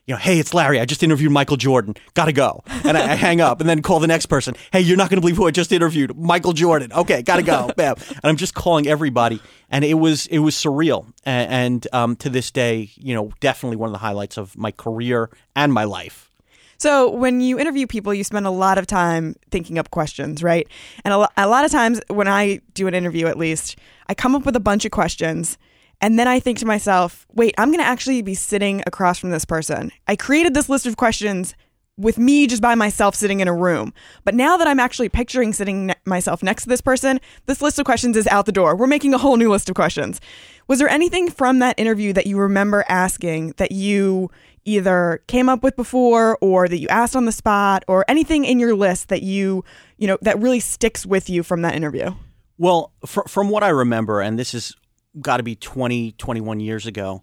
you 0.06 0.14
know, 0.14 0.18
hey, 0.18 0.38
it's 0.38 0.52
Larry. 0.52 0.80
I 0.80 0.84
just 0.84 1.02
interviewed 1.02 1.32
Michael 1.32 1.56
Jordan. 1.56 1.94
Gotta 2.12 2.32
go. 2.32 2.62
And 2.66 2.96
I, 2.96 3.12
I 3.12 3.14
hang 3.14 3.40
up 3.40 3.60
and 3.60 3.68
then 3.68 3.80
call 3.80 4.00
the 4.00 4.06
next 4.06 4.26
person. 4.26 4.54
Hey, 4.72 4.80
you're 4.80 4.98
not 4.98 5.08
going 5.08 5.16
to 5.16 5.20
believe 5.22 5.36
who 5.36 5.46
I 5.46 5.50
just 5.50 5.72
interviewed. 5.72 6.16
Michael 6.16 6.52
Jordan. 6.52 6.92
Okay, 6.92 7.22
gotta 7.22 7.42
go. 7.42 7.70
Bam. 7.76 7.96
And 8.08 8.24
I'm 8.24 8.36
just 8.36 8.54
calling 8.54 8.86
everybody. 8.86 9.40
And 9.70 9.84
it 9.84 9.94
was 9.94 10.26
it 10.26 10.40
was 10.40 10.54
surreal. 10.54 11.06
And, 11.24 11.50
and 11.50 11.88
um, 11.94 12.16
to 12.16 12.28
this 12.28 12.50
day, 12.50 12.90
you 12.96 13.14
know, 13.14 13.32
definitely 13.40 13.76
one 13.76 13.88
of 13.88 13.92
the 13.92 13.98
highlights 13.98 14.36
of 14.36 14.56
my 14.58 14.72
career 14.72 15.30
and 15.56 15.72
my 15.72 15.84
life. 15.84 16.30
So 16.76 17.08
when 17.08 17.40
you 17.40 17.58
interview 17.58 17.86
people, 17.86 18.12
you 18.12 18.24
spend 18.24 18.46
a 18.46 18.50
lot 18.50 18.76
of 18.76 18.86
time 18.86 19.36
thinking 19.50 19.78
up 19.78 19.90
questions, 19.90 20.42
right? 20.42 20.68
And 21.04 21.14
a, 21.14 21.18
lo- 21.18 21.28
a 21.36 21.48
lot 21.48 21.64
of 21.64 21.70
times 21.70 22.00
when 22.08 22.28
I 22.28 22.60
do 22.74 22.86
an 22.88 22.94
interview, 22.94 23.26
at 23.26 23.38
least, 23.38 23.76
I 24.08 24.14
come 24.14 24.34
up 24.34 24.44
with 24.44 24.56
a 24.56 24.60
bunch 24.60 24.84
of 24.84 24.90
questions. 24.90 25.56
And 26.04 26.18
then 26.18 26.28
I 26.28 26.38
think 26.38 26.58
to 26.58 26.66
myself, 26.66 27.26
wait, 27.32 27.54
I'm 27.56 27.68
going 27.68 27.78
to 27.78 27.86
actually 27.86 28.20
be 28.20 28.34
sitting 28.34 28.82
across 28.86 29.18
from 29.18 29.30
this 29.30 29.46
person. 29.46 29.90
I 30.06 30.16
created 30.16 30.52
this 30.52 30.68
list 30.68 30.84
of 30.84 30.98
questions 30.98 31.54
with 31.96 32.18
me 32.18 32.46
just 32.46 32.60
by 32.60 32.74
myself 32.74 33.14
sitting 33.14 33.40
in 33.40 33.48
a 33.48 33.54
room. 33.54 33.94
But 34.22 34.34
now 34.34 34.58
that 34.58 34.68
I'm 34.68 34.78
actually 34.78 35.08
picturing 35.08 35.54
sitting 35.54 35.86
ne- 35.86 35.94
myself 36.04 36.42
next 36.42 36.64
to 36.64 36.68
this 36.68 36.82
person, 36.82 37.20
this 37.46 37.62
list 37.62 37.78
of 37.78 37.86
questions 37.86 38.18
is 38.18 38.26
out 38.26 38.44
the 38.44 38.52
door. 38.52 38.76
We're 38.76 38.86
making 38.86 39.14
a 39.14 39.18
whole 39.18 39.38
new 39.38 39.50
list 39.50 39.70
of 39.70 39.76
questions. 39.76 40.20
Was 40.68 40.78
there 40.78 40.90
anything 40.90 41.30
from 41.30 41.60
that 41.60 41.78
interview 41.78 42.12
that 42.12 42.26
you 42.26 42.36
remember 42.36 42.84
asking 42.86 43.54
that 43.56 43.72
you 43.72 44.30
either 44.66 45.22
came 45.26 45.48
up 45.48 45.62
with 45.62 45.74
before 45.74 46.36
or 46.42 46.68
that 46.68 46.80
you 46.80 46.88
asked 46.88 47.16
on 47.16 47.24
the 47.24 47.32
spot 47.32 47.82
or 47.88 48.04
anything 48.08 48.44
in 48.44 48.58
your 48.58 48.76
list 48.76 49.08
that 49.08 49.22
you, 49.22 49.64
you 49.96 50.06
know, 50.06 50.18
that 50.20 50.38
really 50.38 50.60
sticks 50.60 51.06
with 51.06 51.30
you 51.30 51.42
from 51.42 51.62
that 51.62 51.74
interview? 51.74 52.10
Well, 52.58 52.92
fr- 53.06 53.26
from 53.26 53.48
what 53.48 53.62
I 53.62 53.70
remember, 53.70 54.20
and 54.20 54.38
this 54.38 54.52
has 54.52 54.74
got 55.20 55.38
to 55.38 55.42
be 55.42 55.56
20, 55.56 56.12
21 56.12 56.60
years 56.60 56.86
ago, 56.86 57.22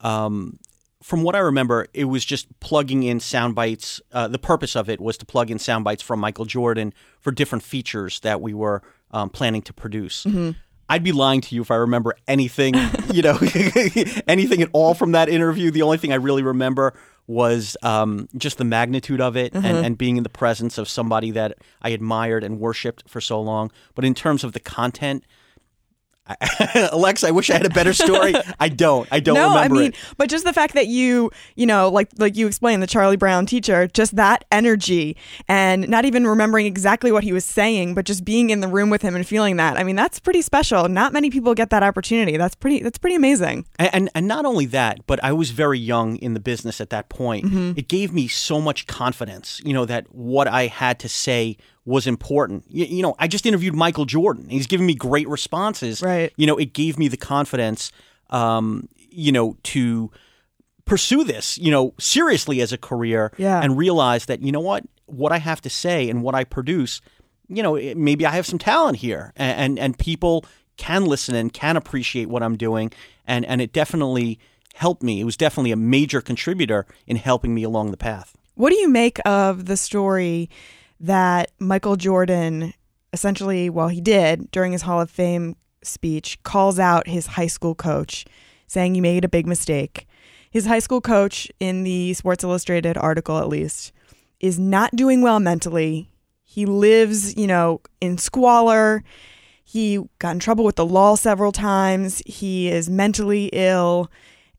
um, 0.00 0.58
from 1.02 1.22
what 1.22 1.34
I 1.34 1.40
remember, 1.40 1.86
it 1.92 2.04
was 2.04 2.24
just 2.24 2.60
plugging 2.60 3.02
in 3.02 3.18
sound 3.18 3.54
bites. 3.54 4.00
Uh, 4.12 4.28
the 4.28 4.38
purpose 4.38 4.76
of 4.76 4.88
it 4.88 5.00
was 5.00 5.16
to 5.18 5.26
plug 5.26 5.50
in 5.50 5.58
sound 5.58 5.84
bites 5.84 6.02
from 6.02 6.20
Michael 6.20 6.44
Jordan 6.44 6.94
for 7.20 7.32
different 7.32 7.64
features 7.64 8.20
that 8.20 8.40
we 8.40 8.54
were 8.54 8.82
um, 9.10 9.28
planning 9.28 9.62
to 9.62 9.72
produce. 9.72 10.24
I'd 10.88 11.02
be 11.02 11.12
lying 11.12 11.40
to 11.40 11.54
you 11.54 11.62
if 11.62 11.70
I 11.70 11.76
remember 11.76 12.14
anything, 12.28 12.74
you 13.12 13.22
know, 13.22 13.38
anything 14.28 14.62
at 14.62 14.68
all 14.72 14.94
from 14.94 15.12
that 15.12 15.28
interview. 15.28 15.70
The 15.70 15.82
only 15.82 15.98
thing 15.98 16.12
I 16.12 16.16
really 16.16 16.42
remember 16.42 16.94
was 17.26 17.76
um, 17.82 18.28
just 18.36 18.58
the 18.58 18.64
magnitude 18.64 19.20
of 19.20 19.36
it 19.36 19.54
and, 19.54 19.64
and 19.64 19.96
being 19.96 20.16
in 20.16 20.22
the 20.22 20.28
presence 20.28 20.76
of 20.76 20.88
somebody 20.88 21.30
that 21.30 21.56
I 21.80 21.90
admired 21.90 22.44
and 22.44 22.60
worshipped 22.60 23.08
for 23.08 23.20
so 23.20 23.40
long. 23.40 23.70
But 23.94 24.04
in 24.04 24.14
terms 24.14 24.44
of 24.44 24.52
the 24.52 24.60
content, 24.60 25.24
Alexa, 26.92 27.28
I 27.28 27.30
wish 27.30 27.50
I 27.50 27.54
had 27.54 27.66
a 27.66 27.70
better 27.70 27.92
story. 27.92 28.34
I 28.60 28.68
don't. 28.68 29.08
I 29.10 29.20
don't 29.20 29.34
no, 29.34 29.50
I 29.50 29.64
remember 29.64 29.74
mean, 29.76 29.88
it. 29.88 29.96
but 30.16 30.28
just 30.28 30.44
the 30.44 30.52
fact 30.52 30.74
that 30.74 30.86
you, 30.86 31.30
you 31.56 31.66
know, 31.66 31.88
like 31.88 32.10
like 32.18 32.36
you 32.36 32.46
explained, 32.46 32.82
the 32.82 32.86
Charlie 32.86 33.16
Brown 33.16 33.46
teacher, 33.46 33.86
just 33.88 34.16
that 34.16 34.44
energy, 34.50 35.16
and 35.48 35.88
not 35.88 36.04
even 36.04 36.26
remembering 36.26 36.66
exactly 36.66 37.12
what 37.12 37.24
he 37.24 37.32
was 37.32 37.44
saying, 37.44 37.94
but 37.94 38.04
just 38.04 38.24
being 38.24 38.50
in 38.50 38.60
the 38.60 38.68
room 38.68 38.90
with 38.90 39.02
him 39.02 39.14
and 39.14 39.26
feeling 39.26 39.56
that. 39.56 39.78
I 39.78 39.84
mean, 39.84 39.96
that's 39.96 40.18
pretty 40.20 40.42
special. 40.42 40.88
Not 40.88 41.12
many 41.12 41.30
people 41.30 41.54
get 41.54 41.70
that 41.70 41.82
opportunity. 41.82 42.36
That's 42.36 42.54
pretty. 42.54 42.82
That's 42.82 42.98
pretty 42.98 43.16
amazing. 43.16 43.66
And, 43.78 43.90
and 43.94 44.10
and 44.14 44.28
not 44.28 44.44
only 44.44 44.66
that, 44.66 45.06
but 45.06 45.22
I 45.24 45.32
was 45.32 45.50
very 45.50 45.78
young 45.78 46.16
in 46.16 46.34
the 46.34 46.40
business 46.40 46.80
at 46.80 46.90
that 46.90 47.08
point. 47.08 47.46
Mm-hmm. 47.46 47.72
It 47.76 47.88
gave 47.88 48.12
me 48.12 48.28
so 48.28 48.60
much 48.60 48.86
confidence, 48.86 49.60
you 49.64 49.72
know, 49.72 49.84
that 49.84 50.12
what 50.14 50.48
I 50.48 50.66
had 50.66 50.98
to 51.00 51.08
say 51.08 51.56
was 51.84 52.06
important. 52.06 52.64
You, 52.68 52.84
you 52.84 53.02
know, 53.02 53.14
I 53.18 53.26
just 53.28 53.44
interviewed 53.46 53.74
Michael 53.74 54.04
Jordan. 54.04 54.48
He's 54.48 54.66
giving 54.66 54.86
me 54.86 54.94
great 54.94 55.28
responses. 55.28 56.00
Right. 56.02 56.32
You 56.36 56.46
know, 56.46 56.56
it 56.56 56.72
gave 56.72 56.98
me 56.98 57.08
the 57.08 57.16
confidence, 57.16 57.90
um, 58.30 58.88
you 59.10 59.32
know, 59.32 59.56
to 59.64 60.10
pursue 60.84 61.24
this, 61.24 61.58
you 61.58 61.70
know, 61.70 61.94
seriously 61.98 62.60
as 62.60 62.72
a 62.72 62.78
career 62.78 63.32
Yeah. 63.36 63.60
and 63.62 63.76
realize 63.76 64.26
that, 64.26 64.42
you 64.42 64.50
know 64.52 64.60
what, 64.60 64.84
what 65.06 65.32
I 65.32 65.38
have 65.38 65.60
to 65.62 65.70
say 65.70 66.08
and 66.10 66.22
what 66.22 66.34
I 66.34 66.44
produce, 66.44 67.00
you 67.48 67.62
know, 67.62 67.76
it- 67.76 67.96
maybe 67.96 68.26
I 68.26 68.30
have 68.30 68.46
some 68.46 68.58
talent 68.58 68.98
here 68.98 69.32
and, 69.36 69.58
and, 69.60 69.78
and 69.78 69.98
people 69.98 70.44
can 70.76 71.04
listen 71.04 71.34
and 71.34 71.52
can 71.52 71.76
appreciate 71.76 72.28
what 72.28 72.42
I'm 72.42 72.56
doing. 72.56 72.92
And, 73.26 73.44
and 73.46 73.60
it 73.60 73.72
definitely 73.72 74.38
helped 74.74 75.02
me. 75.02 75.20
It 75.20 75.24
was 75.24 75.36
definitely 75.36 75.70
a 75.72 75.76
major 75.76 76.20
contributor 76.20 76.86
in 77.06 77.16
helping 77.16 77.54
me 77.54 77.62
along 77.62 77.90
the 77.90 77.96
path. 77.96 78.36
What 78.54 78.70
do 78.70 78.76
you 78.76 78.88
make 78.88 79.18
of 79.24 79.66
the 79.66 79.76
story 79.76 80.48
that 81.02 81.50
Michael 81.58 81.96
Jordan, 81.96 82.72
essentially, 83.12 83.68
well, 83.68 83.88
he 83.88 84.00
did 84.00 84.50
during 84.52 84.72
his 84.72 84.82
Hall 84.82 85.00
of 85.00 85.10
Fame 85.10 85.56
speech, 85.82 86.42
calls 86.44 86.78
out 86.78 87.08
his 87.08 87.26
high 87.26 87.48
school 87.48 87.74
coach, 87.74 88.24
saying, 88.68 88.94
You 88.94 89.02
made 89.02 89.24
a 89.24 89.28
big 89.28 89.46
mistake. 89.46 90.06
his 90.50 90.66
high 90.66 90.78
school 90.78 91.00
coach, 91.00 91.50
in 91.60 91.82
the 91.82 92.14
Sports 92.14 92.44
Illustrated 92.44 92.96
article 92.96 93.38
at 93.38 93.48
least, 93.48 93.92
is 94.38 94.58
not 94.58 94.94
doing 94.94 95.22
well 95.22 95.40
mentally. 95.40 96.08
He 96.42 96.66
lives, 96.66 97.36
you 97.36 97.46
know, 97.46 97.80
in 98.00 98.18
squalor. 98.18 99.02
He 99.64 99.98
got 100.18 100.32
in 100.32 100.38
trouble 100.38 100.64
with 100.64 100.76
the 100.76 100.84
law 100.84 101.14
several 101.16 101.52
times. 101.52 102.22
He 102.26 102.68
is 102.68 102.90
mentally 102.90 103.48
ill. 103.52 104.10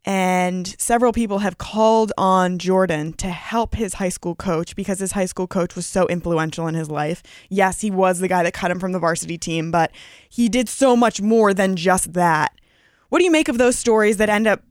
And 0.05 0.75
several 0.79 1.13
people 1.13 1.39
have 1.39 1.57
called 1.57 2.11
on 2.17 2.59
Jordan 2.59 3.13
to 3.13 3.29
help 3.29 3.75
his 3.75 3.95
high 3.95 4.09
school 4.09 4.35
coach 4.35 4.75
because 4.75 4.99
his 4.99 5.13
high 5.13 5.25
school 5.25 5.47
coach 5.47 5.75
was 5.75 5.85
so 5.85 6.07
influential 6.07 6.67
in 6.67 6.75
his 6.75 6.89
life. 6.89 7.23
Yes, 7.49 7.79
he 7.79 7.89
was 7.89 8.19
the 8.19 8.27
guy 8.27 8.43
that 8.43 8.53
cut 8.53 8.69
him 8.69 8.79
from 8.79 8.91
the 8.91 8.99
varsity 8.99 9.37
team, 9.37 9.71
but 9.71 9.91
he 10.29 10.49
did 10.49 10.67
so 10.67 10.97
much 10.97 11.21
more 11.21 11.53
than 11.53 11.77
just 11.77 12.13
that. 12.13 12.53
What 13.09 13.19
do 13.19 13.25
you 13.25 13.31
make 13.31 13.47
of 13.47 13.57
those 13.57 13.77
stories 13.77 14.17
that 14.17 14.29
end 14.29 14.45
up, 14.45 14.61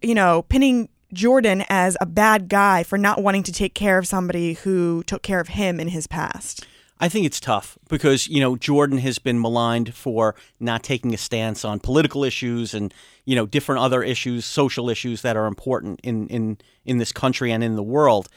you 0.00 0.14
know, 0.14 0.42
pinning 0.42 0.88
Jordan 1.12 1.64
as 1.68 1.96
a 2.00 2.06
bad 2.06 2.48
guy 2.48 2.82
for 2.82 2.96
not 2.96 3.22
wanting 3.22 3.42
to 3.44 3.52
take 3.52 3.74
care 3.74 3.98
of 3.98 4.06
somebody 4.06 4.54
who 4.54 5.02
took 5.06 5.22
care 5.22 5.40
of 5.40 5.48
him 5.48 5.78
in 5.80 5.88
his 5.88 6.06
past? 6.06 6.66
I 6.98 7.08
think 7.08 7.26
it's 7.26 7.40
tough 7.40 7.76
because, 7.88 8.26
you 8.26 8.40
know, 8.40 8.56
Jordan 8.56 8.98
has 8.98 9.18
been 9.18 9.40
maligned 9.40 9.94
for 9.94 10.34
not 10.58 10.82
taking 10.82 11.12
a 11.12 11.18
stance 11.18 11.64
on 11.64 11.78
political 11.78 12.24
issues 12.24 12.72
and, 12.72 12.92
you 13.26 13.36
know, 13.36 13.44
different 13.44 13.82
other 13.82 14.02
issues, 14.02 14.46
social 14.46 14.88
issues 14.88 15.20
that 15.22 15.36
are 15.36 15.46
important 15.46 16.00
in, 16.02 16.26
in, 16.28 16.58
in 16.86 16.96
this 16.96 17.12
country 17.12 17.52
and 17.52 17.62
in 17.62 17.76
the 17.76 17.82
world. 17.82 18.28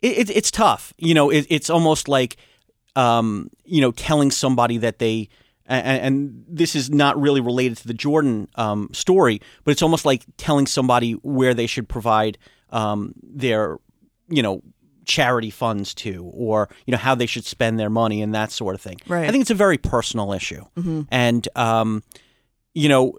It, 0.00 0.30
it, 0.30 0.36
it's 0.36 0.50
tough. 0.50 0.94
You 0.96 1.12
know, 1.12 1.28
it, 1.28 1.46
it's 1.50 1.68
almost 1.68 2.08
like, 2.08 2.36
um, 2.96 3.50
you 3.64 3.82
know, 3.82 3.92
telling 3.92 4.30
somebody 4.30 4.78
that 4.78 4.98
they, 4.98 5.28
and, 5.66 6.00
and, 6.02 6.44
this 6.48 6.74
is 6.74 6.90
not 6.90 7.20
really 7.20 7.40
related 7.40 7.78
to 7.78 7.86
the 7.86 7.94
Jordan 7.94 8.48
um, 8.56 8.88
story, 8.92 9.40
but 9.64 9.70
it's 9.70 9.82
almost 9.82 10.04
like 10.04 10.24
telling 10.36 10.66
somebody 10.66 11.12
where 11.12 11.54
they 11.54 11.66
should 11.66 11.88
provide 11.88 12.36
um, 12.70 13.14
their, 13.22 13.78
you 14.28 14.42
know, 14.42 14.62
charity 15.04 15.50
funds 15.50 15.94
to 15.94 16.30
or 16.34 16.68
you 16.86 16.92
know 16.92 16.98
how 16.98 17.14
they 17.14 17.26
should 17.26 17.44
spend 17.44 17.78
their 17.78 17.90
money 17.90 18.22
and 18.22 18.34
that 18.34 18.52
sort 18.52 18.74
of 18.74 18.80
thing 18.80 18.98
right. 19.08 19.28
i 19.28 19.30
think 19.30 19.42
it's 19.42 19.50
a 19.50 19.54
very 19.54 19.78
personal 19.78 20.32
issue 20.32 20.64
mm-hmm. 20.76 21.02
and 21.10 21.48
um, 21.56 22.02
you 22.74 22.88
know 22.88 23.18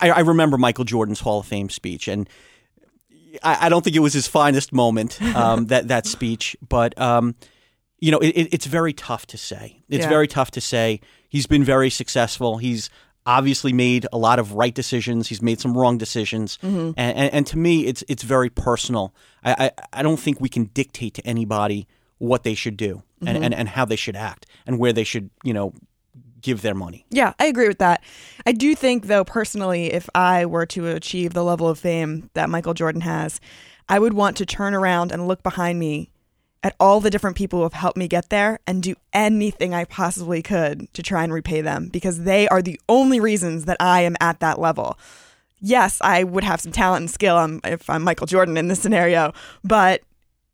I, 0.00 0.10
I, 0.10 0.20
remember 0.20 0.56
michael 0.56 0.84
jordan's 0.84 1.20
hall 1.20 1.40
of 1.40 1.46
fame 1.46 1.68
speech 1.68 2.06
and 2.08 2.28
i, 3.42 3.66
I 3.66 3.68
don't 3.68 3.82
think 3.82 3.96
it 3.96 4.00
was 4.00 4.12
his 4.12 4.26
finest 4.26 4.72
moment 4.72 5.20
um, 5.34 5.66
that 5.68 5.88
that 5.88 6.06
speech 6.06 6.56
but 6.66 6.98
um, 7.00 7.34
you 7.98 8.12
know 8.12 8.18
it, 8.18 8.48
it's 8.52 8.66
very 8.66 8.92
tough 8.92 9.26
to 9.28 9.38
say 9.38 9.82
it's 9.88 10.04
yeah. 10.04 10.08
very 10.08 10.28
tough 10.28 10.50
to 10.52 10.60
say 10.60 11.00
he's 11.28 11.46
been 11.46 11.64
very 11.64 11.90
successful 11.90 12.58
he's 12.58 12.88
obviously 13.26 13.72
made 13.72 14.06
a 14.12 14.18
lot 14.18 14.38
of 14.38 14.54
right 14.54 14.74
decisions. 14.74 15.28
He's 15.28 15.42
made 15.42 15.60
some 15.60 15.76
wrong 15.76 15.98
decisions, 15.98 16.58
mm-hmm. 16.62 16.92
and, 16.96 17.18
and, 17.18 17.34
and, 17.34 17.46
to 17.48 17.58
me, 17.58 17.86
it's 17.86 18.04
it's 18.08 18.22
very 18.22 18.48
personal. 18.48 19.14
I, 19.44 19.52
I, 19.66 19.98
I 20.00 20.02
don't 20.02 20.18
think 20.18 20.40
we 20.40 20.48
can 20.48 20.66
dictate 20.66 21.14
to 21.14 21.26
anybody 21.26 21.86
what 22.18 22.44
they 22.44 22.54
should 22.54 22.76
do 22.76 23.02
and, 23.20 23.28
mm-hmm. 23.28 23.42
and, 23.44 23.54
and 23.54 23.68
how 23.68 23.84
they 23.84 23.96
should 23.96 24.16
act 24.16 24.46
and 24.66 24.78
where 24.78 24.92
they 24.92 25.04
should 25.04 25.30
you 25.42 25.52
know 25.52 25.74
give 26.40 26.62
their 26.62 26.74
money. 26.74 27.04
Yeah, 27.10 27.34
I 27.38 27.46
agree 27.46 27.68
with 27.68 27.78
that. 27.78 28.02
I 28.46 28.52
do 28.52 28.74
think 28.74 29.06
though 29.06 29.24
personally, 29.24 29.92
if 29.92 30.08
I 30.14 30.46
were 30.46 30.66
to 30.66 30.88
achieve 30.88 31.34
the 31.34 31.44
level 31.44 31.68
of 31.68 31.78
fame 31.78 32.30
that 32.34 32.48
Michael 32.48 32.74
Jordan 32.74 33.02
has, 33.02 33.40
I 33.88 33.98
would 33.98 34.14
want 34.14 34.36
to 34.38 34.46
turn 34.46 34.74
around 34.74 35.12
and 35.12 35.28
look 35.28 35.42
behind 35.42 35.78
me 35.78 36.10
at 36.66 36.74
all 36.80 37.00
the 37.00 37.10
different 37.10 37.36
people 37.36 37.60
who 37.60 37.62
have 37.62 37.74
helped 37.74 37.96
me 37.96 38.08
get 38.08 38.28
there 38.28 38.58
and 38.66 38.82
do 38.82 38.96
anything 39.12 39.72
I 39.72 39.84
possibly 39.84 40.42
could 40.42 40.92
to 40.94 41.02
try 41.02 41.22
and 41.22 41.32
repay 41.32 41.60
them 41.60 41.86
because 41.86 42.24
they 42.24 42.48
are 42.48 42.60
the 42.60 42.80
only 42.88 43.20
reasons 43.20 43.66
that 43.66 43.76
I 43.78 44.00
am 44.00 44.16
at 44.20 44.40
that 44.40 44.58
level. 44.58 44.98
Yes, 45.60 46.00
I 46.00 46.24
would 46.24 46.42
have 46.42 46.60
some 46.60 46.72
talent 46.72 47.02
and 47.02 47.10
skill 47.10 47.36
um, 47.36 47.60
if 47.62 47.88
I'm 47.88 48.02
Michael 48.02 48.26
Jordan 48.26 48.56
in 48.56 48.66
this 48.66 48.80
scenario, 48.80 49.32
but 49.62 50.02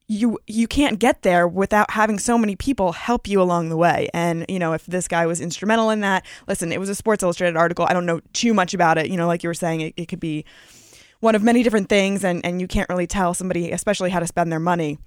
you 0.07 0.39
you 0.47 0.69
can't 0.69 0.99
get 0.99 1.23
there 1.23 1.49
without 1.49 1.91
having 1.93 2.19
so 2.19 2.37
many 2.37 2.57
people 2.57 2.93
help 2.93 3.27
you 3.27 3.41
along 3.41 3.71
the 3.71 3.77
way. 3.79 4.11
And 4.13 4.45
you 4.51 4.59
know, 4.59 4.75
if 4.75 4.85
this 4.85 5.09
guy 5.09 5.25
was 5.25 5.41
instrumental 5.41 5.89
in 5.89 6.01
that, 6.01 6.27
listen, 6.47 6.73
it 6.73 6.79
was 6.79 6.91
a 6.91 6.95
Sports 6.95 7.23
Illustrated 7.23 7.57
article. 7.57 7.87
I 7.89 7.95
don't 7.95 8.05
know 8.05 8.21
too 8.35 8.53
much 8.53 8.75
about 8.75 8.99
it. 8.99 9.09
You 9.09 9.17
know, 9.17 9.27
like 9.27 9.43
you 9.43 9.49
were 9.49 9.55
saying, 9.55 9.81
it, 9.81 9.95
it 9.97 10.07
could 10.09 10.21
be 10.21 10.45
one 11.21 11.35
of 11.35 11.43
many 11.43 11.63
different 11.63 11.89
things, 11.89 12.23
and 12.23 12.45
and 12.45 12.61
you 12.61 12.69
can't 12.69 12.91
really 12.91 13.07
tell 13.07 13.33
somebody, 13.33 13.73
especially 13.73 14.11
how 14.11 14.21
to 14.21 14.27
spend 14.27 14.53
their 14.53 14.61
money. 14.61 14.99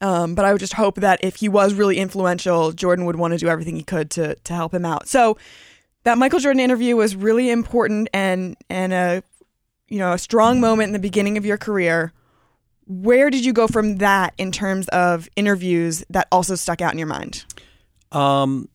Um, 0.00 0.34
but 0.34 0.44
I 0.44 0.52
would 0.52 0.60
just 0.60 0.72
hope 0.72 0.96
that 0.96 1.20
if 1.22 1.36
he 1.36 1.48
was 1.48 1.74
really 1.74 1.98
influential, 1.98 2.72
Jordan 2.72 3.04
would 3.04 3.16
want 3.16 3.32
to 3.32 3.38
do 3.38 3.48
everything 3.48 3.76
he 3.76 3.82
could 3.82 4.10
to 4.12 4.34
to 4.34 4.52
help 4.54 4.72
him 4.72 4.84
out. 4.84 5.08
So 5.08 5.36
that 6.04 6.16
Michael 6.16 6.38
Jordan 6.38 6.60
interview 6.60 6.96
was 6.96 7.14
really 7.14 7.50
important 7.50 8.08
and 8.14 8.56
and 8.70 8.92
a 8.92 9.22
you 9.88 9.98
know 9.98 10.12
a 10.12 10.18
strong 10.18 10.60
moment 10.60 10.88
in 10.88 10.92
the 10.94 10.98
beginning 10.98 11.36
of 11.36 11.44
your 11.44 11.58
career. 11.58 12.12
Where 12.86 13.30
did 13.30 13.44
you 13.44 13.52
go 13.52 13.68
from 13.68 13.98
that 13.98 14.32
in 14.38 14.50
terms 14.50 14.88
of 14.88 15.28
interviews 15.36 16.02
that 16.10 16.26
also 16.32 16.54
stuck 16.54 16.80
out 16.80 16.92
in 16.92 16.98
your 16.98 17.06
mind? 17.06 17.44
Um, 18.10 18.68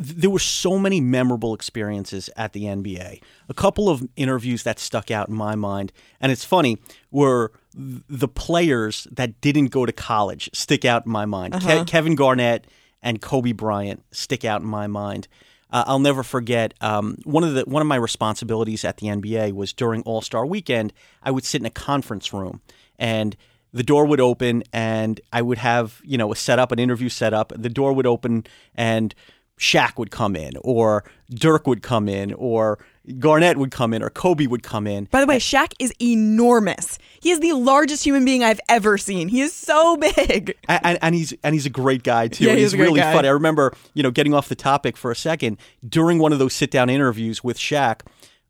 there 0.00 0.30
were 0.30 0.38
so 0.38 0.78
many 0.78 1.00
memorable 1.00 1.52
experiences 1.54 2.30
at 2.36 2.52
the 2.52 2.64
NBA. 2.64 3.20
A 3.48 3.54
couple 3.54 3.88
of 3.88 4.06
interviews 4.14 4.62
that 4.62 4.78
stuck 4.78 5.10
out 5.10 5.28
in 5.28 5.34
my 5.34 5.56
mind, 5.56 5.92
and 6.20 6.30
it's 6.30 6.44
funny, 6.44 6.78
were 7.10 7.50
the 7.74 8.28
players 8.28 9.08
that 9.10 9.40
didn't 9.40 9.68
go 9.68 9.84
to 9.84 9.92
college 9.92 10.48
stick 10.52 10.84
out 10.84 11.04
in 11.04 11.12
my 11.12 11.26
mind. 11.26 11.54
Uh-huh. 11.54 11.84
Ke- 11.84 11.86
Kevin 11.86 12.14
Garnett 12.14 12.66
and 13.02 13.20
Kobe 13.20 13.52
Bryant 13.52 14.04
stick 14.12 14.44
out 14.44 14.60
in 14.60 14.68
my 14.68 14.86
mind. 14.86 15.26
Uh, 15.70 15.84
I'll 15.86 15.98
never 15.98 16.22
forget 16.22 16.74
um, 16.80 17.18
one 17.24 17.42
of 17.44 17.54
the 17.54 17.62
one 17.62 17.82
of 17.82 17.88
my 17.88 17.96
responsibilities 17.96 18.84
at 18.84 18.98
the 18.98 19.08
NBA 19.08 19.52
was 19.52 19.72
during 19.72 20.02
All 20.02 20.22
Star 20.22 20.46
Weekend. 20.46 20.92
I 21.22 21.32
would 21.32 21.44
sit 21.44 21.60
in 21.60 21.66
a 21.66 21.70
conference 21.70 22.32
room 22.32 22.62
and 22.98 23.36
the 23.72 23.82
door 23.82 24.06
would 24.06 24.20
open 24.20 24.62
and 24.72 25.20
I 25.32 25.42
would 25.42 25.58
have 25.58 26.00
you 26.04 26.16
know 26.16 26.32
a 26.32 26.36
setup, 26.36 26.72
an 26.72 26.78
interview 26.78 27.08
set 27.08 27.34
up. 27.34 27.52
The 27.54 27.68
door 27.68 27.92
would 27.92 28.06
open 28.06 28.46
and 28.74 29.14
Shaq 29.58 29.98
would 29.98 30.10
come 30.10 30.36
in, 30.36 30.54
or 30.62 31.04
Dirk 31.30 31.66
would 31.66 31.82
come 31.82 32.08
in, 32.08 32.32
or 32.34 32.78
Garnett 33.18 33.56
would 33.56 33.70
come 33.70 33.92
in, 33.92 34.02
or 34.02 34.10
Kobe 34.10 34.46
would 34.46 34.62
come 34.62 34.86
in. 34.86 35.04
By 35.06 35.20
the 35.20 35.26
way, 35.26 35.38
Shaq 35.38 35.72
is 35.78 35.92
enormous. 36.00 36.98
He 37.20 37.30
is 37.30 37.40
the 37.40 37.52
largest 37.52 38.04
human 38.04 38.24
being 38.24 38.44
I've 38.44 38.60
ever 38.68 38.98
seen. 38.98 39.28
He 39.28 39.40
is 39.40 39.52
so 39.52 39.96
big, 39.96 40.56
and, 40.68 40.80
and, 40.84 40.98
and 41.02 41.14
he's 41.14 41.34
and 41.42 41.54
he's 41.54 41.66
a 41.66 41.70
great 41.70 42.02
guy 42.02 42.28
too. 42.28 42.44
Yeah, 42.44 42.52
he's, 42.52 42.72
he's 42.72 42.80
really 42.80 43.00
guy. 43.00 43.12
funny. 43.12 43.28
I 43.28 43.32
remember, 43.32 43.74
you 43.94 44.02
know, 44.02 44.10
getting 44.10 44.34
off 44.34 44.48
the 44.48 44.54
topic 44.54 44.96
for 44.96 45.10
a 45.10 45.16
second 45.16 45.58
during 45.86 46.18
one 46.18 46.32
of 46.32 46.38
those 46.38 46.54
sit 46.54 46.70
down 46.70 46.88
interviews 46.88 47.42
with 47.42 47.58
Shaq. 47.58 48.00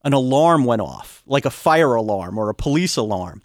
An 0.05 0.13
alarm 0.13 0.65
went 0.65 0.81
off, 0.81 1.25
like 1.27 1.45
a 1.45 1.51
fire 1.51 1.95
alarm 1.95 2.39
or 2.39 2.49
a 2.49 2.55
police 2.55 2.97
alarm, 2.97 3.43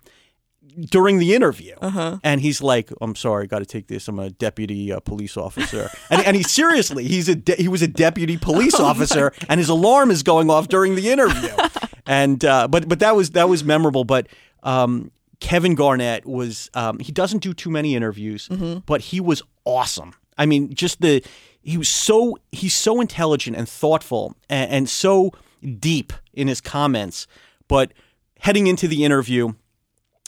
during 0.79 1.19
the 1.19 1.33
interview, 1.33 1.75
uh-huh. 1.81 2.19
and 2.23 2.41
he's 2.41 2.61
like, 2.61 2.89
"I'm 3.01 3.15
sorry, 3.15 3.47
got 3.47 3.59
to 3.59 3.65
take 3.65 3.87
this. 3.87 4.07
I'm 4.07 4.19
a 4.19 4.29
deputy 4.29 4.91
uh, 4.91 4.99
police 4.99 5.37
officer." 5.37 5.89
and, 6.09 6.25
and 6.25 6.35
he 6.35 6.43
seriously, 6.43 7.07
he's 7.07 7.29
a 7.29 7.35
de- 7.35 7.55
he 7.55 7.67
was 7.67 7.81
a 7.81 7.87
deputy 7.87 8.37
police 8.37 8.75
oh 8.79 8.85
officer, 8.85 9.33
and 9.49 9.59
his 9.59 9.69
alarm 9.69 10.11
is 10.11 10.23
going 10.23 10.49
off 10.49 10.67
during 10.67 10.95
the 10.95 11.09
interview. 11.09 11.49
and 12.05 12.43
uh, 12.45 12.67
but 12.67 12.87
but 12.87 12.99
that 12.99 13.15
was 13.15 13.31
that 13.31 13.49
was 13.49 13.63
memorable. 13.63 14.03
But 14.03 14.27
um, 14.63 15.11
Kevin 15.39 15.75
Garnett 15.75 16.25
was 16.25 16.69
um, 16.73 16.99
he 16.99 17.11
doesn't 17.11 17.39
do 17.39 17.53
too 17.53 17.69
many 17.69 17.95
interviews, 17.95 18.47
mm-hmm. 18.49 18.79
but 18.85 19.01
he 19.01 19.19
was 19.19 19.41
awesome. 19.65 20.13
I 20.37 20.45
mean, 20.45 20.73
just 20.73 21.01
the 21.01 21.23
he 21.61 21.77
was 21.77 21.89
so 21.89 22.37
he's 22.51 22.75
so 22.75 23.01
intelligent 23.01 23.57
and 23.57 23.67
thoughtful 23.67 24.35
and, 24.49 24.71
and 24.71 24.89
so 24.89 25.31
deep 25.79 26.13
in 26.33 26.47
his 26.47 26.61
comments, 26.61 27.27
but 27.67 27.93
heading 28.39 28.67
into 28.67 28.87
the 28.87 29.03
interview 29.03 29.53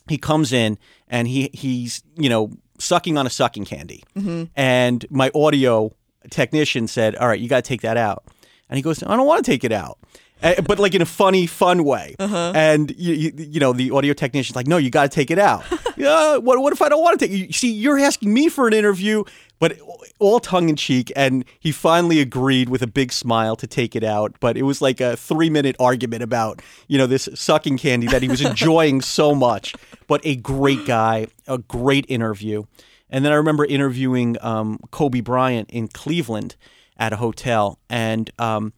he 0.07 0.17
comes 0.17 0.53
in 0.53 0.77
and 1.07 1.27
he 1.27 1.49
he's 1.53 2.03
you 2.15 2.29
know 2.29 2.51
sucking 2.79 3.17
on 3.17 3.25
a 3.25 3.29
sucking 3.29 3.65
candy, 3.65 4.03
mm-hmm. 4.15 4.45
and 4.55 5.05
my 5.09 5.31
audio 5.33 5.91
technician 6.29 6.87
said, 6.87 7.15
"All 7.15 7.27
right, 7.27 7.39
you 7.39 7.47
got 7.47 7.63
to 7.63 7.67
take 7.67 7.81
that 7.81 7.97
out," 7.97 8.25
and 8.69 8.77
he 8.77 8.81
goes, 8.81 9.03
"I 9.03 9.15
don't 9.15 9.27
want 9.27 9.43
to 9.43 9.51
take 9.51 9.63
it 9.63 9.71
out." 9.71 9.97
Uh, 10.43 10.61
but 10.61 10.79
like 10.79 10.93
in 10.93 11.01
a 11.01 11.05
funny, 11.05 11.47
fun 11.47 11.83
way. 11.83 12.15
Uh-huh. 12.19 12.51
And 12.53 12.93
you, 12.97 13.13
you, 13.13 13.31
you, 13.35 13.59
know, 13.59 13.71
the 13.71 13.91
audio 13.91 14.13
technician's 14.13 14.55
like, 14.55 14.67
"No, 14.67 14.77
you 14.77 14.89
got 14.89 15.03
to 15.03 15.09
take 15.09 15.31
it 15.31 15.39
out." 15.39 15.63
yeah, 15.97 16.37
what, 16.37 16.59
what 16.59 16.73
if 16.73 16.81
I 16.81 16.89
don't 16.89 17.01
want 17.01 17.19
to 17.19 17.27
take? 17.27 17.35
You 17.35 17.53
see, 17.53 17.71
you're 17.71 17.97
asking 17.97 18.33
me 18.33 18.49
for 18.49 18.67
an 18.67 18.73
interview, 18.73 19.23
but 19.65 19.79
all 20.19 20.39
tongue 20.39 20.69
in 20.69 20.75
cheek. 20.75 21.11
And 21.15 21.43
he 21.59 21.71
finally 21.71 22.19
agreed 22.19 22.69
with 22.69 22.83
a 22.83 22.87
big 22.87 23.11
smile 23.11 23.55
to 23.55 23.65
take 23.65 23.95
it 23.95 24.03
out. 24.03 24.35
But 24.39 24.57
it 24.57 24.61
was 24.61 24.79
like 24.79 25.01
a 25.01 25.17
three 25.17 25.49
minute 25.49 25.75
argument 25.79 26.21
about, 26.21 26.61
you 26.87 26.99
know, 26.99 27.07
this 27.07 27.27
sucking 27.33 27.79
candy 27.79 28.05
that 28.07 28.21
he 28.21 28.29
was 28.29 28.41
enjoying 28.45 29.01
so 29.01 29.33
much. 29.33 29.73
But 30.05 30.21
a 30.23 30.35
great 30.35 30.85
guy, 30.85 31.25
a 31.47 31.57
great 31.57 32.05
interview. 32.09 32.65
And 33.09 33.25
then 33.25 33.31
I 33.31 33.37
remember 33.37 33.65
interviewing 33.65 34.37
um, 34.41 34.77
Kobe 34.91 35.21
Bryant 35.21 35.71
in 35.71 35.87
Cleveland 35.87 36.57
at 36.97 37.11
a 37.11 37.15
hotel. 37.15 37.79
And 37.89 38.29
um, 38.37 38.71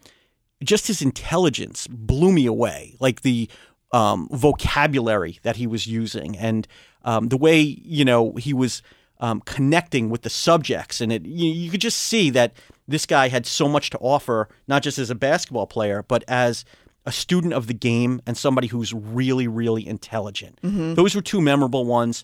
just 0.63 0.87
his 0.87 1.01
intelligence 1.01 1.85
blew 1.87 2.31
me 2.31 2.45
away. 2.45 2.95
Like 3.01 3.23
the 3.23 3.49
um, 3.91 4.29
vocabulary 4.31 5.39
that 5.43 5.57
he 5.57 5.67
was 5.67 5.85
using 5.85 6.37
and 6.37 6.65
um, 7.03 7.27
the 7.27 7.37
way, 7.37 7.59
you 7.59 8.05
know, 8.05 8.33
he 8.35 8.53
was 8.53 8.81
um, 9.19 9.41
connecting 9.41 10.09
with 10.09 10.21
the 10.21 10.29
subjects, 10.29 11.01
and 11.01 11.11
it 11.11 11.25
you, 11.25 11.49
you, 11.49 11.71
could 11.71 11.81
just 11.81 11.97
see 11.97 12.29
that 12.31 12.53
this 12.87 13.05
guy 13.05 13.27
had 13.29 13.45
so 13.45 13.67
much 13.67 13.89
to 13.91 13.97
offer, 13.97 14.47
not 14.67 14.83
just 14.83 14.99
as 14.99 15.09
a 15.09 15.15
basketball 15.15 15.67
player, 15.67 16.03
but 16.07 16.23
as 16.27 16.65
a 17.05 17.11
student 17.11 17.53
of 17.53 17.67
the 17.67 17.73
game 17.73 18.21
and 18.27 18.37
somebody 18.37 18.67
who's 18.67 18.93
really, 18.93 19.47
really 19.47 19.87
intelligent. 19.87 20.59
Those 20.95 21.15
were 21.15 21.21
two 21.21 21.41
memorable 21.41 21.85
ones. 21.85 22.23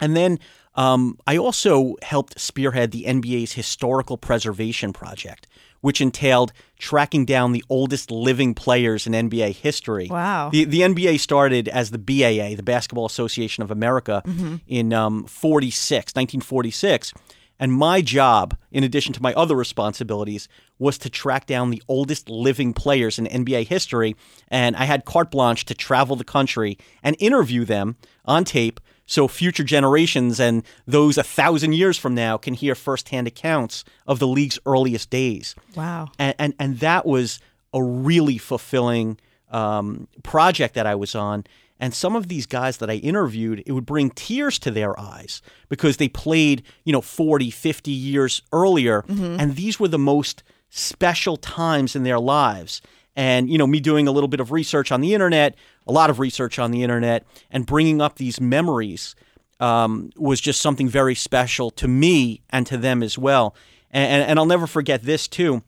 And 0.00 0.14
then 0.14 0.38
um, 0.74 1.18
I 1.26 1.38
also 1.38 1.96
helped 2.02 2.38
spearhead 2.38 2.90
the 2.90 3.04
NBA's 3.04 3.54
historical 3.54 4.18
preservation 4.18 4.92
project, 4.92 5.46
which 5.80 6.00
entailed 6.00 6.52
tracking 6.78 7.24
down 7.24 7.52
the 7.52 7.64
oldest 7.68 8.10
living 8.10 8.54
players 8.54 9.06
in 9.06 9.12
NBA 9.12 9.54
history. 9.54 10.08
Wow. 10.10 10.50
The, 10.50 10.64
the 10.64 10.80
NBA 10.80 11.20
started 11.20 11.68
as 11.68 11.90
the 11.90 11.98
BAA, 11.98 12.56
the 12.56 12.62
Basketball 12.62 13.06
Association 13.06 13.62
of 13.62 13.70
America, 13.70 14.22
in 14.66 14.92
um, 14.92 15.24
46, 15.24 16.14
1946. 16.14 17.12
And 17.58 17.72
my 17.72 18.02
job, 18.02 18.56
in 18.70 18.84
addition 18.84 19.12
to 19.14 19.22
my 19.22 19.32
other 19.34 19.54
responsibilities, 19.54 20.48
was 20.78 20.98
to 20.98 21.08
track 21.08 21.46
down 21.46 21.70
the 21.70 21.82
oldest 21.88 22.28
living 22.28 22.74
players 22.74 23.18
in 23.18 23.26
NBA 23.26 23.66
history. 23.66 24.14
And 24.48 24.76
I 24.76 24.84
had 24.84 25.04
carte 25.06 25.30
blanche 25.30 25.64
to 25.66 25.74
travel 25.74 26.16
the 26.16 26.24
country 26.24 26.76
and 27.02 27.16
interview 27.18 27.64
them 27.64 27.96
on 28.26 28.44
tape 28.44 28.78
so 29.06 29.28
future 29.28 29.64
generations 29.64 30.40
and 30.40 30.64
those 30.86 31.16
a 31.16 31.22
thousand 31.22 31.74
years 31.74 31.96
from 31.96 32.14
now 32.14 32.36
can 32.36 32.54
hear 32.54 32.74
firsthand 32.74 33.26
accounts 33.26 33.84
of 34.06 34.18
the 34.18 34.26
league's 34.26 34.58
earliest 34.66 35.10
days. 35.10 35.54
Wow. 35.74 36.08
And, 36.18 36.34
and, 36.38 36.54
and 36.58 36.80
that 36.80 37.06
was 37.06 37.40
a 37.72 37.82
really 37.82 38.36
fulfilling 38.38 39.18
um, 39.50 40.08
project 40.22 40.74
that 40.74 40.86
I 40.86 40.96
was 40.96 41.14
on. 41.14 41.44
And 41.78 41.92
some 41.94 42.16
of 42.16 42.28
these 42.28 42.46
guys 42.46 42.78
that 42.78 42.90
I 42.90 42.94
interviewed, 42.94 43.62
it 43.66 43.72
would 43.72 43.86
bring 43.86 44.10
tears 44.10 44.58
to 44.60 44.70
their 44.70 44.98
eyes 44.98 45.42
because 45.68 45.98
they 45.98 46.08
played, 46.08 46.62
you 46.84 46.92
know, 46.92 47.02
40, 47.02 47.50
50 47.50 47.90
years 47.90 48.42
earlier. 48.50 49.04
And 49.40 49.56
these 49.56 49.78
were 49.78 49.88
the 49.88 49.98
most 49.98 50.42
special 50.70 51.36
times 51.36 51.94
in 51.94 52.02
their 52.02 52.18
lives. 52.18 52.80
And, 53.14 53.48
you 53.50 53.58
know, 53.58 53.66
me 53.66 53.80
doing 53.80 54.08
a 54.08 54.10
little 54.10 54.28
bit 54.28 54.40
of 54.40 54.52
research 54.52 54.90
on 54.90 55.00
the 55.00 55.14
internet, 55.14 55.54
a 55.86 55.92
lot 55.92 56.10
of 56.10 56.18
research 56.18 56.58
on 56.58 56.70
the 56.70 56.82
internet, 56.82 57.24
and 57.50 57.66
bringing 57.66 58.00
up 58.00 58.16
these 58.16 58.40
memories 58.40 59.14
um, 59.60 60.10
was 60.16 60.40
just 60.40 60.60
something 60.60 60.88
very 60.88 61.14
special 61.14 61.70
to 61.72 61.88
me 61.88 62.42
and 62.50 62.66
to 62.66 62.76
them 62.76 63.02
as 63.02 63.16
well. 63.16 63.54
And, 63.90 64.10
and, 64.22 64.30
and 64.30 64.38
I'll 64.38 64.46
never 64.46 64.66
forget 64.66 65.02
this, 65.02 65.28
too. 65.28 65.62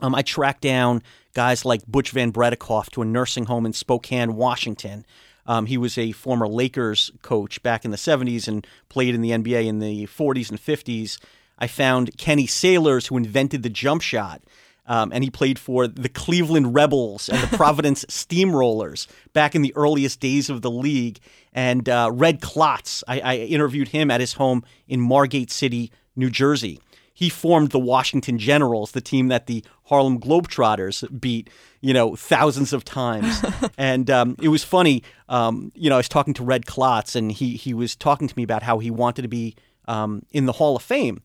Um, 0.00 0.14
I 0.14 0.22
tracked 0.22 0.60
down 0.60 1.02
guys 1.34 1.64
like 1.64 1.86
Butch 1.86 2.10
Van 2.10 2.30
Breda 2.30 2.56
Kolff 2.56 2.90
to 2.90 3.02
a 3.02 3.04
nursing 3.04 3.46
home 3.46 3.66
in 3.66 3.72
Spokane, 3.72 4.36
Washington. 4.36 5.04
Um, 5.46 5.66
he 5.66 5.78
was 5.78 5.96
a 5.96 6.12
former 6.12 6.46
Lakers 6.46 7.10
coach 7.22 7.62
back 7.62 7.84
in 7.84 7.90
the 7.90 7.96
70s 7.96 8.48
and 8.48 8.66
played 8.88 9.14
in 9.14 9.22
the 9.22 9.30
NBA 9.30 9.66
in 9.66 9.78
the 9.78 10.06
40s 10.06 10.50
and 10.50 10.60
50s. 10.60 11.18
I 11.58 11.66
found 11.66 12.16
Kenny 12.18 12.46
Sailors, 12.46 13.06
who 13.06 13.16
invented 13.16 13.62
the 13.62 13.70
jump 13.70 14.02
shot. 14.02 14.42
Um, 14.88 15.12
and 15.12 15.22
he 15.22 15.30
played 15.30 15.58
for 15.58 15.86
the 15.86 16.08
Cleveland 16.08 16.74
Rebels 16.74 17.28
and 17.28 17.40
the 17.40 17.56
Providence 17.56 18.04
Steamrollers 18.06 19.06
back 19.32 19.54
in 19.54 19.62
the 19.62 19.72
earliest 19.76 20.18
days 20.18 20.50
of 20.50 20.62
the 20.62 20.70
league. 20.70 21.20
And 21.52 21.88
uh, 21.88 22.10
Red 22.12 22.40
Klotz, 22.40 23.04
I, 23.06 23.20
I 23.20 23.36
interviewed 23.36 23.88
him 23.88 24.10
at 24.10 24.20
his 24.20 24.32
home 24.32 24.64
in 24.88 25.00
Margate 25.00 25.50
City, 25.50 25.92
New 26.16 26.30
Jersey 26.30 26.80
he 27.18 27.28
formed 27.28 27.72
the 27.72 27.80
Washington 27.80 28.38
Generals, 28.38 28.92
the 28.92 29.00
team 29.00 29.26
that 29.26 29.48
the 29.48 29.64
Harlem 29.86 30.20
Globetrotters 30.20 31.20
beat, 31.20 31.50
you 31.80 31.92
know, 31.92 32.14
thousands 32.14 32.72
of 32.72 32.84
times. 32.84 33.44
and 33.76 34.08
um, 34.08 34.36
it 34.40 34.50
was 34.50 34.62
funny. 34.62 35.02
Um, 35.28 35.72
you 35.74 35.90
know, 35.90 35.96
I 35.96 35.98
was 35.98 36.08
talking 36.08 36.32
to 36.34 36.44
Red 36.44 36.66
Klotz, 36.66 37.16
and 37.16 37.32
he 37.32 37.56
he 37.56 37.74
was 37.74 37.96
talking 37.96 38.28
to 38.28 38.34
me 38.36 38.44
about 38.44 38.62
how 38.62 38.78
he 38.78 38.92
wanted 38.92 39.22
to 39.22 39.28
be 39.28 39.56
um, 39.88 40.22
in 40.30 40.46
the 40.46 40.52
Hall 40.52 40.76
of 40.76 40.82
Fame. 40.84 41.20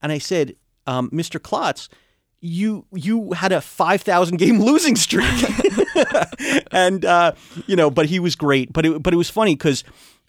And 0.00 0.12
I 0.12 0.18
said, 0.18 0.54
um, 0.86 1.10
Mr. 1.10 1.42
Klotz, 1.42 1.88
you 2.42 2.84
you 2.92 3.32
had 3.32 3.52
a 3.52 3.60
five 3.60 4.02
thousand 4.02 4.36
game 4.36 4.60
losing 4.62 4.96
streak, 4.96 5.24
and 6.72 7.04
uh, 7.04 7.32
you 7.66 7.76
know, 7.76 7.90
but 7.90 8.06
he 8.06 8.18
was 8.18 8.36
great. 8.36 8.72
But 8.72 8.84
it 8.84 9.02
but 9.02 9.14
it 9.14 9.16
was 9.16 9.30
funny 9.30 9.54
because 9.54 9.84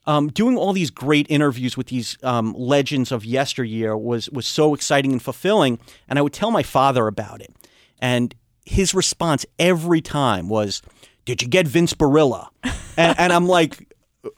um, 0.05 0.29
doing 0.29 0.55
all 0.55 0.73
these 0.73 0.91
great 0.91 1.25
interviews 1.29 1.75
with 1.75 1.87
these 1.87 2.17
um, 2.23 2.53
legends 2.57 3.11
of 3.11 3.25
yesteryear 3.25 3.97
was 3.97 4.29
was 4.29 4.45
so 4.45 4.73
exciting 4.73 5.11
and 5.11 5.21
fulfilling. 5.21 5.79
And 6.07 6.17
I 6.19 6.21
would 6.21 6.33
tell 6.33 6.51
my 6.51 6.63
father 6.63 7.07
about 7.07 7.41
it, 7.41 7.53
and 7.99 8.33
his 8.63 8.93
response 8.93 9.45
every 9.57 9.99
time 9.99 10.49
was, 10.49 10.83
"Did 11.25 11.41
you 11.41 11.47
get 11.47 11.67
Vince 11.67 11.93
Boryla?" 11.95 12.47
and, 12.95 13.19
and 13.19 13.33
I'm 13.33 13.47
like, 13.47 13.91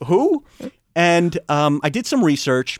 "Who?" 0.06 0.44
And 0.94 1.38
um, 1.50 1.80
I 1.84 1.90
did 1.90 2.06
some 2.06 2.24
research. 2.24 2.78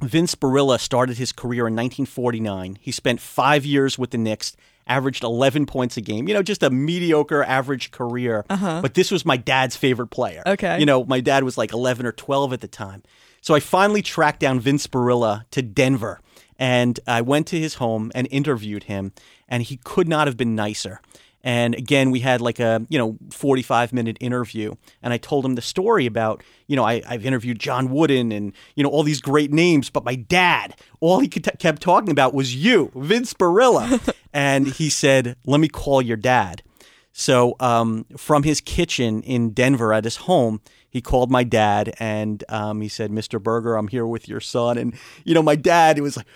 Vince 0.00 0.34
Boryla 0.34 0.78
started 0.78 1.18
his 1.18 1.32
career 1.32 1.66
in 1.66 1.74
1949. 1.74 2.78
He 2.80 2.92
spent 2.92 3.20
five 3.20 3.66
years 3.66 3.98
with 3.98 4.10
the 4.10 4.18
Knicks, 4.18 4.56
averaged 4.86 5.24
11 5.24 5.66
points 5.66 5.96
a 5.96 6.00
game. 6.00 6.28
You 6.28 6.34
know, 6.34 6.42
just 6.42 6.62
a 6.62 6.70
mediocre 6.70 7.42
average 7.42 7.90
career. 7.90 8.44
Uh-huh. 8.48 8.80
But 8.80 8.94
this 8.94 9.10
was 9.10 9.24
my 9.26 9.36
dad's 9.36 9.76
favorite 9.76 10.08
player. 10.08 10.42
Okay. 10.46 10.78
You 10.78 10.86
know, 10.86 11.04
my 11.04 11.20
dad 11.20 11.44
was 11.44 11.58
like 11.58 11.72
11 11.72 12.06
or 12.06 12.12
12 12.12 12.52
at 12.52 12.60
the 12.60 12.68
time. 12.68 13.02
So 13.40 13.54
I 13.54 13.60
finally 13.60 14.02
tracked 14.02 14.40
down 14.40 14.60
Vince 14.60 14.86
Boryla 14.86 15.44
to 15.50 15.62
Denver. 15.62 16.20
And 16.60 16.98
I 17.06 17.20
went 17.20 17.46
to 17.48 17.58
his 17.58 17.74
home 17.74 18.10
and 18.16 18.26
interviewed 18.32 18.84
him, 18.84 19.12
and 19.48 19.62
he 19.62 19.76
could 19.76 20.08
not 20.08 20.26
have 20.26 20.36
been 20.36 20.56
nicer. 20.56 21.00
And 21.44 21.74
again, 21.74 22.10
we 22.10 22.20
had 22.20 22.40
like 22.40 22.58
a 22.58 22.84
you 22.88 22.98
know 22.98 23.16
45 23.30 23.92
minute 23.92 24.16
interview, 24.20 24.74
and 25.02 25.12
I 25.12 25.18
told 25.18 25.44
him 25.44 25.54
the 25.54 25.62
story 25.62 26.06
about 26.06 26.42
you 26.66 26.76
know 26.76 26.84
I, 26.84 27.02
I've 27.08 27.24
interviewed 27.24 27.58
John 27.58 27.90
Wooden 27.90 28.32
and 28.32 28.52
you 28.74 28.82
know 28.82 28.90
all 28.90 29.02
these 29.02 29.20
great 29.20 29.52
names, 29.52 29.90
but 29.90 30.04
my 30.04 30.16
dad, 30.16 30.76
all 31.00 31.20
he 31.20 31.28
could 31.28 31.48
kept 31.58 31.80
talking 31.80 32.10
about 32.10 32.34
was 32.34 32.54
you, 32.54 32.90
Vince 32.94 33.34
Boryla, 33.34 34.14
and 34.32 34.66
he 34.66 34.90
said, 34.90 35.36
"Let 35.46 35.60
me 35.60 35.68
call 35.68 36.02
your 36.02 36.16
dad." 36.16 36.62
So 37.12 37.56
um, 37.58 38.04
from 38.16 38.44
his 38.44 38.60
kitchen 38.60 39.22
in 39.22 39.50
Denver 39.50 39.92
at 39.92 40.04
his 40.04 40.16
home, 40.16 40.60
he 40.88 41.00
called 41.00 41.32
my 41.32 41.42
dad 41.42 41.92
and 41.98 42.44
um, 42.48 42.80
he 42.80 42.88
said, 42.88 43.10
"Mr. 43.10 43.42
Berger, 43.42 43.76
I'm 43.76 43.88
here 43.88 44.06
with 44.06 44.28
your 44.28 44.40
son." 44.40 44.76
And 44.76 44.94
you 45.24 45.34
know, 45.34 45.42
my 45.42 45.56
dad, 45.56 45.98
it 45.98 46.02
was 46.02 46.16
like, 46.16 46.26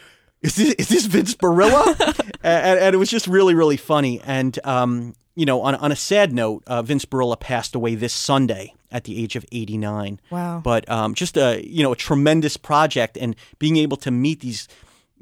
"Is 0.42 0.56
this 0.56 0.74
is 0.74 0.88
this 0.88 1.06
Vince 1.06 1.34
Boryla?" 1.34 1.98
and, 2.42 2.78
and 2.78 2.94
it 2.94 2.98
was 2.98 3.10
just 3.10 3.26
really 3.26 3.54
really 3.54 3.76
funny. 3.76 4.20
And 4.24 4.58
um, 4.64 5.14
you 5.34 5.46
know, 5.46 5.62
on 5.62 5.74
on 5.76 5.92
a 5.92 5.96
sad 5.96 6.32
note, 6.32 6.62
uh, 6.66 6.82
Vince 6.82 7.04
Boryla 7.04 7.38
passed 7.38 7.74
away 7.74 7.94
this 7.94 8.12
Sunday 8.12 8.74
at 8.92 9.04
the 9.04 9.22
age 9.22 9.36
of 9.36 9.44
89. 9.50 10.20
Wow. 10.30 10.60
But 10.62 10.88
um, 10.88 11.14
just 11.14 11.36
a 11.36 11.66
you 11.66 11.82
know 11.82 11.92
a 11.92 11.96
tremendous 11.96 12.56
project 12.56 13.16
and 13.16 13.34
being 13.58 13.76
able 13.76 13.96
to 13.98 14.10
meet 14.10 14.40
these 14.40 14.68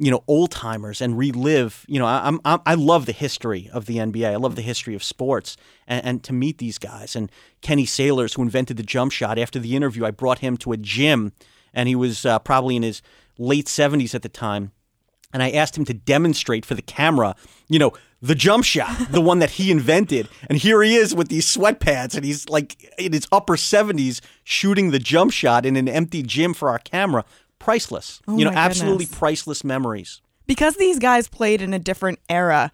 you 0.00 0.10
know 0.10 0.24
old 0.26 0.50
timers 0.50 1.00
and 1.00 1.16
relive 1.16 1.84
you 1.86 1.98
know 1.98 2.06
I, 2.06 2.26
I'm, 2.26 2.40
I'm 2.44 2.60
I 2.64 2.74
love 2.74 3.04
the 3.06 3.12
history 3.12 3.68
of 3.72 3.84
the 3.84 3.98
NBA 3.98 4.32
I 4.32 4.36
love 4.36 4.56
the 4.56 4.62
history 4.62 4.94
of 4.94 5.04
sports 5.04 5.56
and, 5.86 6.04
and 6.04 6.24
to 6.24 6.32
meet 6.32 6.58
these 6.58 6.78
guys 6.78 7.14
and 7.14 7.30
Kenny 7.60 7.84
Sailors 7.84 8.34
who 8.34 8.42
invented 8.42 8.78
the 8.78 8.82
jump 8.82 9.12
shot 9.12 9.38
after 9.38 9.58
the 9.58 9.76
interview 9.76 10.06
I 10.06 10.10
brought 10.10 10.38
him 10.38 10.56
to 10.58 10.72
a 10.72 10.78
gym 10.78 11.32
and 11.74 11.86
he 11.86 11.94
was 11.94 12.24
uh, 12.24 12.38
probably 12.38 12.76
in 12.76 12.82
his 12.82 13.02
late 13.38 13.66
70s 13.66 14.14
at 14.14 14.22
the 14.22 14.30
time 14.30 14.72
and 15.32 15.42
I 15.42 15.50
asked 15.50 15.76
him 15.76 15.84
to 15.86 15.94
demonstrate 15.94 16.64
for 16.66 16.74
the 16.74 16.82
camera, 16.82 17.36
you 17.68 17.78
know, 17.78 17.92
the 18.22 18.34
jump 18.34 18.64
shot, 18.64 18.94
the 19.10 19.20
one 19.20 19.38
that 19.38 19.50
he 19.52 19.70
invented. 19.70 20.28
And 20.48 20.58
here 20.58 20.82
he 20.82 20.94
is 20.96 21.14
with 21.14 21.28
these 21.28 21.46
sweatpants, 21.46 22.14
and 22.14 22.24
he's 22.24 22.48
like 22.48 22.92
in 22.98 23.12
his 23.12 23.26
upper 23.32 23.56
70s 23.56 24.20
shooting 24.44 24.90
the 24.90 24.98
jump 24.98 25.32
shot 25.32 25.64
in 25.64 25.76
an 25.76 25.88
empty 25.88 26.22
gym 26.22 26.52
for 26.52 26.68
our 26.68 26.78
camera. 26.78 27.24
Priceless. 27.58 28.20
Oh 28.28 28.36
you 28.36 28.44
know, 28.44 28.50
absolutely 28.52 29.06
priceless 29.06 29.64
memories. 29.64 30.20
because 30.46 30.76
these 30.76 30.98
guys 30.98 31.28
played 31.28 31.62
in 31.62 31.72
a 31.72 31.78
different 31.78 32.18
era. 32.28 32.72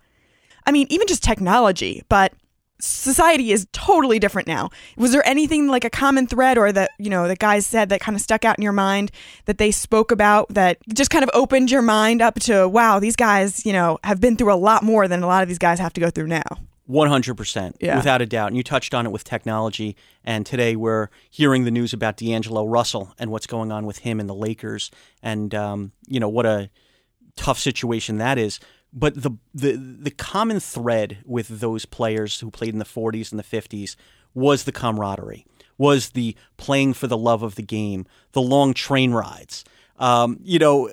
I 0.67 0.73
mean, 0.73 0.87
even 0.91 1.07
just 1.07 1.23
technology, 1.23 2.03
but 2.09 2.33
society 2.81 3.53
is 3.53 3.67
totally 3.73 4.19
different 4.19 4.47
now. 4.49 4.71
Was 4.97 5.13
there 5.13 5.27
anything 5.27 5.69
like 5.69 5.85
a 5.85 5.91
common 5.91 6.27
thread 6.27 6.59
or 6.59 6.73
that, 6.73 6.91
you 6.99 7.09
know, 7.11 7.27
the 7.29 7.37
guys 7.37 7.67
said 7.67 7.89
that 7.89 8.01
kind 8.01 8.15
of 8.17 8.21
stuck 8.23 8.45
out 8.45 8.59
in 8.59 8.63
your 8.63 8.73
mind 8.73 9.11
that 9.47 9.59
they 9.59 9.71
spoke 9.71 10.11
about 10.13 10.49
that 10.51 10.79
just 10.95 11.11
kind 11.11 11.25
of 11.25 11.31
opened 11.35 11.71
your 11.71 11.83
mind 11.83 12.21
up 12.21 12.35
to, 12.41 12.69
wow, 12.69 12.99
these 12.99 13.17
guys, 13.17 13.65
you 13.65 13.73
know, 13.73 13.99
have 14.05 14.21
been 14.21 14.37
through 14.37 14.53
a 14.53 14.57
lot 14.57 14.83
more 14.83 15.09
than 15.09 15.23
a 15.23 15.27
lot 15.27 15.43
of 15.43 15.49
these 15.49 15.59
guys 15.59 15.79
have 15.79 15.93
to 15.95 16.01
go 16.01 16.11
through 16.11 16.27
now? 16.29 16.43
100%, 16.89 17.75
Yeah. 17.81 17.97
without 17.97 18.23
a 18.23 18.27
doubt. 18.27 18.49
And 18.49 18.57
you 18.57 18.63
touched 18.63 18.95
on 18.95 19.07
it 19.07 19.11
with 19.13 19.25
technology. 19.25 19.97
And 20.25 20.47
today 20.47 20.77
we're 20.77 21.09
hearing 21.31 21.65
the 21.65 21.71
news 21.71 21.93
about 21.93 22.17
D'Angelo 22.17 22.65
Russell 22.67 23.13
and 23.19 23.31
what's 23.31 23.47
going 23.47 23.73
on 23.73 23.87
with 23.87 23.99
him 23.99 24.21
and 24.21 24.29
the 24.29 24.35
Lakers. 24.35 24.91
And, 25.23 25.55
um, 25.55 25.93
you 26.07 26.21
know, 26.21 26.29
what 26.29 26.47
a 26.47 26.71
tough 27.37 27.59
situation 27.59 28.19
that 28.19 28.39
is. 28.39 28.61
But 28.99 29.23
the, 29.23 29.33
the, 29.55 29.73
the 29.73 30.11
common 30.11 30.59
thread 30.59 31.19
with 31.27 31.61
those 31.61 31.85
players 31.85 32.41
who 32.41 32.51
played 32.51 32.73
in 32.73 32.79
the 32.79 32.87
40s 32.87 33.31
and 33.31 33.39
the 33.39 33.45
50s 33.45 33.95
was 34.33 34.65
the 34.65 34.73
camaraderie, 34.73 35.47
was 35.77 36.11
the 36.11 36.35
playing 36.57 36.95
for 36.95 37.07
the 37.07 37.17
love 37.17 37.43
of 37.43 37.57
the 37.57 37.63
game, 37.63 38.07
the 38.33 38.41
long 38.41 38.73
train 38.73 39.13
rides. 39.13 39.65
Um, 39.99 40.41
you 40.43 40.59
know, 40.59 40.91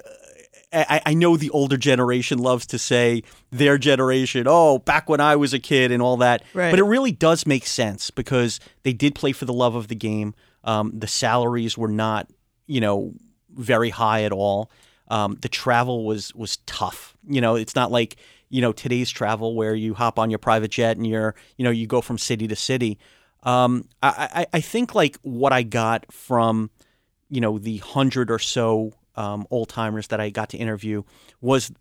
I, 0.73 1.01
I 1.05 1.13
know 1.13 1.37
the 1.37 1.49
older 1.51 1.77
generation 1.77 2.39
loves 2.39 2.65
to 2.67 2.79
say 2.79 3.23
their 3.51 3.77
generation, 3.77 4.47
oh, 4.49 4.79
back 4.79 5.07
when 5.07 5.21
I 5.21 5.37
was 5.37 5.53
a 5.53 5.59
kid 5.59 5.91
and 5.91 6.01
all 6.01 6.17
that. 6.17 6.43
Right. 6.53 6.71
But 6.71 6.79
it 6.79 6.83
really 6.83 7.11
does 7.11 7.45
make 7.45 7.65
sense 7.65 8.11
because 8.11 8.59
they 8.83 8.93
did 8.93 9.15
play 9.15 9.31
for 9.31 9.45
the 9.45 9.53
love 9.53 9.75
of 9.75 9.87
the 9.87 9.95
game. 9.95 10.33
Um, 10.65 10.91
the 10.93 11.07
salaries 11.07 11.77
were 11.77 11.87
not, 11.87 12.29
you 12.67 12.81
know, 12.81 13.13
very 13.49 13.91
high 13.91 14.23
at 14.23 14.31
all. 14.31 14.71
Um, 15.09 15.37
the 15.41 15.49
travel 15.49 16.05
was 16.05 16.33
was 16.33 16.57
tough. 16.65 17.12
You 17.27 17.41
know, 17.41 17.55
it's 17.55 17.75
not 17.75 17.91
like 17.91 18.17
you 18.49 18.61
know 18.61 18.71
today's 18.71 19.09
travel 19.09 19.55
where 19.55 19.73
you 19.75 19.93
hop 19.93 20.19
on 20.19 20.29
your 20.29 20.39
private 20.39 20.71
jet 20.71 20.97
and 20.97 21.05
you're 21.07 21.35
you 21.57 21.63
know 21.63 21.71
you 21.71 21.87
go 21.87 22.01
from 22.01 22.17
city 22.17 22.47
to 22.47 22.55
city. 22.55 22.97
Um, 23.43 23.89
I, 24.01 24.29
I, 24.53 24.57
I 24.57 24.61
think 24.61 24.95
like 24.95 25.17
what 25.21 25.51
I 25.53 25.63
got 25.63 26.11
from 26.11 26.69
you 27.29 27.41
know 27.41 27.57
the 27.57 27.77
hundred 27.77 28.29
or 28.31 28.39
so 28.39 28.93
um, 29.15 29.45
old 29.51 29.69
timers 29.69 30.07
that 30.07 30.19
I 30.19 30.29
got 30.29 30.49
to 30.49 30.57
interview 30.57 31.03
was 31.41 31.71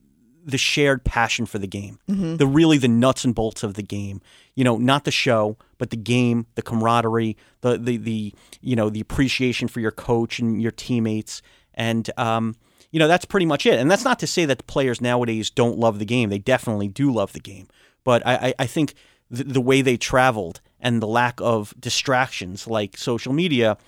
the 0.44 0.58
shared 0.58 1.04
passion 1.04 1.46
for 1.46 1.58
the 1.60 1.68
game, 1.68 2.00
Mm-hmm. 2.10 2.36
the 2.36 2.48
really 2.48 2.76
the 2.78 2.88
nuts 2.88 3.24
and 3.24 3.32
bolts 3.32 3.62
of 3.62 3.74
the 3.74 3.82
game. 3.82 4.20
You 4.56 4.64
know, 4.64 4.76
not 4.76 5.04
the 5.04 5.12
show, 5.12 5.56
but 5.78 5.90
the 5.90 5.96
game, 5.96 6.46
the 6.56 6.62
camaraderie, 6.62 7.36
the 7.60 7.78
the 7.78 7.96
the 7.96 8.34
you 8.60 8.74
know 8.76 8.90
the 8.90 9.00
appreciation 9.00 9.68
for 9.68 9.78
your 9.80 9.92
coach 9.92 10.38
and 10.40 10.60
your 10.60 10.72
teammates, 10.72 11.42
and 11.74 12.10
um, 12.16 12.56
you 12.92 12.98
know 12.98 13.08
that's 13.08 13.24
pretty 13.24 13.46
much 13.46 13.66
it. 13.66 13.80
And 13.80 13.90
that's 13.90 14.04
not 14.04 14.20
to 14.20 14.26
say 14.26 14.44
that 14.44 14.66
players 14.66 15.00
nowadays 15.00 15.50
don't 15.50 15.78
love 15.78 15.98
the 15.98 16.04
game; 16.04 16.30
they 16.30 16.38
definitely 16.38 16.88
do 16.88 17.12
love 17.12 17.32
the 17.32 17.40
game. 17.40 17.66
But 18.04 18.24
I, 18.24 18.34
I, 18.34 18.54
I 18.60 18.66
think 18.66 18.94
the, 19.30 19.44
the 19.44 19.60
way 19.60 19.82
they 19.82 19.96
traveled 19.96 20.60
and 20.80 21.02
the 21.02 21.06
lack 21.06 21.40
of 21.40 21.74
distractions 21.80 22.66
like 22.68 22.96
social 22.96 23.32
media 23.32 23.78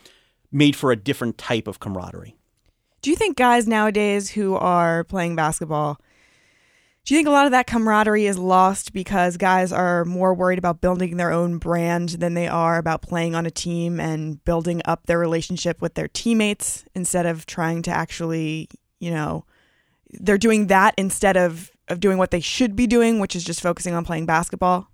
made 0.51 0.75
for 0.75 0.91
a 0.91 0.97
different 0.97 1.39
type 1.39 1.69
of 1.69 1.81
camaraderie. 1.81 2.37
Do 3.03 3.11
you 3.11 3.17
think 3.17 3.37
guys 3.37 3.69
nowadays 3.69 4.31
who 4.31 4.55
are 4.55 5.05
playing 5.05 5.37
basketball, 5.37 6.01
do 7.05 7.13
you 7.13 7.19
think 7.19 7.29
a 7.29 7.33
lot 7.33 7.45
of 7.45 7.51
that 7.51 7.67
camaraderie 7.67 8.25
is 8.25 8.39
lost 8.39 8.95
because 8.95 9.37
guys 9.37 9.73
are 9.73 10.07
more 10.07 10.33
worried 10.33 10.59
about 10.59 10.81
building 10.81 11.19
their 11.19 11.33
own 11.33 11.59
brand 11.59 12.11
than 12.11 12.33
they 12.33 12.49
are 12.49 12.79
about 12.79 13.03
playing 13.03 13.35
on 13.35 13.45
a 13.45 13.51
team 13.51 14.01
and 14.01 14.43
building 14.47 14.81
up 14.87 15.05
their 15.05 15.19
relationship 15.19 15.83
with 15.83 15.95
their 15.95 16.09
teammates 16.09 16.85
instead 16.95 17.27
of 17.27 17.45
trying 17.45 17.83
to 17.83 17.91
actually, 17.91 18.71
you 19.05 19.11
know, 19.11 19.45
they're 20.11 20.39
doing 20.39 20.69
that 20.69 20.95
instead 20.97 21.37
of 21.37 21.71
of 21.89 22.01
doing 22.01 22.17
what 22.17 22.31
they 22.31 22.41
should 22.41 22.75
be 22.75 22.87
doing, 22.87 23.21
which 23.21 23.37
is 23.37 23.45
just 23.45 23.61
focusing 23.61 23.93
on 23.95 24.05
playing 24.07 24.25
basketball? 24.25 24.89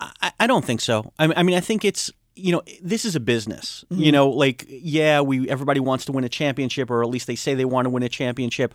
I, 0.00 0.32
I 0.40 0.46
don't 0.46 0.64
think 0.64 0.80
so. 0.80 1.12
I 1.18 1.26
mean, 1.26 1.36
I 1.36 1.42
mean, 1.42 1.56
I 1.56 1.60
think 1.60 1.84
it's 1.84 2.10
you 2.34 2.52
know 2.52 2.62
this 2.82 3.04
is 3.04 3.14
a 3.14 3.20
business. 3.20 3.84
You 3.90 4.10
know, 4.12 4.30
like 4.30 4.64
yeah, 4.68 5.20
we 5.20 5.48
everybody 5.48 5.80
wants 5.80 6.06
to 6.06 6.12
win 6.12 6.24
a 6.24 6.28
championship, 6.28 6.90
or 6.90 7.02
at 7.02 7.10
least 7.10 7.26
they 7.26 7.36
say 7.36 7.54
they 7.54 7.66
want 7.66 7.84
to 7.84 7.90
win 7.90 8.02
a 8.02 8.08
championship, 8.08 8.72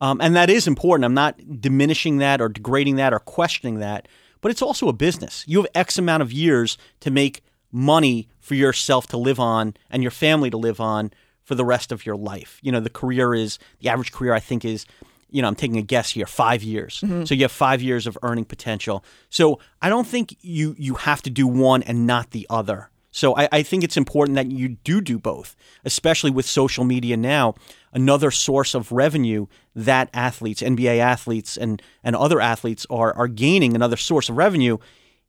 um, 0.00 0.20
and 0.20 0.34
that 0.34 0.50
is 0.50 0.66
important. 0.66 1.04
I'm 1.04 1.14
not 1.14 1.60
diminishing 1.60 2.18
that 2.18 2.40
or 2.40 2.48
degrading 2.48 2.96
that 2.96 3.12
or 3.12 3.20
questioning 3.20 3.78
that, 3.78 4.08
but 4.40 4.50
it's 4.50 4.62
also 4.62 4.88
a 4.88 4.92
business. 4.92 5.44
You 5.46 5.58
have 5.58 5.70
X 5.74 5.98
amount 5.98 6.22
of 6.22 6.32
years 6.32 6.76
to 7.00 7.10
make 7.10 7.42
money 7.70 8.28
for 8.40 8.56
yourself 8.56 9.06
to 9.06 9.16
live 9.16 9.38
on 9.38 9.74
and 9.90 10.02
your 10.02 10.10
family 10.10 10.50
to 10.50 10.56
live 10.56 10.80
on 10.80 11.12
for 11.50 11.56
the 11.56 11.64
rest 11.64 11.90
of 11.90 12.06
your 12.06 12.14
life. 12.14 12.60
You 12.62 12.70
know, 12.70 12.78
the 12.78 12.88
career 12.88 13.34
is 13.34 13.58
the 13.80 13.88
average 13.88 14.12
career. 14.12 14.32
I 14.32 14.38
think 14.38 14.64
is 14.64 14.86
you 15.30 15.42
know, 15.42 15.48
I'm 15.48 15.56
taking 15.56 15.78
a 15.78 15.82
guess 15.82 16.10
here, 16.10 16.26
five 16.26 16.62
years. 16.62 17.00
Mm-hmm. 17.00 17.24
So 17.24 17.34
you 17.34 17.42
have 17.42 17.50
five 17.50 17.82
years 17.82 18.06
of 18.06 18.16
earning 18.22 18.44
potential. 18.44 19.04
So 19.30 19.58
I 19.82 19.88
don't 19.88 20.06
think 20.06 20.36
you 20.42 20.76
you 20.78 20.94
have 20.94 21.22
to 21.22 21.30
do 21.30 21.48
one 21.48 21.82
and 21.82 22.06
not 22.06 22.30
the 22.30 22.46
other. 22.48 22.88
So 23.10 23.36
I, 23.36 23.48
I 23.50 23.62
think 23.64 23.82
it's 23.82 23.96
important 23.96 24.36
that 24.36 24.52
you 24.52 24.68
do 24.68 25.00
do 25.00 25.18
both, 25.18 25.56
especially 25.84 26.30
with 26.30 26.46
social 26.46 26.84
media 26.84 27.16
now. 27.16 27.56
Another 27.92 28.30
source 28.30 28.72
of 28.76 28.92
revenue 28.92 29.48
that 29.74 30.08
athletes, 30.14 30.62
NBA 30.62 30.98
athletes, 30.98 31.56
and 31.56 31.82
and 32.04 32.14
other 32.14 32.40
athletes 32.40 32.86
are 32.90 33.12
are 33.16 33.26
gaining. 33.26 33.74
Another 33.74 33.96
source 33.96 34.28
of 34.28 34.36
revenue 34.36 34.78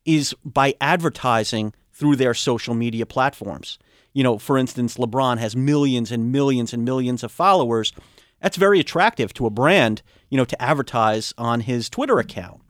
is 0.06 0.36
by 0.46 0.76
advertising 0.80 1.74
through 1.92 2.18
their 2.18 2.36
social 2.36 2.76
media 2.76 3.08
platforms. 3.08 3.80
You 4.14 4.24
know, 4.24 4.38
for 4.38 4.58
instance, 4.58 4.98
LeBron 4.98 5.38
has 5.38 5.56
millions 5.56 6.12
and 6.12 6.32
millions 6.32 6.74
and 6.74 6.84
millions 6.84 7.24
of 7.24 7.32
followers 7.32 7.94
that's 8.42 8.58
very 8.58 8.80
attractive 8.80 9.34
to 9.36 9.46
a 9.46 9.50
brand, 9.50 10.02
you 10.30 10.38
know, 10.38 10.46
to 10.46 10.62
advertise 10.62 11.34
on 11.38 11.62
his 11.62 11.90
Twitter 11.90 12.20
account. 12.20 12.62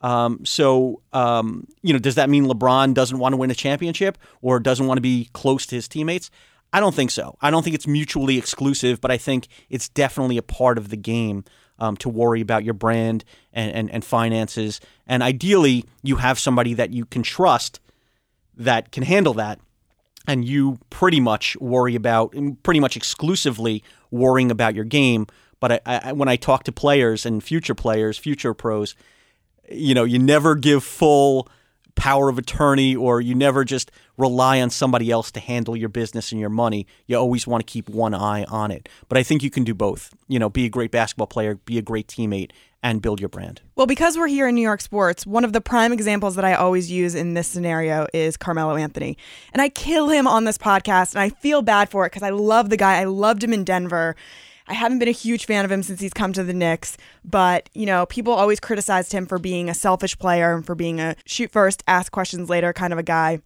Um, 0.00 0.44
so, 0.44 1.02
um, 1.12 1.66
you 1.82 1.92
know, 1.92 1.98
does 1.98 2.14
that 2.14 2.30
mean 2.30 2.46
LeBron 2.46 2.94
doesn't 2.94 3.18
want 3.18 3.32
to 3.32 3.36
win 3.36 3.50
a 3.50 3.54
championship 3.54 4.18
or 4.40 4.60
doesn't 4.60 4.86
want 4.86 4.98
to 4.98 5.02
be 5.02 5.28
close 5.32 5.66
to 5.66 5.74
his 5.74 5.88
teammates? 5.88 6.30
I 6.72 6.80
don't 6.80 6.94
think 6.94 7.10
so. 7.10 7.36
I 7.40 7.50
don't 7.50 7.62
think 7.62 7.74
it's 7.74 7.86
mutually 7.86 8.38
exclusive, 8.38 9.00
but 9.00 9.10
I 9.10 9.16
think 9.16 9.48
it's 9.68 9.88
definitely 9.88 10.36
a 10.36 10.42
part 10.42 10.78
of 10.78 10.90
the 10.90 10.96
game 10.96 11.44
um, 11.78 11.96
to 11.98 12.08
worry 12.08 12.40
about 12.40 12.64
your 12.64 12.74
brand 12.74 13.24
and, 13.52 13.72
and, 13.72 13.90
and 13.90 14.04
finances. 14.04 14.80
And 15.06 15.22
ideally, 15.22 15.84
you 16.02 16.16
have 16.16 16.38
somebody 16.38 16.74
that 16.74 16.92
you 16.92 17.04
can 17.04 17.22
trust 17.22 17.80
that 18.56 18.92
can 18.92 19.02
handle 19.02 19.34
that 19.34 19.60
and 20.26 20.44
you 20.44 20.78
pretty 20.90 21.20
much 21.20 21.56
worry 21.58 21.94
about 21.94 22.34
pretty 22.62 22.80
much 22.80 22.96
exclusively 22.96 23.82
worrying 24.10 24.50
about 24.50 24.74
your 24.74 24.84
game. 24.84 25.26
But 25.60 25.82
I, 25.86 26.00
I, 26.04 26.12
when 26.12 26.28
I 26.28 26.36
talk 26.36 26.64
to 26.64 26.72
players 26.72 27.24
and 27.24 27.42
future 27.42 27.74
players, 27.74 28.18
future 28.18 28.54
pros, 28.54 28.94
you 29.70 29.94
know, 29.94 30.04
you 30.04 30.18
never 30.18 30.54
give 30.54 30.84
full 30.84 31.48
power 31.94 32.28
of 32.28 32.38
attorney 32.38 32.94
or 32.94 33.20
you 33.20 33.34
never 33.34 33.64
just 33.64 33.90
rely 34.18 34.60
on 34.60 34.70
somebody 34.70 35.10
else 35.10 35.30
to 35.32 35.40
handle 35.40 35.74
your 35.74 35.88
business 35.88 36.30
and 36.30 36.40
your 36.40 36.50
money. 36.50 36.86
You 37.06 37.16
always 37.16 37.46
want 37.46 37.66
to 37.66 37.72
keep 37.72 37.88
one 37.88 38.14
eye 38.14 38.44
on 38.44 38.70
it. 38.70 38.88
But 39.08 39.18
I 39.18 39.22
think 39.22 39.42
you 39.42 39.50
can 39.50 39.64
do 39.64 39.74
both. 39.74 40.14
You 40.28 40.38
know, 40.38 40.50
be 40.50 40.66
a 40.66 40.68
great 40.68 40.90
basketball 40.90 41.26
player, 41.26 41.54
be 41.54 41.78
a 41.78 41.82
great 41.82 42.06
teammate, 42.06 42.50
and 42.90 43.02
build 43.02 43.18
your 43.18 43.28
brand. 43.28 43.60
Well, 43.74 43.88
because 43.88 44.16
we're 44.16 44.28
here 44.28 44.46
in 44.46 44.54
New 44.54 44.62
York 44.62 44.80
sports, 44.80 45.26
one 45.26 45.44
of 45.44 45.52
the 45.52 45.60
prime 45.60 45.92
examples 45.92 46.36
that 46.36 46.44
I 46.44 46.54
always 46.54 46.88
use 46.88 47.16
in 47.16 47.34
this 47.34 47.48
scenario 47.48 48.06
is 48.14 48.36
Carmelo 48.36 48.76
Anthony. 48.76 49.18
And 49.52 49.60
I 49.60 49.68
kill 49.68 50.08
him 50.08 50.28
on 50.28 50.44
this 50.44 50.56
podcast, 50.56 51.12
and 51.12 51.20
I 51.20 51.30
feel 51.30 51.62
bad 51.62 51.90
for 51.90 52.06
it 52.06 52.10
because 52.10 52.22
I 52.22 52.30
love 52.30 52.70
the 52.70 52.76
guy. 52.76 53.00
I 53.00 53.04
loved 53.04 53.42
him 53.42 53.52
in 53.52 53.64
Denver. 53.64 54.14
I 54.68 54.74
haven't 54.74 55.00
been 55.00 55.08
a 55.08 55.12
huge 55.12 55.46
fan 55.46 55.64
of 55.64 55.72
him 55.72 55.82
since 55.82 56.00
he's 56.00 56.12
come 56.12 56.32
to 56.34 56.44
the 56.44 56.54
Knicks, 56.54 56.96
but 57.24 57.68
you 57.74 57.86
know, 57.86 58.06
people 58.06 58.32
always 58.32 58.60
criticized 58.60 59.12
him 59.12 59.26
for 59.26 59.38
being 59.38 59.68
a 59.68 59.74
selfish 59.74 60.16
player 60.16 60.54
and 60.54 60.64
for 60.64 60.76
being 60.76 61.00
a 61.00 61.16
shoot 61.24 61.50
first, 61.50 61.82
ask 61.88 62.12
questions 62.12 62.48
later 62.48 62.72
kind 62.72 62.92
of 62.92 63.00
a 63.00 63.04
guy. 63.04 63.40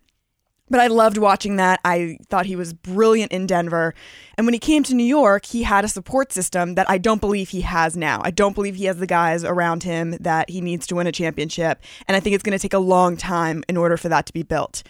But 0.70 0.80
I 0.80 0.86
loved 0.86 1.18
watching 1.18 1.56
that. 1.56 1.80
I 1.84 2.18
thought 2.28 2.46
he 2.46 2.54
was 2.54 2.72
brilliant 2.72 3.32
in 3.32 3.46
Denver. 3.46 3.92
And 4.38 4.46
when 4.46 4.54
he 4.54 4.60
came 4.60 4.84
to 4.84 4.94
New 4.94 5.04
York, 5.04 5.44
he 5.44 5.64
had 5.64 5.84
a 5.84 5.88
support 5.88 6.32
system 6.32 6.76
that 6.76 6.88
I 6.88 6.96
don't 6.96 7.20
believe 7.20 7.48
he 7.48 7.62
has 7.62 7.96
now. 7.96 8.20
I 8.24 8.30
don't 8.30 8.54
believe 8.54 8.76
he 8.76 8.84
has 8.84 8.98
the 8.98 9.06
guys 9.06 9.44
around 9.44 9.82
him 9.82 10.12
that 10.20 10.48
he 10.48 10.60
needs 10.60 10.86
to 10.86 10.94
win 10.94 11.08
a 11.08 11.12
championship. 11.12 11.82
And 12.06 12.16
I 12.16 12.20
think 12.20 12.34
it's 12.34 12.44
going 12.44 12.56
to 12.56 12.62
take 12.62 12.72
a 12.72 12.78
long 12.78 13.16
time 13.16 13.64
in 13.68 13.76
order 13.76 13.96
for 13.96 14.08
that 14.08 14.26
to 14.26 14.32
be 14.32 14.44
built. 14.44 14.84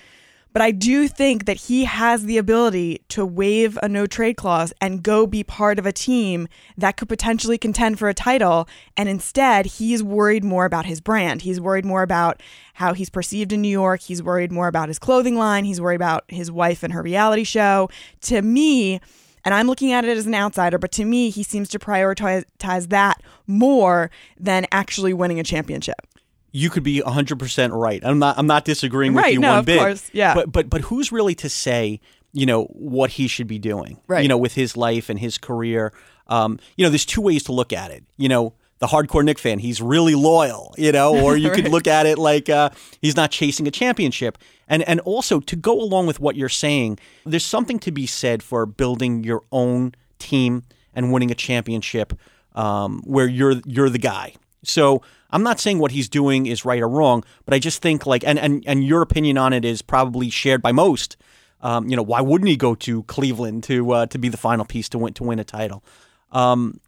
But 0.52 0.62
I 0.62 0.72
do 0.72 1.06
think 1.06 1.44
that 1.44 1.56
he 1.56 1.84
has 1.84 2.24
the 2.24 2.36
ability 2.36 3.02
to 3.10 3.24
waive 3.24 3.78
a 3.82 3.88
no 3.88 4.06
trade 4.06 4.36
clause 4.36 4.72
and 4.80 5.02
go 5.02 5.26
be 5.26 5.44
part 5.44 5.78
of 5.78 5.86
a 5.86 5.92
team 5.92 6.48
that 6.76 6.96
could 6.96 7.08
potentially 7.08 7.56
contend 7.56 7.98
for 7.98 8.08
a 8.08 8.14
title. 8.14 8.68
And 8.96 9.08
instead, 9.08 9.66
he's 9.66 10.02
worried 10.02 10.42
more 10.42 10.64
about 10.64 10.86
his 10.86 11.00
brand. 11.00 11.42
He's 11.42 11.60
worried 11.60 11.84
more 11.84 12.02
about 12.02 12.42
how 12.74 12.94
he's 12.94 13.10
perceived 13.10 13.52
in 13.52 13.62
New 13.62 13.68
York. 13.68 14.00
He's 14.00 14.22
worried 14.22 14.50
more 14.50 14.66
about 14.66 14.88
his 14.88 14.98
clothing 14.98 15.36
line. 15.36 15.64
He's 15.64 15.80
worried 15.80 15.96
about 15.96 16.24
his 16.28 16.50
wife 16.50 16.82
and 16.82 16.92
her 16.92 17.02
reality 17.02 17.44
show. 17.44 17.88
To 18.22 18.42
me, 18.42 19.00
and 19.44 19.54
I'm 19.54 19.68
looking 19.68 19.92
at 19.92 20.04
it 20.04 20.18
as 20.18 20.26
an 20.26 20.34
outsider, 20.34 20.78
but 20.78 20.92
to 20.92 21.04
me, 21.04 21.30
he 21.30 21.42
seems 21.42 21.68
to 21.70 21.78
prioritize 21.78 22.88
that 22.88 23.22
more 23.46 24.10
than 24.38 24.66
actually 24.72 25.14
winning 25.14 25.38
a 25.38 25.44
championship 25.44 26.06
you 26.52 26.70
could 26.70 26.82
be 26.82 27.00
100% 27.00 27.70
right. 27.72 28.00
I'm 28.04 28.18
not 28.18 28.38
I'm 28.38 28.46
not 28.46 28.64
disagreeing 28.64 29.14
with 29.14 29.24
right, 29.24 29.32
you 29.34 29.40
no, 29.40 29.50
one 29.50 29.58
of 29.60 29.64
bit. 29.66 29.78
Course, 29.78 30.10
yeah. 30.12 30.34
But 30.34 30.50
but 30.52 30.68
but 30.70 30.80
who's 30.82 31.12
really 31.12 31.34
to 31.36 31.48
say, 31.48 32.00
you 32.32 32.46
know, 32.46 32.64
what 32.66 33.10
he 33.12 33.28
should 33.28 33.46
be 33.46 33.58
doing? 33.58 33.98
Right. 34.06 34.22
You 34.22 34.28
know, 34.28 34.38
with 34.38 34.54
his 34.54 34.76
life 34.76 35.08
and 35.08 35.18
his 35.18 35.38
career. 35.38 35.92
Um, 36.26 36.58
you 36.76 36.84
know, 36.84 36.90
there's 36.90 37.06
two 37.06 37.20
ways 37.20 37.42
to 37.44 37.52
look 37.52 37.72
at 37.72 37.90
it. 37.90 38.04
You 38.16 38.28
know, 38.28 38.54
the 38.78 38.86
hardcore 38.86 39.24
Knick 39.24 39.38
fan, 39.38 39.58
he's 39.58 39.82
really 39.82 40.14
loyal, 40.14 40.74
you 40.78 40.92
know, 40.92 41.20
or 41.20 41.36
you 41.36 41.48
Right. 41.50 41.62
could 41.64 41.72
look 41.72 41.86
at 41.88 42.06
it 42.06 42.18
like 42.18 42.48
uh, 42.48 42.70
he's 43.02 43.16
not 43.16 43.30
chasing 43.32 43.66
a 43.66 43.70
championship. 43.70 44.38
And 44.68 44.82
and 44.84 45.00
also 45.00 45.40
to 45.40 45.56
go 45.56 45.80
along 45.80 46.06
with 46.06 46.20
what 46.20 46.36
you're 46.36 46.48
saying, 46.48 46.98
there's 47.26 47.44
something 47.44 47.78
to 47.80 47.90
be 47.90 48.06
said 48.06 48.42
for 48.42 48.64
building 48.66 49.24
your 49.24 49.42
own 49.50 49.94
team 50.20 50.62
and 50.94 51.12
winning 51.12 51.30
a 51.30 51.34
championship 51.34 52.12
um, 52.54 53.02
where 53.04 53.26
you're 53.26 53.60
you're 53.66 53.90
the 53.90 53.98
guy. 53.98 54.34
So 54.62 55.02
I'm 55.30 55.42
not 55.42 55.60
saying 55.60 55.78
what 55.78 55.92
he's 55.92 56.08
doing 56.08 56.46
is 56.46 56.64
right 56.64 56.80
or 56.80 56.88
wrong, 56.88 57.24
but 57.44 57.54
I 57.54 57.58
just 57.58 57.82
think 57.82 58.06
like 58.06 58.24
and 58.24 58.38
and 58.38 58.62
and 58.66 58.84
your 58.84 59.02
opinion 59.02 59.38
on 59.38 59.52
it 59.52 59.64
is 59.64 59.82
probably 59.82 60.30
shared 60.30 60.62
by 60.62 60.72
most. 60.72 61.16
Um, 61.62 61.88
you 61.88 61.96
know, 61.96 62.02
why 62.02 62.20
wouldn't 62.20 62.48
he 62.48 62.56
go 62.56 62.74
to 62.76 63.02
Cleveland 63.04 63.64
to 63.64 63.90
uh, 63.92 64.06
to 64.06 64.18
be 64.18 64.28
the 64.28 64.36
final 64.36 64.64
piece 64.64 64.88
to 64.90 64.98
win 64.98 65.14
to 65.14 65.24
win 65.24 65.38
a 65.38 65.44
title? 65.44 65.84
Um, 66.32 66.80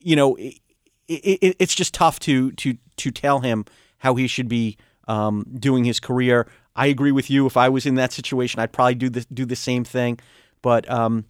you 0.00 0.16
know, 0.16 0.36
it, 0.36 0.60
it, 1.08 1.56
it's 1.58 1.74
just 1.74 1.94
tough 1.94 2.20
to 2.20 2.52
to 2.52 2.76
to 2.96 3.10
tell 3.10 3.40
him 3.40 3.64
how 3.98 4.14
he 4.14 4.26
should 4.26 4.48
be 4.48 4.76
um, 5.08 5.46
doing 5.58 5.84
his 5.84 6.00
career. 6.00 6.46
I 6.76 6.86
agree 6.86 7.12
with 7.12 7.30
you. 7.30 7.46
If 7.46 7.56
I 7.56 7.68
was 7.68 7.86
in 7.86 7.94
that 7.96 8.12
situation, 8.12 8.60
I'd 8.60 8.72
probably 8.72 8.94
do 8.94 9.08
the 9.08 9.26
do 9.32 9.44
the 9.44 9.56
same 9.56 9.84
thing. 9.84 10.18
But 10.62 10.90
um, 10.90 11.26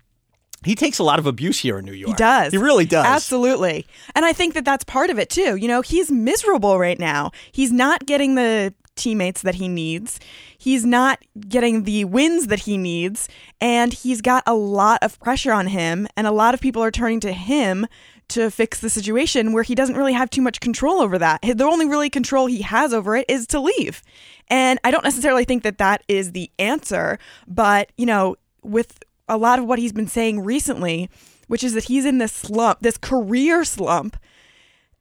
he 0.65 0.75
takes 0.75 0.99
a 0.99 1.03
lot 1.03 1.19
of 1.19 1.27
abuse 1.27 1.61
here 1.61 1.79
in 1.79 1.85
New 1.85 1.93
York. 1.93 2.11
He 2.11 2.17
does. 2.17 2.53
He 2.53 2.59
really 2.59 2.87
does. 2.87 3.05
Absolutely. 3.05 3.87
And 4.15 4.25
I 4.25 4.33
think 4.33 4.55
that 4.55 4.65
that's 4.65 4.85
part 4.85 5.11
of 5.11 5.19
it 5.19 5.31
too. 5.31 5.57
You 5.57 5.69
know, 5.69 5.81
he's 5.81 6.11
miserable 6.11 6.79
right 6.79 6.99
now. 6.99 7.31
He's 7.53 7.73
not 7.73 8.07
getting 8.07 8.35
the 8.35 8.75
teammates 8.97 9.43
that 9.43 9.57
he 9.57 9.67
needs. 9.67 10.21
He's 10.57 10.85
not 10.85 11.19
getting 11.49 11.83
the 11.83 12.05
wins 12.05 12.47
that 12.47 12.61
he 12.61 12.79
needs. 12.79 13.29
And 13.61 13.93
he's 13.93 14.21
got 14.21 14.43
a 14.47 14.55
lot 14.55 15.03
of 15.03 15.19
pressure 15.21 15.53
on 15.53 15.67
him. 15.67 16.07
And 16.17 16.27
a 16.27 16.33
lot 16.33 16.55
of 16.55 16.61
people 16.61 16.83
are 16.83 16.93
turning 16.93 17.21
to 17.21 17.33
him 17.33 17.87
to 18.29 18.51
fix 18.51 18.81
the 18.81 18.89
situation 18.89 19.53
where 19.53 19.63
he 19.63 19.75
doesn't 19.75 19.97
really 19.97 20.15
have 20.15 20.31
too 20.31 20.41
much 20.41 20.61
control 20.61 21.01
over 21.03 21.19
that. 21.19 21.41
The 21.43 21.65
only 21.65 21.87
really 21.87 22.09
control 22.09 22.47
he 22.47 22.63
has 22.63 22.95
over 22.95 23.17
it 23.17 23.27
is 23.29 23.47
to 23.49 23.61
leave. 23.61 24.03
And 24.49 24.79
I 24.83 24.91
don't 24.91 25.05
necessarily 25.05 25.45
think 25.45 25.63
that 25.65 25.79
that 25.79 26.03
is 26.09 26.33
the 26.33 26.51
answer, 26.59 27.19
but, 27.47 27.93
you 27.99 28.07
know, 28.07 28.37
with 28.63 28.99
a 29.29 29.37
lot 29.37 29.59
of 29.59 29.67
what 29.67 29.79
he's 29.79 29.93
been 29.93 30.07
saying 30.07 30.45
recently, 30.45 31.09
which 31.49 31.65
is 31.65 31.75
that 31.75 31.85
he's 31.85 32.05
in 32.05 32.19
this 32.19 32.33
slump, 32.33 32.81
this 32.81 32.97
career 32.99 33.65
slump. 33.65 34.17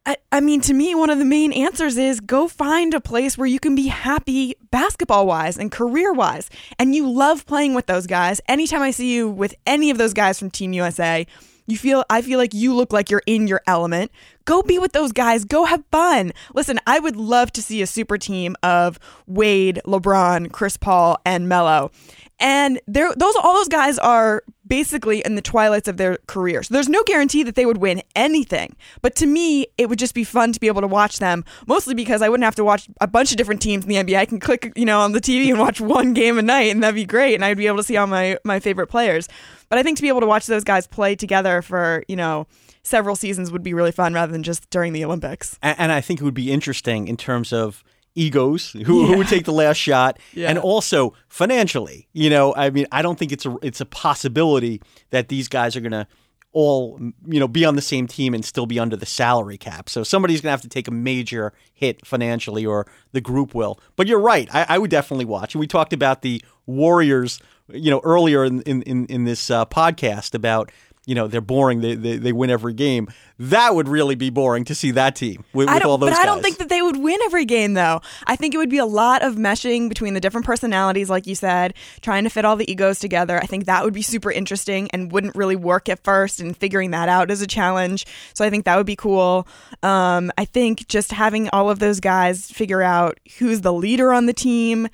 I, 0.05 0.17
I 0.33 0.41
mean, 0.41 0.59
to 0.61 0.73
me, 0.73 0.93
one 0.95 1.09
of 1.09 1.17
the 1.17 1.25
main 1.25 1.53
answers 1.53 1.97
is 1.97 2.19
go 2.19 2.47
find 2.47 2.93
a 2.93 2.99
place 2.99 3.37
where 3.37 3.47
you 3.47 3.59
can 3.59 3.73
be 3.73 3.87
happy 3.87 4.55
basketball 4.69 5.25
wise 5.25 5.57
and 5.57 5.71
career 5.71 6.11
wise. 6.11 6.49
And 6.77 6.93
you 6.93 7.09
love 7.09 7.45
playing 7.45 7.73
with 7.73 7.85
those 7.85 8.05
guys. 8.05 8.41
Anytime 8.47 8.81
I 8.81 8.91
see 8.91 9.13
you 9.13 9.29
with 9.29 9.55
any 9.65 9.89
of 9.89 9.97
those 9.97 10.13
guys 10.13 10.37
from 10.37 10.51
Team 10.51 10.73
USA, 10.73 11.25
you 11.65 11.77
feel 11.77 12.03
I 12.09 12.21
feel 12.21 12.39
like 12.39 12.53
you 12.53 12.73
look 12.73 12.91
like 12.91 13.09
you're 13.09 13.23
in 13.25 13.47
your 13.47 13.61
element. 13.67 14.11
Go 14.45 14.61
be 14.61 14.79
with 14.79 14.91
those 14.91 15.11
guys. 15.11 15.45
Go 15.45 15.65
have 15.65 15.83
fun. 15.91 16.33
Listen, 16.53 16.79
I 16.85 16.99
would 16.99 17.15
love 17.15 17.51
to 17.53 17.61
see 17.61 17.81
a 17.81 17.87
super 17.87 18.17
team 18.17 18.55
of 18.63 18.99
Wade, 19.27 19.79
LeBron, 19.85 20.51
Chris 20.51 20.77
Paul, 20.77 21.17
and 21.25 21.47
Melo. 21.47 21.91
And 22.39 22.81
there 22.87 23.13
those 23.15 23.35
all 23.41 23.53
those 23.53 23.69
guys 23.69 23.97
are 23.99 24.43
basically 24.65 25.19
in 25.25 25.35
the 25.35 25.41
twilights 25.41 25.87
of 25.87 25.97
their 25.97 26.17
careers. 26.27 26.69
There's 26.69 26.89
no 26.89 27.03
guarantee 27.03 27.43
that 27.43 27.55
they 27.55 27.65
would 27.65 27.77
win 27.77 28.01
anything. 28.15 28.75
But 29.01 29.15
to 29.17 29.25
me, 29.25 29.67
it 29.77 29.89
would 29.89 29.99
just 29.99 30.13
be 30.13 30.23
fun 30.23 30.53
to 30.53 30.59
be 30.59 30.67
able 30.67 30.81
to 30.81 30.87
watch 30.87 31.19
them, 31.19 31.43
mostly 31.67 31.93
because 31.93 32.21
I 32.21 32.29
wouldn't 32.29 32.45
have 32.45 32.55
to 32.55 32.63
watch 32.63 32.87
a 33.01 33.07
bunch 33.07 33.31
of 33.31 33.37
different 33.37 33.61
teams 33.61 33.85
in 33.85 33.89
the 33.89 33.95
NBA. 33.95 34.17
I 34.17 34.25
can 34.25 34.39
click, 34.39 34.71
you 34.75 34.85
know, 34.85 35.01
on 35.01 35.11
the 35.11 35.21
TV 35.21 35.49
and 35.49 35.59
watch 35.59 35.81
one 35.81 36.13
game 36.13 36.37
a 36.37 36.41
night 36.41 36.71
and 36.71 36.81
that'd 36.81 36.95
be 36.95 37.05
great 37.05 37.35
and 37.35 37.43
I'd 37.43 37.57
be 37.57 37.67
able 37.67 37.77
to 37.77 37.83
see 37.83 37.97
all 37.97 38.07
my 38.07 38.37
my 38.43 38.59
favorite 38.59 38.87
players. 38.87 39.27
But 39.69 39.79
I 39.79 39.83
think 39.83 39.97
to 39.97 40.01
be 40.01 40.07
able 40.07 40.21
to 40.21 40.27
watch 40.27 40.45
those 40.45 40.63
guys 40.63 40.87
play 40.87 41.15
together 41.15 41.61
for, 41.61 42.03
you 42.07 42.15
know, 42.15 42.47
several 42.83 43.15
seasons 43.15 43.51
would 43.51 43.63
be 43.63 43.73
really 43.73 43.91
fun 43.91 44.13
rather 44.13 44.31
than 44.31 44.43
just 44.43 44.69
during 44.69 44.93
the 44.93 45.03
Olympics. 45.03 45.57
And, 45.61 45.79
and 45.79 45.91
I 45.91 46.01
think 46.01 46.21
it 46.21 46.23
would 46.23 46.33
be 46.33 46.51
interesting 46.51 47.07
in 47.07 47.17
terms 47.17 47.51
of 47.51 47.83
egos 48.15 48.71
who, 48.71 48.79
yeah. 48.79 49.07
who 49.07 49.17
would 49.17 49.27
take 49.27 49.45
the 49.45 49.53
last 49.53 49.77
shot 49.77 50.19
yeah. 50.33 50.49
and 50.49 50.59
also 50.59 51.13
financially 51.29 52.07
you 52.13 52.29
know 52.29 52.53
i 52.55 52.69
mean 52.69 52.85
i 52.91 53.01
don't 53.01 53.17
think 53.17 53.31
it's 53.31 53.45
a 53.45 53.57
it's 53.61 53.81
a 53.81 53.85
possibility 53.85 54.81
that 55.09 55.29
these 55.29 55.47
guys 55.47 55.75
are 55.75 55.81
going 55.81 55.91
to 55.91 56.07
all 56.51 56.99
you 57.25 57.39
know 57.39 57.47
be 57.47 57.65
on 57.65 57.75
the 57.75 57.81
same 57.81 58.05
team 58.05 58.35
and 58.35 58.45
still 58.45 58.67
be 58.67 58.79
under 58.79 58.95
the 58.95 59.05
salary 59.05 59.57
cap 59.57 59.89
so 59.89 60.03
somebody's 60.03 60.41
going 60.41 60.49
to 60.49 60.51
have 60.51 60.61
to 60.61 60.69
take 60.69 60.87
a 60.87 60.91
major 60.91 61.53
hit 61.73 62.05
financially 62.05 62.63
or 62.63 62.85
the 63.11 63.21
group 63.21 63.55
will 63.55 63.79
but 63.95 64.05
you're 64.05 64.19
right 64.19 64.47
i, 64.53 64.65
I 64.69 64.77
would 64.77 64.91
definitely 64.91 65.25
watch 65.25 65.55
and 65.55 65.59
we 65.59 65.67
talked 65.67 65.93
about 65.93 66.21
the 66.21 66.41
warriors 66.67 67.41
you 67.69 67.89
know 67.89 68.01
earlier 68.03 68.45
in 68.45 68.61
in, 68.61 69.05
in 69.07 69.23
this 69.23 69.49
uh, 69.49 69.65
podcast 69.65 70.35
about 70.35 70.71
you 71.05 71.15
know 71.15 71.27
they're 71.27 71.41
boring. 71.41 71.81
They, 71.81 71.95
they, 71.95 72.17
they 72.17 72.31
win 72.31 72.49
every 72.49 72.73
game. 72.73 73.07
That 73.39 73.75
would 73.75 73.87
really 73.87 74.15
be 74.15 74.29
boring 74.29 74.63
to 74.65 74.75
see 74.75 74.91
that 74.91 75.15
team 75.15 75.43
with, 75.53 75.67
with 75.67 75.83
all 75.83 75.97
those. 75.97 76.11
But 76.11 76.15
guys. 76.15 76.23
I 76.23 76.25
don't 76.25 76.41
think 76.41 76.59
that 76.59 76.69
they 76.69 76.81
would 76.81 76.97
win 76.97 77.17
every 77.25 77.45
game, 77.45 77.73
though. 77.73 78.01
I 78.25 78.35
think 78.35 78.53
it 78.53 78.57
would 78.57 78.69
be 78.69 78.77
a 78.77 78.85
lot 78.85 79.23
of 79.23 79.35
meshing 79.35 79.89
between 79.89 80.13
the 80.13 80.21
different 80.21 80.45
personalities, 80.45 81.09
like 81.09 81.27
you 81.27 81.35
said, 81.35 81.73
trying 82.01 82.23
to 82.23 82.29
fit 82.29 82.45
all 82.45 82.55
the 82.55 82.69
egos 82.71 82.99
together. 82.99 83.37
I 83.39 83.45
think 83.45 83.65
that 83.65 83.83
would 83.83 83.93
be 83.93 84.01
super 84.01 84.31
interesting 84.31 84.89
and 84.91 85.11
wouldn't 85.11 85.35
really 85.35 85.55
work 85.55 85.89
at 85.89 86.03
first, 86.03 86.39
and 86.39 86.55
figuring 86.55 86.91
that 86.91 87.09
out 87.09 87.31
is 87.31 87.41
a 87.41 87.47
challenge. 87.47 88.05
So 88.33 88.45
I 88.45 88.49
think 88.49 88.65
that 88.65 88.77
would 88.77 88.85
be 88.85 88.95
cool. 88.95 89.47
Um, 89.81 90.31
I 90.37 90.45
think 90.45 90.87
just 90.87 91.11
having 91.11 91.49
all 91.49 91.69
of 91.69 91.79
those 91.79 91.99
guys 91.99 92.49
figure 92.49 92.81
out 92.81 93.19
who's 93.39 93.61
the 93.61 93.73
leader 93.73 94.13
on 94.13 94.27
the 94.27 94.33
team 94.33 94.87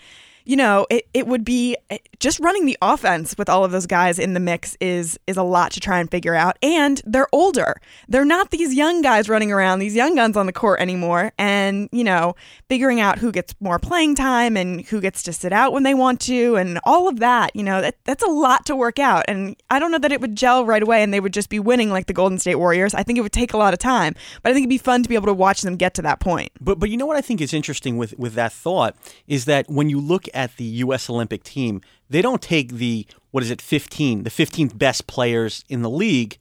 you 0.49 0.55
know, 0.55 0.87
it, 0.89 1.07
it 1.13 1.27
would 1.27 1.45
be 1.45 1.77
just 2.17 2.39
running 2.39 2.65
the 2.65 2.75
offense 2.81 3.37
with 3.37 3.49
all 3.49 3.63
of 3.63 3.69
those 3.69 3.85
guys 3.85 4.17
in 4.17 4.33
the 4.33 4.39
mix 4.39 4.75
is 4.81 5.19
is 5.27 5.37
a 5.37 5.43
lot 5.43 5.71
to 5.73 5.79
try 5.79 5.99
and 5.99 6.09
figure 6.09 6.33
out. 6.33 6.57
And 6.63 6.99
they're 7.05 7.27
older. 7.31 7.79
They're 8.07 8.25
not 8.25 8.49
these 8.49 8.73
young 8.73 9.03
guys 9.03 9.29
running 9.29 9.51
around, 9.51 9.77
these 9.77 9.93
young 9.93 10.15
guns 10.15 10.35
on 10.35 10.47
the 10.47 10.51
court 10.51 10.81
anymore. 10.81 11.33
And, 11.37 11.87
you 11.91 12.03
know, 12.03 12.35
figuring 12.67 12.99
out 12.99 13.19
who 13.19 13.31
gets 13.31 13.53
more 13.59 13.77
playing 13.77 14.15
time 14.15 14.57
and 14.57 14.81
who 14.87 14.99
gets 14.99 15.21
to 15.23 15.33
sit 15.33 15.53
out 15.53 15.71
when 15.71 15.83
they 15.83 15.93
want 15.93 16.19
to 16.21 16.55
and 16.55 16.79
all 16.83 17.07
of 17.07 17.19
that, 17.19 17.55
you 17.55 17.61
know, 17.61 17.79
that, 17.81 17.97
that's 18.05 18.23
a 18.23 18.27
lot 18.27 18.65
to 18.65 18.75
work 18.75 18.97
out. 18.97 19.25
And 19.27 19.55
I 19.69 19.77
don't 19.77 19.91
know 19.91 19.99
that 19.99 20.11
it 20.11 20.19
would 20.19 20.35
gel 20.35 20.65
right 20.65 20.81
away 20.81 21.03
and 21.03 21.13
they 21.13 21.19
would 21.19 21.33
just 21.33 21.49
be 21.49 21.59
winning 21.59 21.91
like 21.91 22.07
the 22.07 22.13
Golden 22.13 22.39
State 22.39 22.55
Warriors. 22.55 22.95
I 22.95 23.03
think 23.03 23.19
it 23.19 23.21
would 23.21 23.31
take 23.31 23.53
a 23.53 23.57
lot 23.57 23.73
of 23.73 23.79
time. 23.79 24.15
But 24.41 24.49
I 24.49 24.53
think 24.53 24.63
it'd 24.63 24.69
be 24.71 24.79
fun 24.79 25.03
to 25.03 25.09
be 25.09 25.13
able 25.13 25.27
to 25.27 25.33
watch 25.35 25.61
them 25.61 25.75
get 25.75 25.93
to 25.93 26.01
that 26.01 26.19
point. 26.19 26.51
But 26.59 26.79
but 26.79 26.89
you 26.89 26.97
know 26.97 27.05
what 27.05 27.17
I 27.17 27.21
think 27.21 27.39
is 27.39 27.53
interesting 27.53 27.97
with 27.97 28.17
with 28.17 28.33
that 28.33 28.51
thought 28.51 28.95
is 29.27 29.45
that 29.45 29.69
when 29.69 29.91
you 29.91 29.99
look 30.01 30.27
at 30.33 30.38
the 30.57 30.63
U.S. 30.63 31.09
Olympic 31.09 31.43
team, 31.43 31.81
they 32.09 32.21
don't 32.21 32.41
take 32.41 32.73
the 32.73 33.05
what 33.31 33.43
is 33.43 33.51
it, 33.51 33.61
fifteen, 33.61 34.23
the 34.23 34.29
fifteenth 34.29 34.77
best 34.77 35.07
players 35.07 35.63
in 35.69 35.81
the 35.81 35.89
league. 35.89 36.37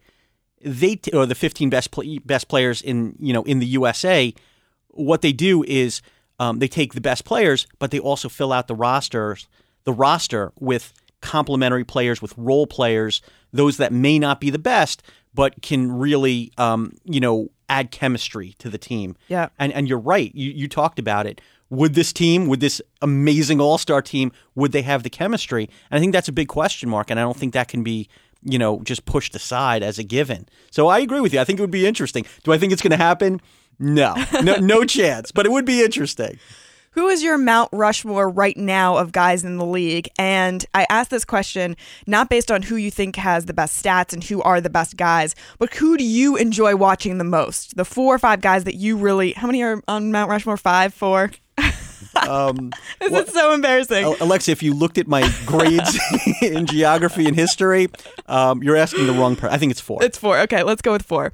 They 0.61 0.97
t- 0.97 1.13
or 1.13 1.27
the 1.27 1.35
fifteen 1.35 1.71
best 1.71 1.91
pl- 1.91 2.19
best 2.25 2.49
players 2.49 2.83
in 2.83 3.17
you 3.19 3.33
know 3.33 3.43
in 3.43 3.59
the 3.59 3.67
USA. 3.67 4.35
What 4.89 5.23
they 5.23 5.33
do 5.33 5.63
is 5.65 6.03
um, 6.39 6.59
they 6.59 6.69
take 6.69 6.95
the 6.95 7.01
best 7.01 7.25
players, 7.25 7.67
but 7.79 7.91
they 7.91 7.99
also 7.99 8.29
fill 8.29 8.53
out 8.53 8.69
the 8.69 8.75
rosters, 8.75 9.49
the 9.85 9.93
roster 9.93 10.53
with 10.59 10.93
complementary 11.21 11.85
players, 11.85 12.23
with 12.23 12.37
role 12.37 12.67
players, 12.67 13.23
those 13.53 13.77
that 13.77 13.93
may 13.93 14.19
not 14.19 14.41
be 14.41 14.51
the 14.51 14.59
best, 14.59 15.03
but 15.35 15.61
can 15.63 15.91
really, 15.91 16.53
um, 16.59 16.93
you 17.05 17.21
know, 17.21 17.49
add 17.69 17.91
chemistry 17.91 18.55
to 18.59 18.69
the 18.69 18.79
team. 18.79 19.17
Yeah. 19.29 19.49
And 19.59 19.73
and 19.73 19.89
you're 19.89 19.99
right. 19.99 20.35
You 20.35 20.51
you 20.53 20.69
talked 20.69 20.99
about 20.99 21.27
it 21.27 21.41
would 21.71 21.95
this 21.95 22.13
team, 22.13 22.47
would 22.47 22.61
this 22.61 22.81
amazing 23.03 23.61
all 23.61 23.79
star 23.79 24.03
team, 24.03 24.33
would 24.55 24.73
they 24.73 24.83
have 24.83 25.03
the 25.03 25.11
chemistry? 25.11 25.69
And 25.91 25.99
I 25.99 26.01
think 26.01 26.13
that's 26.13 26.29
a 26.29 26.33
big 26.33 26.49
question 26.49 26.89
mark, 26.89 27.11
and 27.11 27.21
I 27.21 27.23
don't 27.23 27.37
think 27.37 27.55
that 27.55 27.69
can 27.69 27.83
be 27.83 28.09
you 28.43 28.59
know 28.59 28.81
just 28.83 29.05
pushed 29.05 29.35
aside 29.35 29.83
as 29.83 29.99
a 29.99 30.05
given. 30.05 30.49
So 30.71 30.89
I 30.89 31.01
agree 31.01 31.21
with 31.21 31.33
you. 31.33 31.41
I 31.41 31.45
think 31.45 31.59
it 31.59 31.63
would 31.63 31.71
be 31.71 31.87
interesting. 31.87 32.25
Do 32.45 32.53
I 32.53 32.59
think 32.59 32.73
it's 32.73 32.83
going 32.83 32.93
to 32.93 32.97
happen? 32.97 33.41
No, 33.79 34.15
no, 34.43 34.57
no 34.57 34.85
chance. 34.87 35.31
But 35.31 35.47
it 35.47 35.53
would 35.53 35.65
be 35.65 35.83
interesting. 35.83 36.39
Who 36.93 37.07
is 37.09 37.23
your 37.23 37.39
Mount 37.39 37.69
Rushmore 37.73 38.29
right 38.29 38.57
now 38.57 38.97
of 38.97 39.13
guys 39.13 39.45
in 39.45 39.57
the 39.57 39.65
league? 39.65 40.09
And 40.19 40.65
I 40.75 40.85
ask 40.91 41.11
this 41.11 41.25
question 41.25 41.77
not 42.09 42.29
based 42.29 42.51
on 42.51 42.63
who 42.63 42.75
you 42.75 42.91
think 42.91 43.15
has 43.17 43.45
the 43.45 43.53
best 43.53 43.81
stats 43.81 44.13
and 44.13 44.25
who 44.25 44.43
are 44.43 44.61
the 44.61 44.71
best 44.71 44.97
guys, 44.97 45.37
but 45.59 45.73
who 45.75 45.97
do 45.97 46.03
you 46.03 46.37
enjoy 46.37 46.75
watching 46.75 47.19
the 47.19 47.25
most? 47.25 47.77
The 47.77 47.85
four 47.85 48.15
or 48.15 48.19
five 48.19 48.41
guys 48.41 48.65
that 48.65 48.75
you 48.75 48.97
really, 48.97 49.33
how 49.33 49.47
many 49.47 49.63
are 49.63 49.81
on 49.87 50.11
Mount 50.11 50.29
Rushmore? 50.29 50.57
Five, 50.57 50.93
four? 50.93 51.31
Um, 52.27 52.73
this 53.01 53.13
well, 53.13 53.23
is 53.23 53.33
so 53.33 53.53
embarrassing. 53.53 54.05
Alexa, 54.21 54.51
if 54.51 54.63
you 54.63 54.75
looked 54.75 54.99
at 54.99 55.07
my 55.07 55.31
grades 55.47 55.99
in 56.43 56.67
geography 56.67 57.27
and 57.27 57.37
history, 57.37 57.89
um, 58.27 58.63
you're 58.63 58.77
asking 58.77 59.07
the 59.07 59.13
wrong 59.13 59.37
person. 59.37 59.55
I 59.55 59.59
think 59.59 59.71
it's 59.71 59.81
four. 59.81 60.03
It's 60.03 60.19
four. 60.19 60.39
Okay, 60.41 60.63
let's 60.63 60.83
go 60.83 60.93
with 60.93 61.03
four. 61.03 61.33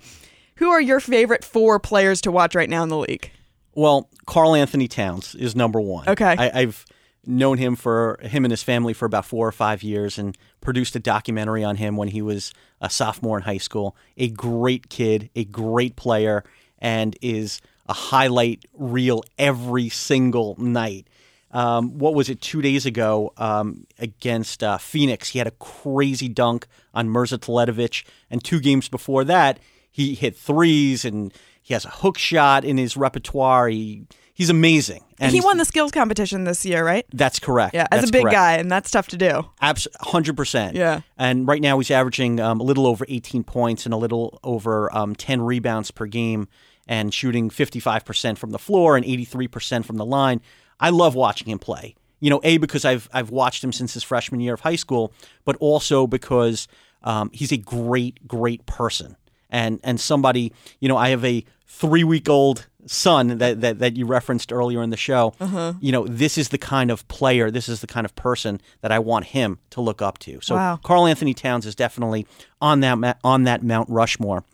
Who 0.56 0.70
are 0.70 0.80
your 0.80 1.00
favorite 1.00 1.44
four 1.44 1.80
players 1.80 2.20
to 2.22 2.30
watch 2.30 2.54
right 2.54 2.70
now 2.70 2.82
in 2.82 2.88
the 2.88 2.98
league? 2.98 3.30
Well, 3.74 4.08
Karl-Anthony 4.26 4.86
Towns 4.86 5.34
is 5.34 5.56
number 5.56 5.80
one. 5.80 6.08
Okay. 6.08 6.36
I, 6.38 6.60
I've 6.60 6.84
known 7.26 7.58
him 7.58 7.74
for 7.74 8.18
him 8.22 8.44
and 8.44 8.52
his 8.52 8.62
family 8.62 8.92
for 8.92 9.06
about 9.06 9.24
four 9.24 9.48
or 9.48 9.52
five 9.52 9.82
years 9.82 10.18
and 10.18 10.36
produced 10.60 10.94
a 10.94 11.00
documentary 11.00 11.64
on 11.64 11.76
him 11.76 11.96
when 11.96 12.08
he 12.08 12.22
was 12.22 12.52
a 12.80 12.90
sophomore 12.90 13.36
in 13.36 13.42
high 13.44 13.58
school. 13.58 13.96
A 14.16 14.28
great 14.28 14.88
kid, 14.90 15.30
a 15.34 15.44
great 15.44 15.96
player, 15.96 16.44
and 16.78 17.16
is 17.20 17.60
a 17.86 17.92
highlight 17.92 18.64
reel 18.74 19.22
every 19.38 19.88
single 19.88 20.56
night. 20.58 21.06
Um, 21.50 21.98
what 21.98 22.14
was 22.14 22.28
it 22.28 22.40
two 22.40 22.62
days 22.62 22.84
ago 22.84 23.32
um, 23.36 23.86
against 23.98 24.64
uh, 24.64 24.76
Phoenix? 24.78 25.30
He 25.30 25.38
had 25.38 25.46
a 25.46 25.52
crazy 25.52 26.28
dunk 26.28 26.66
on 26.92 27.08
Mirza 27.08 27.38
Teletovic, 27.38 28.04
and 28.28 28.42
two 28.42 28.60
games 28.60 28.88
before 28.88 29.22
that, 29.24 29.60
he 29.90 30.14
hit 30.14 30.36
threes 30.36 31.04
and 31.04 31.32
he 31.62 31.72
has 31.72 31.84
a 31.84 31.90
hook 31.90 32.18
shot 32.18 32.64
in 32.64 32.76
his 32.76 32.96
repertoire. 32.96 33.68
He 33.68 34.06
he's 34.34 34.50
amazing. 34.50 35.04
And 35.20 35.32
he 35.32 35.40
won 35.40 35.58
the 35.58 35.64
skills 35.64 35.92
competition 35.92 36.42
this 36.42 36.66
year, 36.66 36.84
right? 36.84 37.06
That's 37.12 37.38
correct. 37.38 37.74
Yeah, 37.74 37.86
as 37.92 38.00
that's 38.00 38.10
a 38.10 38.12
big 38.12 38.22
correct. 38.22 38.34
guy, 38.34 38.52
and 38.54 38.68
that's 38.68 38.90
tough 38.90 39.06
to 39.08 39.16
do. 39.16 39.48
hundred 39.60 40.36
percent. 40.36 40.74
Yeah. 40.74 41.02
And 41.16 41.46
right 41.46 41.62
now 41.62 41.78
he's 41.78 41.92
averaging 41.92 42.40
um, 42.40 42.60
a 42.60 42.64
little 42.64 42.86
over 42.88 43.06
eighteen 43.08 43.44
points 43.44 43.84
and 43.84 43.94
a 43.94 43.96
little 43.96 44.40
over 44.42 44.94
um, 44.94 45.14
ten 45.14 45.40
rebounds 45.40 45.92
per 45.92 46.06
game 46.06 46.48
and 46.86 47.12
shooting 47.12 47.50
55% 47.50 48.38
from 48.38 48.50
the 48.50 48.58
floor 48.58 48.96
and 48.96 49.04
83% 49.04 49.84
from 49.84 49.96
the 49.96 50.04
line. 50.04 50.40
I 50.78 50.90
love 50.90 51.14
watching 51.14 51.48
him 51.48 51.58
play. 51.58 51.94
You 52.20 52.30
know, 52.30 52.40
A, 52.42 52.58
because 52.58 52.84
I've, 52.84 53.08
I've 53.12 53.30
watched 53.30 53.62
him 53.62 53.72
since 53.72 53.94
his 53.94 54.02
freshman 54.02 54.40
year 54.40 54.54
of 54.54 54.60
high 54.60 54.76
school, 54.76 55.12
but 55.44 55.56
also 55.56 56.06
because 56.06 56.68
um, 57.02 57.30
he's 57.32 57.52
a 57.52 57.56
great, 57.56 58.26
great 58.26 58.64
person. 58.66 59.16
And, 59.50 59.78
and 59.84 60.00
somebody, 60.00 60.52
you 60.80 60.88
know, 60.88 60.96
I 60.96 61.10
have 61.10 61.24
a 61.24 61.44
three 61.66 62.04
week 62.04 62.28
old 62.28 62.66
son 62.86 63.38
that, 63.38 63.60
that, 63.60 63.78
that 63.78 63.96
you 63.96 64.06
referenced 64.06 64.52
earlier 64.52 64.82
in 64.82 64.90
the 64.90 64.96
show. 64.96 65.34
Uh-huh. 65.40 65.74
You 65.80 65.92
know, 65.92 66.06
this 66.06 66.38
is 66.38 66.48
the 66.48 66.58
kind 66.58 66.90
of 66.90 67.06
player, 67.08 67.50
this 67.50 67.68
is 67.68 67.80
the 67.80 67.86
kind 67.86 68.04
of 68.04 68.14
person 68.14 68.60
that 68.80 68.92
I 68.92 68.98
want 68.98 69.26
him 69.26 69.58
to 69.70 69.80
look 69.80 70.02
up 70.02 70.18
to. 70.20 70.40
So 70.40 70.56
wow. 70.56 70.78
Karl-Anthony 70.82 71.34
Towns 71.34 71.66
is 71.66 71.74
definitely 71.74 72.26
on 72.60 72.80
that, 72.80 73.18
on 73.22 73.44
that 73.44 73.62
Mount 73.62 73.88
Rushmore. 73.88 74.44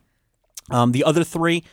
Um, 0.71 0.93
the 0.93 1.05
other 1.05 1.25
three, 1.25 1.65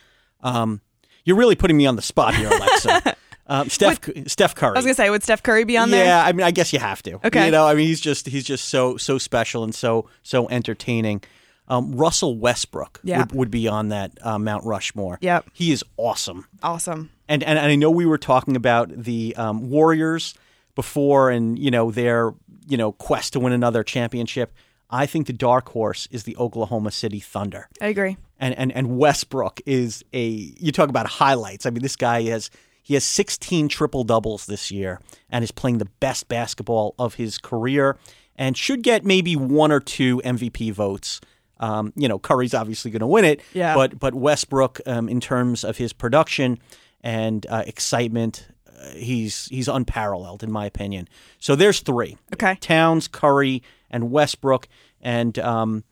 um, 0.42 0.80
you're 1.24 1.36
really 1.36 1.56
putting 1.56 1.76
me 1.76 1.86
on 1.86 1.96
the 1.96 2.02
spot 2.02 2.34
here, 2.34 2.48
Alexa. 2.48 3.16
Um, 3.50 3.70
Steph 3.70 4.06
Would, 4.06 4.30
Steph 4.30 4.54
Curry. 4.54 4.72
I 4.72 4.78
was 4.78 4.84
gonna 4.84 4.94
say, 4.94 5.08
would 5.08 5.22
Steph 5.22 5.42
Curry 5.42 5.64
be 5.64 5.78
on 5.78 5.90
there? 5.90 6.04
Yeah, 6.04 6.22
I 6.22 6.32
mean, 6.32 6.44
I 6.44 6.50
guess 6.50 6.70
you 6.70 6.78
have 6.80 7.02
to. 7.04 7.14
Okay. 7.26 7.46
You 7.46 7.50
know, 7.50 7.66
I 7.66 7.72
mean, 7.72 7.86
he's 7.86 7.98
just 7.98 8.26
he's 8.26 8.44
just 8.44 8.68
so 8.68 8.98
so 8.98 9.16
special 9.16 9.64
and 9.64 9.74
so 9.74 10.06
so 10.22 10.50
entertaining. 10.50 11.22
Um, 11.66 11.92
Russell 11.96 12.36
Westbrook 12.36 13.00
Yeah. 13.02 13.20
would, 13.20 13.32
would 13.32 13.50
be 13.50 13.66
on 13.66 13.88
that 13.88 14.12
uh, 14.20 14.38
Mount 14.38 14.66
Rushmore. 14.66 15.16
Yep. 15.22 15.46
He 15.54 15.72
is 15.72 15.82
awesome. 15.96 16.46
Awesome. 16.62 17.08
And, 17.26 17.42
and 17.42 17.58
and 17.58 17.72
I 17.72 17.74
know 17.74 17.90
we 17.90 18.04
were 18.04 18.18
talking 18.18 18.54
about 18.54 18.90
the 18.90 19.34
um, 19.38 19.70
Warriors 19.70 20.34
before, 20.74 21.30
and 21.30 21.58
you 21.58 21.70
know 21.70 21.90
their 21.90 22.34
you 22.66 22.76
know 22.76 22.92
quest 22.92 23.32
to 23.32 23.40
win 23.40 23.54
another 23.54 23.82
championship. 23.82 24.52
I 24.90 25.06
think 25.06 25.26
the 25.26 25.32
dark 25.32 25.70
horse 25.70 26.06
is 26.10 26.24
the 26.24 26.36
Oklahoma 26.36 26.90
City 26.90 27.20
Thunder, 27.20 27.70
I 27.80 27.86
agree. 27.86 28.18
And 28.38 28.56
and 28.58 28.72
and 28.72 28.98
Westbrook 28.98 29.60
is 29.66 30.04
a 30.12 30.26
you 30.26 30.72
talk 30.72 30.88
about 30.88 31.06
highlights. 31.06 31.66
I 31.66 31.70
mean, 31.70 31.82
this 31.82 31.96
guy 31.96 32.22
has 32.24 32.50
he 32.82 32.94
has 32.94 33.04
16 33.04 33.68
triple 33.68 34.02
doubles 34.04 34.46
this 34.46 34.70
year, 34.70 35.00
and 35.30 35.44
is 35.44 35.50
playing 35.50 35.78
the 35.78 35.88
best 36.00 36.28
basketball 36.28 36.94
of 36.98 37.14
his 37.14 37.36
career, 37.38 37.98
and 38.36 38.56
should 38.56 38.82
get 38.82 39.04
maybe 39.04 39.36
one 39.36 39.70
or 39.72 39.80
two 39.80 40.18
MVP 40.24 40.72
votes. 40.72 41.20
Um, 41.60 41.92
you 41.96 42.06
know, 42.08 42.18
Curry's 42.20 42.54
obviously 42.54 42.90
going 42.92 43.00
to 43.00 43.06
win 43.06 43.24
it, 43.24 43.40
Yeah. 43.52 43.74
but 43.74 43.98
but 43.98 44.14
Westbrook, 44.14 44.80
um, 44.86 45.08
in 45.08 45.20
terms 45.20 45.64
of 45.64 45.76
his 45.76 45.92
production 45.92 46.58
and 47.02 47.44
uh, 47.50 47.64
excitement, 47.66 48.46
uh, 48.66 48.90
he's 48.92 49.46
he's 49.46 49.66
unparalleled 49.68 50.42
in 50.44 50.52
my 50.52 50.64
opinion. 50.66 51.08
So 51.40 51.56
there's 51.56 51.80
three: 51.80 52.16
Okay. 52.34 52.54
Towns, 52.60 53.08
Curry, 53.08 53.62
and 53.90 54.10
Westbrook. 54.10 54.68
And 55.00 55.38
um, 55.40 55.84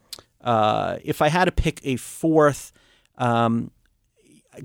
uh, 0.46 0.96
if 1.04 1.20
I 1.20 1.28
had 1.28 1.44
to 1.46 1.52
pick 1.52 1.80
a 1.84 1.96
fourth, 1.96 2.72
um, 3.18 3.70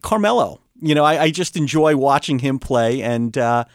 Carmelo. 0.02 0.62
You 0.82 0.96
know, 0.96 1.04
I, 1.04 1.24
I 1.24 1.32
just 1.32 1.58
enjoy 1.58 1.96
watching 1.96 2.40
him 2.40 2.58
play, 2.60 3.02
and 3.04 3.38
uh, 3.38 3.66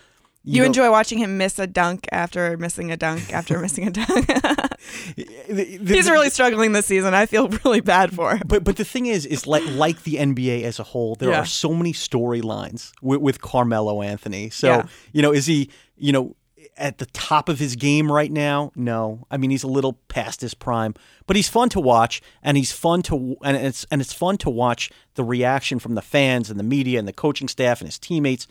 You, 0.43 0.61
know, 0.63 0.67
enjoy 0.67 0.91
watching 0.91 1.19
him 1.19 1.37
miss 1.39 1.59
a 1.59 1.67
dunk 1.67 2.07
after 2.11 2.57
missing 2.57 2.91
a 2.91 2.97
dunk 2.97 3.33
after 3.33 3.59
missing 3.67 3.87
a 3.87 3.91
dunk. 3.91 4.27
the- 5.17 5.79
the- 5.81 5.95
He's 5.95 6.11
really 6.11 6.31
struggling 6.31 6.73
this 6.73 6.87
season. 6.87 7.15
I 7.15 7.27
feel 7.27 7.49
really 7.65 7.81
bad 7.81 8.13
for 8.15 8.35
him. 8.37 8.43
But 8.47 8.65
but 8.65 8.77
the 8.77 8.85
thing 8.85 9.07
is, 9.07 9.25
is 9.27 9.47
like 9.47 9.65
like 9.71 10.03
the 10.03 10.15
NBA 10.17 10.63
as 10.65 10.79
a 10.81 10.83
whole, 10.85 11.15
there 11.17 11.31
Yeah. 11.31 11.41
are 11.43 11.47
so 11.47 11.73
many 11.75 11.93
storylines 11.93 12.93
with, 13.03 13.21
with 13.21 13.41
Carmelo 13.41 14.03
Anthony. 14.03 14.51
So 14.51 14.67
Yeah. 14.69 14.87
you 15.13 15.23
know, 15.23 15.33
is 15.33 15.47
he 15.47 15.71
you 15.97 16.13
know 16.13 16.35
at 16.77 16.99
the 16.99 17.07
top 17.07 17.49
of 17.49 17.59
his 17.59 17.77
game 17.77 18.11
right 18.11 18.31
now? 18.31 18.73
No, 18.77 19.27
I 19.31 19.37
mean 19.37 19.51
he's 19.51 19.63
a 19.63 19.69
little 19.69 19.95
past 20.09 20.41
his 20.41 20.55
prime, 20.55 20.95
but 21.27 21.37
he's 21.37 21.49
fun 21.49 21.69
to 21.71 21.81
watch, 21.81 22.21
and 22.43 22.57
he's 22.57 22.73
fun 22.73 23.03
to 23.03 23.37
and 23.43 23.57
it's 23.57 23.87
and 23.91 24.01
it's 24.01 24.13
fun 24.13 24.37
to 24.39 24.51
watch 24.51 24.91
the 25.15 25.25
reaction 25.25 25.79
from 25.79 25.95
the 25.95 26.03
fans 26.03 26.51
and 26.51 26.59
the 26.59 26.65
media 26.65 26.99
and 26.99 27.09
the 27.09 27.13
coaching 27.13 27.49
staff 27.49 27.81
and 27.81 27.89
his 27.89 27.99
teammates. 27.99 28.47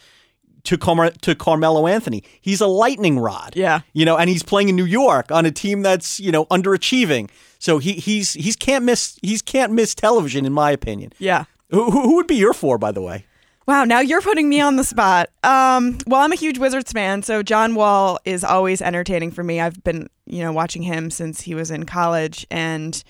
To, 0.66 0.80
Carmel, 0.80 1.12
to 1.22 1.36
Carmelo 1.36 1.86
Anthony, 1.86 2.24
he's 2.42 2.60
a 2.60 2.66
lightning 2.66 3.20
rod. 3.20 3.54
Yeah. 3.56 3.82
you 3.94 4.04
know, 4.04 4.18
and 4.18 4.28
he's 4.28 4.42
playing 4.42 4.70
in 4.70 4.76
New 4.76 4.86
York 4.86 5.32
on 5.32 5.46
a 5.46 5.52
team 5.52 5.84
that's 5.84 6.20
you 6.20 6.32
know 6.32 6.46
underachieving. 6.46 7.30
So 7.60 7.78
he 7.78 7.94
he's 7.94 8.34
he's 8.34 8.56
can't 8.56 8.84
miss 8.84 9.20
he's 9.22 9.44
can't 9.44 9.74
miss 9.74 9.94
television 9.94 10.44
in 10.44 10.54
my 10.54 10.72
opinion. 10.72 11.14
Yeah. 11.20 11.46
Who, 11.70 11.92
who 11.92 12.02
who 12.02 12.16
would 12.16 12.26
be 12.26 12.38
your 12.38 12.54
four, 12.54 12.80
by 12.80 12.92
the 12.92 13.02
way? 13.04 13.26
Wow, 13.68 13.84
now 13.84 14.00
you're 14.00 14.22
putting 14.22 14.48
me 14.48 14.62
on 14.62 14.76
the 14.76 14.84
spot. 14.84 15.30
Um, 15.44 15.98
well, 16.06 16.22
I'm 16.22 16.32
a 16.32 16.36
huge 16.36 16.60
Wizards 16.60 16.92
fan, 16.92 17.24
so 17.24 17.42
John 17.42 17.74
Wall 17.74 18.20
is 18.24 18.44
always 18.44 18.80
entertaining 18.80 19.32
for 19.32 19.44
me. 19.44 19.60
I've 19.60 19.84
been, 19.84 20.08
you 20.28 20.44
know, 20.44 20.52
watching 20.52 20.84
him 20.84 21.10
since 21.10 21.42
he 21.42 21.56
was 21.56 21.72
in 21.72 21.86
college, 21.88 22.46
and 22.52 23.04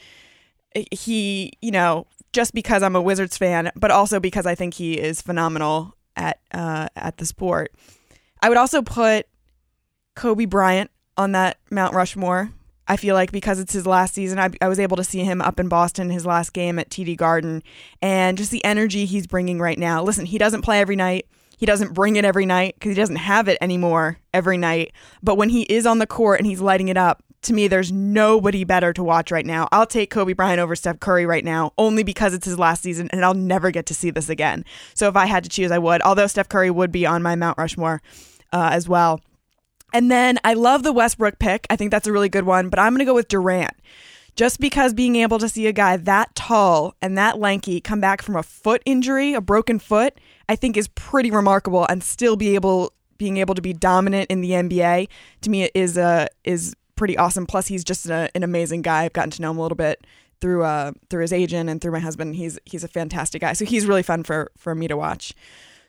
he, 0.91 1.51
you 1.61 1.71
know, 1.71 2.07
just 2.31 2.53
because 2.53 2.83
I'm 2.83 2.95
a 2.95 3.01
Wizards 3.01 3.37
fan, 3.37 3.69
but 3.75 3.91
also 3.91 4.19
because 4.21 4.45
I 4.45 4.55
think 4.55 4.75
he 4.75 4.93
is 4.93 5.21
phenomenal 5.21 5.95
at 6.15 6.39
uh, 6.53 6.87
at 6.95 7.17
the 7.17 7.25
sport. 7.25 7.73
I 8.41 8.47
would 8.47 8.57
also 8.57 8.81
put 8.81 9.27
Kobe 10.15 10.45
Bryant 10.45 10.89
on 11.17 11.33
that 11.33 11.57
Mount 11.69 11.93
Rushmore. 11.93 12.51
I 12.87 12.97
feel 12.97 13.15
like 13.15 13.31
because 13.31 13.59
it's 13.59 13.73
his 13.73 13.87
last 13.87 14.13
season, 14.13 14.39
I, 14.39 14.49
I 14.61 14.67
was 14.67 14.79
able 14.79 14.97
to 14.97 15.03
see 15.03 15.23
him 15.23 15.41
up 15.41 15.59
in 15.59 15.67
Boston 15.67 16.09
his 16.09 16.25
last 16.25 16.53
game 16.53 16.77
at 16.77 16.89
TD 16.89 17.17
Garden, 17.17 17.63
and 18.01 18.37
just 18.37 18.51
the 18.51 18.63
energy 18.63 19.05
he's 19.05 19.27
bringing 19.27 19.59
right 19.59 19.79
now. 19.79 20.03
Listen, 20.03 20.25
he 20.25 20.37
doesn't 20.37 20.61
play 20.61 20.79
every 20.79 20.95
night. 20.95 21.27
He 21.57 21.65
doesn't 21.65 21.93
bring 21.93 22.15
it 22.17 22.25
every 22.25 22.45
night 22.45 22.75
because 22.75 22.89
he 22.89 22.95
doesn't 22.95 23.15
have 23.15 23.47
it 23.47 23.57
anymore 23.61 24.19
every 24.33 24.57
night. 24.57 24.91
But 25.23 25.37
when 25.37 25.49
he 25.49 25.63
is 25.63 25.85
on 25.85 25.99
the 25.99 26.07
court 26.07 26.39
and 26.39 26.47
he's 26.47 26.59
lighting 26.59 26.89
it 26.89 26.97
up, 26.97 27.23
to 27.43 27.53
me, 27.53 27.67
there's 27.67 27.91
nobody 27.91 28.63
better 28.63 28.91
to 28.93 29.03
watch 29.03 29.31
right 29.31 29.45
now. 29.45 29.67
I'll 29.71 29.85
take 29.85 30.09
Kobe 30.09 30.33
Bryant 30.33 30.59
over 30.59 30.75
Steph 30.75 30.99
Curry 30.99 31.25
right 31.25 31.45
now, 31.45 31.73
only 31.77 32.03
because 32.03 32.33
it's 32.33 32.45
his 32.45 32.57
last 32.57 32.81
season 32.81 33.07
and 33.11 33.23
I'll 33.23 33.35
never 33.35 33.71
get 33.71 33.85
to 33.87 33.93
see 33.93 34.09
this 34.09 34.29
again. 34.29 34.65
So 34.95 35.07
if 35.07 35.15
I 35.15 35.27
had 35.27 35.43
to 35.43 35.49
choose, 35.49 35.71
I 35.71 35.77
would. 35.77 36.01
Although 36.01 36.27
Steph 36.27 36.49
Curry 36.49 36.71
would 36.71 36.91
be 36.91 37.05
on 37.05 37.21
my 37.21 37.35
Mount 37.35 37.57
Rushmore 37.57 38.01
uh, 38.51 38.69
as 38.71 38.89
well. 38.89 39.21
And 39.95 40.11
then 40.11 40.39
I 40.43 40.55
love 40.55 40.83
the 40.83 40.91
Westbrook 40.91 41.39
pick. 41.39 41.65
I 41.69 41.77
think 41.77 41.89
that's 41.89 42.05
a 42.05 42.11
really 42.11 42.27
good 42.27 42.43
one, 42.43 42.67
but 42.67 42.79
I'm 42.79 42.91
going 42.91 42.99
to 42.99 43.05
go 43.05 43.13
with 43.13 43.29
Durant. 43.29 43.71
Just 44.35 44.59
because 44.59 44.93
being 44.93 45.15
able 45.15 45.39
to 45.39 45.47
see 45.47 45.67
a 45.67 45.71
guy 45.71 45.95
that 45.95 46.35
tall 46.35 46.95
and 47.01 47.17
that 47.17 47.39
lanky 47.39 47.79
come 47.79 48.01
back 48.01 48.21
from 48.21 48.35
a 48.35 48.43
foot 48.43 48.81
injury, 48.85 49.33
a 49.33 49.39
broken 49.39 49.79
foot, 49.79 50.19
I 50.49 50.57
think 50.57 50.75
is 50.75 50.89
pretty 50.89 51.31
remarkable 51.31 51.85
and 51.87 52.03
still 52.03 52.35
be 52.35 52.55
able 52.55 52.91
being 53.17 53.37
able 53.37 53.55
to 53.55 53.61
be 53.61 53.71
dominant 53.71 54.29
in 54.29 54.41
the 54.41 54.51
NBA 54.51 55.07
to 55.39 55.49
me 55.49 55.69
is 55.73 55.97
uh, 55.97 56.27
is 56.43 56.75
pretty 56.97 57.17
awesome. 57.17 57.45
Plus 57.45 57.67
he's 57.67 57.85
just 57.85 58.09
a, 58.09 58.29
an 58.35 58.43
amazing 58.43 58.81
guy. 58.81 59.05
I've 59.05 59.13
gotten 59.13 59.31
to 59.31 59.41
know 59.41 59.51
him 59.51 59.59
a 59.59 59.61
little 59.61 59.77
bit 59.77 60.05
through 60.41 60.65
uh 60.65 60.91
through 61.09 61.21
his 61.21 61.31
agent 61.31 61.69
and 61.69 61.79
through 61.79 61.93
my 61.93 61.99
husband. 61.99 62.35
He's 62.35 62.59
he's 62.65 62.83
a 62.83 62.89
fantastic 62.89 63.39
guy. 63.39 63.53
So 63.53 63.63
he's 63.63 63.85
really 63.85 64.03
fun 64.03 64.23
for 64.25 64.51
for 64.57 64.75
me 64.75 64.89
to 64.89 64.97
watch. 64.97 65.33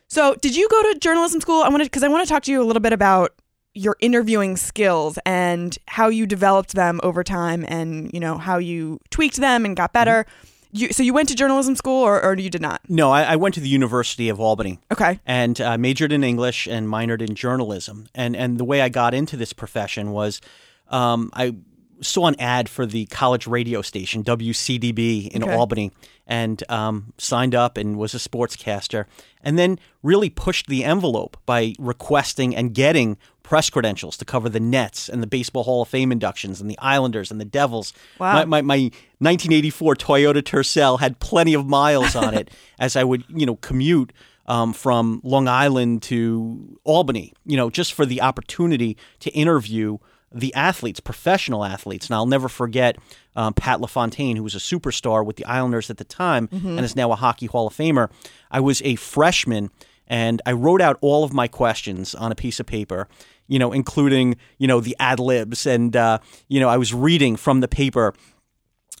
So, 0.07 0.35
did 0.35 0.55
you 0.55 0.69
go 0.69 0.93
to 0.93 0.99
journalism 0.99 1.41
school? 1.41 1.63
I 1.63 1.67
want 1.67 1.83
to 1.83 1.85
because 1.87 2.03
I 2.03 2.07
want 2.07 2.25
to 2.25 2.33
talk 2.33 2.43
to 2.43 2.51
you 2.53 2.61
a 2.61 2.63
little 2.63 2.79
bit 2.79 2.93
about 2.93 3.33
your 3.77 3.95
interviewing 3.99 4.57
skills 4.57 5.19
and 5.25 5.77
how 5.87 6.07
you 6.09 6.25
developed 6.25 6.73
them 6.73 6.99
over 7.03 7.23
time, 7.23 7.63
and 7.67 8.11
you 8.13 8.19
know 8.19 8.37
how 8.37 8.57
you 8.57 8.99
tweaked 9.09 9.37
them 9.37 9.65
and 9.65 9.75
got 9.75 9.93
better. 9.93 10.25
You, 10.73 10.91
so 10.91 11.01
you 11.01 11.13
went 11.13 11.29
to 11.29 11.35
journalism 11.35 11.75
school, 11.75 12.03
or, 12.03 12.21
or 12.21 12.35
you 12.37 12.49
did 12.49 12.61
not? 12.61 12.81
No, 12.89 13.09
I, 13.09 13.23
I 13.23 13.35
went 13.37 13.55
to 13.55 13.61
the 13.61 13.69
University 13.69 14.27
of 14.29 14.39
Albany. 14.39 14.79
Okay. 14.91 15.19
and 15.25 15.59
uh, 15.61 15.77
majored 15.77 16.11
in 16.11 16.23
English 16.23 16.67
and 16.67 16.87
minored 16.87 17.21
in 17.21 17.35
journalism. 17.35 18.07
And 18.13 18.35
and 18.35 18.57
the 18.57 18.65
way 18.65 18.81
I 18.81 18.89
got 18.89 19.13
into 19.13 19.37
this 19.37 19.53
profession 19.53 20.11
was 20.11 20.41
um, 20.89 21.29
I 21.33 21.55
saw 22.01 22.27
an 22.27 22.35
ad 22.39 22.69
for 22.69 22.85
the 22.85 23.05
college 23.07 23.47
radio 23.47 23.81
station 23.81 24.23
WCDB 24.23 25.29
in 25.29 25.43
Okay. 25.43 25.53
Albany 25.53 25.91
and 26.27 26.61
um, 26.69 27.13
signed 27.17 27.55
up 27.55 27.77
and 27.77 27.97
was 27.97 28.13
a 28.13 28.17
sportscaster. 28.19 29.05
And 29.41 29.57
then 29.57 29.79
really 30.03 30.29
pushed 30.29 30.67
the 30.67 30.83
envelope 30.83 31.37
by 31.45 31.73
requesting 31.79 32.55
and 32.55 32.73
getting 32.73 33.17
press 33.47 33.69
credentials 33.69 34.17
to 34.17 34.25
cover 34.25 34.49
the 34.49 34.59
Nets 34.59 35.07
and 35.07 35.23
the 35.23 35.27
Baseball 35.27 35.63
Hall 35.63 35.81
of 35.81 35.87
Fame 35.87 36.11
inductions 36.11 36.59
and 36.59 36.69
the 36.69 36.77
Islanders 36.79 37.31
and 37.31 37.39
the 37.39 37.45
Devils. 37.45 37.93
Wow. 38.19 38.33
My, 38.33 38.43
my, 38.43 38.61
my 38.61 38.77
1984 39.19 39.95
Toyota 39.95 40.43
Tercel 40.43 40.99
had 40.99 41.17
plenty 41.21 41.53
of 41.53 41.65
miles 41.65 42.13
on 42.13 42.33
it 42.33 42.51
as 42.79 42.97
I 42.97 43.05
would, 43.05 43.23
you 43.29 43.45
know, 43.45 43.55
commute 43.55 44.11
um, 44.47 44.73
from 44.73 45.21
Long 45.23 45.47
Island 45.47 46.01
to 46.03 46.77
Albany, 46.83 47.31
you 47.45 47.55
know, 47.55 47.69
just 47.69 47.93
for 47.93 48.05
the 48.05 48.21
opportunity 48.21 48.97
to 49.21 49.29
interview 49.31 49.97
the 50.29 50.53
athletes, 50.53 50.99
professional 50.99 51.63
athletes. 51.63 52.07
And 52.07 52.15
I'll 52.15 52.25
never 52.25 52.49
forget 52.49 52.97
um, 53.37 53.53
Pat 53.53 53.79
LaFontaine, 53.79 54.35
who 54.35 54.43
was 54.43 54.55
a 54.55 54.59
superstar 54.59 55.25
with 55.25 55.37
the 55.37 55.45
Islanders 55.45 55.89
at 55.89 55.95
the 55.95 56.03
time 56.03 56.49
and 56.51 56.81
is 56.81 56.97
now 56.97 57.13
a 57.13 57.15
Hockey 57.15 57.45
Hall 57.45 57.67
of 57.67 57.73
Famer. 57.73 58.09
I 58.51 58.59
was 58.59 58.81
a 58.81 58.95
freshman 58.95 59.71
and 60.07 60.41
I 60.45 60.53
wrote 60.53 60.81
out 60.81 60.97
all 61.01 61.23
of 61.23 61.33
my 61.33 61.47
questions 61.47 62.15
on 62.15 62.31
a 62.31 62.35
piece 62.35 62.59
of 62.59 62.65
paper, 62.65 63.07
you 63.47 63.59
know, 63.59 63.71
including, 63.71 64.35
you 64.57 64.67
know, 64.67 64.79
the 64.79 64.95
ad 64.99 65.19
libs. 65.19 65.65
And, 65.65 65.95
uh, 65.95 66.19
you 66.47 66.59
know, 66.59 66.69
I 66.69 66.77
was 66.77 66.93
reading 66.93 67.35
from 67.35 67.61
the 67.61 67.67
paper 67.67 68.13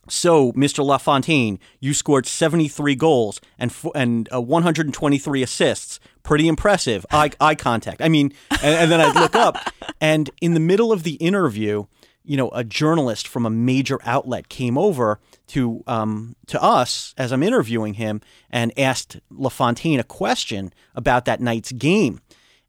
so, 0.09 0.53
Mr. 0.53 0.83
LaFontaine, 0.85 1.59
you 1.79 1.93
scored 1.93 2.25
73 2.25 2.95
goals 2.95 3.41
and 3.59 3.71
f- 3.71 3.91
and 3.93 4.29
uh, 4.33 4.41
123 4.41 5.43
assists. 5.43 5.99
Pretty 6.23 6.47
impressive. 6.47 7.05
Eye, 7.11 7.31
eye 7.39 7.55
contact. 7.55 8.01
I 8.01 8.09
mean, 8.09 8.33
and, 8.51 8.63
and 8.63 8.91
then 8.91 9.01
I'd 9.01 9.15
look 9.15 9.35
up, 9.35 9.57
and 10.01 10.29
in 10.41 10.53
the 10.53 10.59
middle 10.59 10.91
of 10.91 11.03
the 11.03 11.15
interview, 11.15 11.85
you 12.23 12.35
know, 12.35 12.49
a 12.49 12.63
journalist 12.63 13.27
from 13.27 13.45
a 13.45 13.49
major 13.49 13.99
outlet 14.03 14.49
came 14.49 14.77
over 14.77 15.19
to 15.47 15.83
um, 15.87 16.35
to 16.47 16.61
us 16.61 17.13
as 17.17 17.31
I'm 17.31 17.43
interviewing 17.43 17.95
him 17.95 18.21
and 18.49 18.77
asked 18.77 19.19
LaFontaine 19.29 19.99
a 19.99 20.03
question 20.03 20.73
about 20.95 21.25
that 21.25 21.39
night's 21.39 21.71
game. 21.71 22.19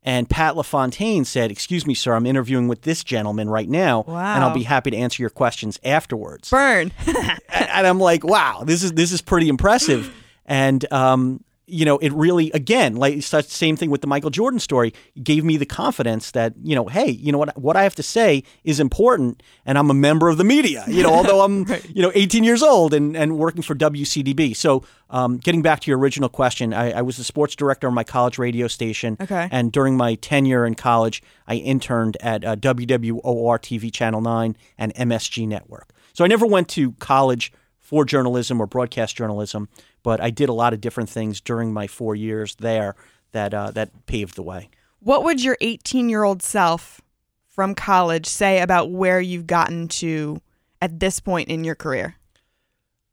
And 0.03 0.31
Pat 0.31 0.57
LaFontaine 0.57 1.25
said, 1.25 1.51
"Excuse 1.51 1.87
me, 1.87 1.93
sir, 1.95 2.15
I'm 2.15 2.25
interviewing 2.27 2.69
with 2.69 2.83
this 2.83 3.05
gentleman 3.05 3.51
right 3.51 3.69
now, 3.69 4.05
and 4.07 4.45
I'll 4.45 4.55
be 4.55 4.63
happy 4.63 4.91
to 4.91 4.97
answer 4.97 5.23
your 5.23 5.31
questions 5.31 5.79
afterwards." 5.85 6.51
Burn. 6.51 6.93
and 7.07 7.87
I'm 7.87 7.99
like, 8.01 8.25
wow, 8.25 8.63
this 8.65 8.83
is 8.83 8.93
this 8.93 9.13
is 9.13 9.21
pretty 9.21 9.49
impressive. 9.49 10.15
And 10.47 10.91
um, 10.93 11.45
you 11.69 11.85
know, 11.85 11.99
it 11.99 12.13
really 12.13 12.51
again, 12.53 12.97
like 12.97 13.23
such 13.23 13.47
same 13.47 13.77
thing 13.77 13.91
with 13.91 14.01
the 14.01 14.07
Michael 14.07 14.31
Jordan 14.31 14.59
story, 14.59 14.93
gave 15.23 15.45
me 15.45 15.57
the 15.57 15.67
confidence 15.67 16.31
that 16.33 16.55
you 16.63 16.75
know, 16.75 16.87
hey, 16.87 17.11
you 17.11 17.31
know 17.31 17.39
what, 17.39 17.57
what 17.59 17.77
I 17.77 17.83
have 17.83 17.95
to 17.97 18.03
say 18.03 18.43
is 18.65 18.81
important, 18.81 19.43
and 19.67 19.79
I'm 19.79 19.91
a 19.91 19.95
member 19.95 20.29
of 20.29 20.39
the 20.39 20.45
media. 20.45 20.85
You 20.89 21.03
know, 21.03 21.13
although 21.13 21.43
I'm 21.43 21.67
you 21.89 22.03
know 22.03 22.13
18 22.15 22.45
years 22.45 22.63
old 22.63 22.95
and 22.95 23.17
and 23.17 23.39
working 23.39 23.63
for 23.63 23.75
WCDB. 23.75 24.57
So, 24.57 24.85
um, 25.11 25.39
getting 25.39 25.63
back 25.63 25.81
to 25.81 25.91
your 25.91 25.99
original 25.99 26.29
question, 26.29 26.73
I, 26.73 26.93
I 26.93 27.03
was 27.03 27.17
the 27.17 27.25
sports 27.25 27.55
director 27.55 27.87
of 27.87 27.95
my 27.95 28.05
college 28.05 28.39
radio 28.39 28.67
station. 28.69 29.17
Okay. 29.21 29.49
And 29.51 29.71
during 29.71 29.97
my 29.97 30.15
tenure 30.17 30.67
in 30.67 30.75
college, 30.75 31.23
I 31.47 31.55
interned 31.57 32.17
at 32.21 32.45
uh, 32.45 32.57
WWOR 32.57 33.59
TV 33.59 33.93
Channel 33.93 34.21
9 34.21 34.57
and 34.77 34.95
MSG 34.95 35.47
Network. 35.47 35.91
So 36.13 36.25
I 36.25 36.29
never 36.29 36.47
went 36.47 36.69
to 36.71 36.93
college 36.93 37.53
for 37.89 38.05
journalism 38.05 38.61
or 38.61 38.67
broadcast 38.67 39.17
journalism, 39.17 39.67
but 40.03 40.21
I 40.21 40.31
did 40.31 40.49
a 40.49 40.53
lot 40.53 40.73
of 40.73 40.81
different 40.81 41.09
things 41.09 41.41
during 41.41 41.73
my 41.73 41.87
four 41.87 42.15
years 42.15 42.55
there 42.57 42.95
that 43.33 43.55
uh, 43.55 43.71
that 43.73 44.07
paved 44.07 44.37
the 44.37 44.43
way. 44.43 44.71
What 45.01 45.25
would 45.25 45.43
your 45.43 45.57
18 45.61 46.09
year 46.09 46.25
old 46.25 46.43
self 46.43 47.01
from 47.49 47.75
college 47.75 48.27
say 48.27 48.61
about 48.61 48.91
where 48.91 49.21
you've 49.21 49.47
gotten 49.47 49.89
to 49.89 50.41
at 50.81 51.01
this 51.01 51.21
point 51.21 51.49
in 51.49 51.65
your 51.65 51.75
career? 51.75 52.17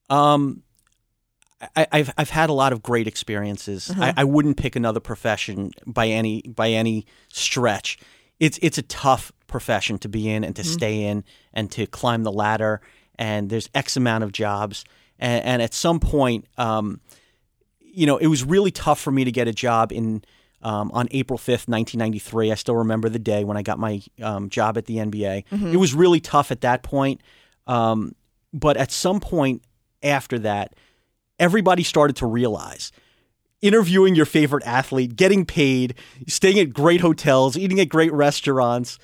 Um, 0.09 0.63
I, 1.75 1.87
have 1.91 2.13
I've 2.17 2.29
had 2.29 2.49
a 2.49 2.53
lot 2.53 2.73
of 2.73 2.83
great 2.83 3.07
experiences. 3.07 3.89
Uh-huh. 3.89 4.03
I, 4.03 4.13
I, 4.17 4.23
wouldn't 4.23 4.57
pick 4.57 4.75
another 4.75 4.99
profession 4.99 5.71
by 5.87 6.09
any 6.09 6.41
by 6.43 6.69
any 6.69 7.05
stretch. 7.29 7.97
It's 8.39 8.59
it's 8.61 8.77
a 8.77 8.83
tough 8.83 9.31
profession 9.47 9.97
to 9.99 10.09
be 10.09 10.29
in 10.29 10.43
and 10.43 10.55
to 10.57 10.61
mm-hmm. 10.61 10.71
stay 10.71 11.03
in 11.03 11.23
and 11.53 11.71
to 11.71 11.87
climb 11.87 12.23
the 12.23 12.31
ladder. 12.31 12.81
And 13.17 13.49
there's 13.49 13.69
X 13.73 13.95
amount 13.95 14.23
of 14.23 14.31
jobs. 14.31 14.83
And, 15.19 15.45
and 15.45 15.61
at 15.61 15.73
some 15.73 15.99
point, 15.99 16.45
um, 16.57 16.99
you 17.79 18.05
know, 18.05 18.17
it 18.17 18.27
was 18.27 18.43
really 18.43 18.71
tough 18.71 18.99
for 18.99 19.11
me 19.11 19.23
to 19.23 19.31
get 19.31 19.47
a 19.47 19.53
job 19.53 19.91
in 19.91 20.23
um, 20.61 20.91
on 20.93 21.07
April 21.11 21.37
5th, 21.37 21.67
1993. 21.67 22.51
I 22.51 22.55
still 22.55 22.75
remember 22.75 23.07
the 23.07 23.19
day 23.19 23.43
when 23.43 23.55
I 23.55 23.61
got 23.61 23.77
my 23.77 24.01
um, 24.21 24.49
job 24.49 24.77
at 24.77 24.85
the 24.85 24.97
NBA. 24.97 25.45
Mm-hmm. 25.47 25.67
It 25.67 25.77
was 25.77 25.93
really 25.93 26.19
tough 26.19 26.51
at 26.51 26.61
that 26.61 26.83
point. 26.83 27.21
Um, 27.67 28.15
but 28.51 28.75
at 28.77 28.91
some 28.91 29.19
point 29.19 29.63
after 30.01 30.39
that, 30.39 30.75
everybody 31.39 31.83
started 31.83 32.15
to 32.17 32.25
realize 32.25 32.91
interviewing 33.61 34.15
your 34.15 34.25
favorite 34.25 34.65
athlete, 34.65 35.15
getting 35.15 35.45
paid, 35.45 35.95
staying 36.27 36.59
at 36.59 36.73
great 36.73 37.01
hotels, 37.01 37.57
eating 37.57 37.79
at 37.79 37.89
great 37.89 38.13
restaurants 38.13 38.99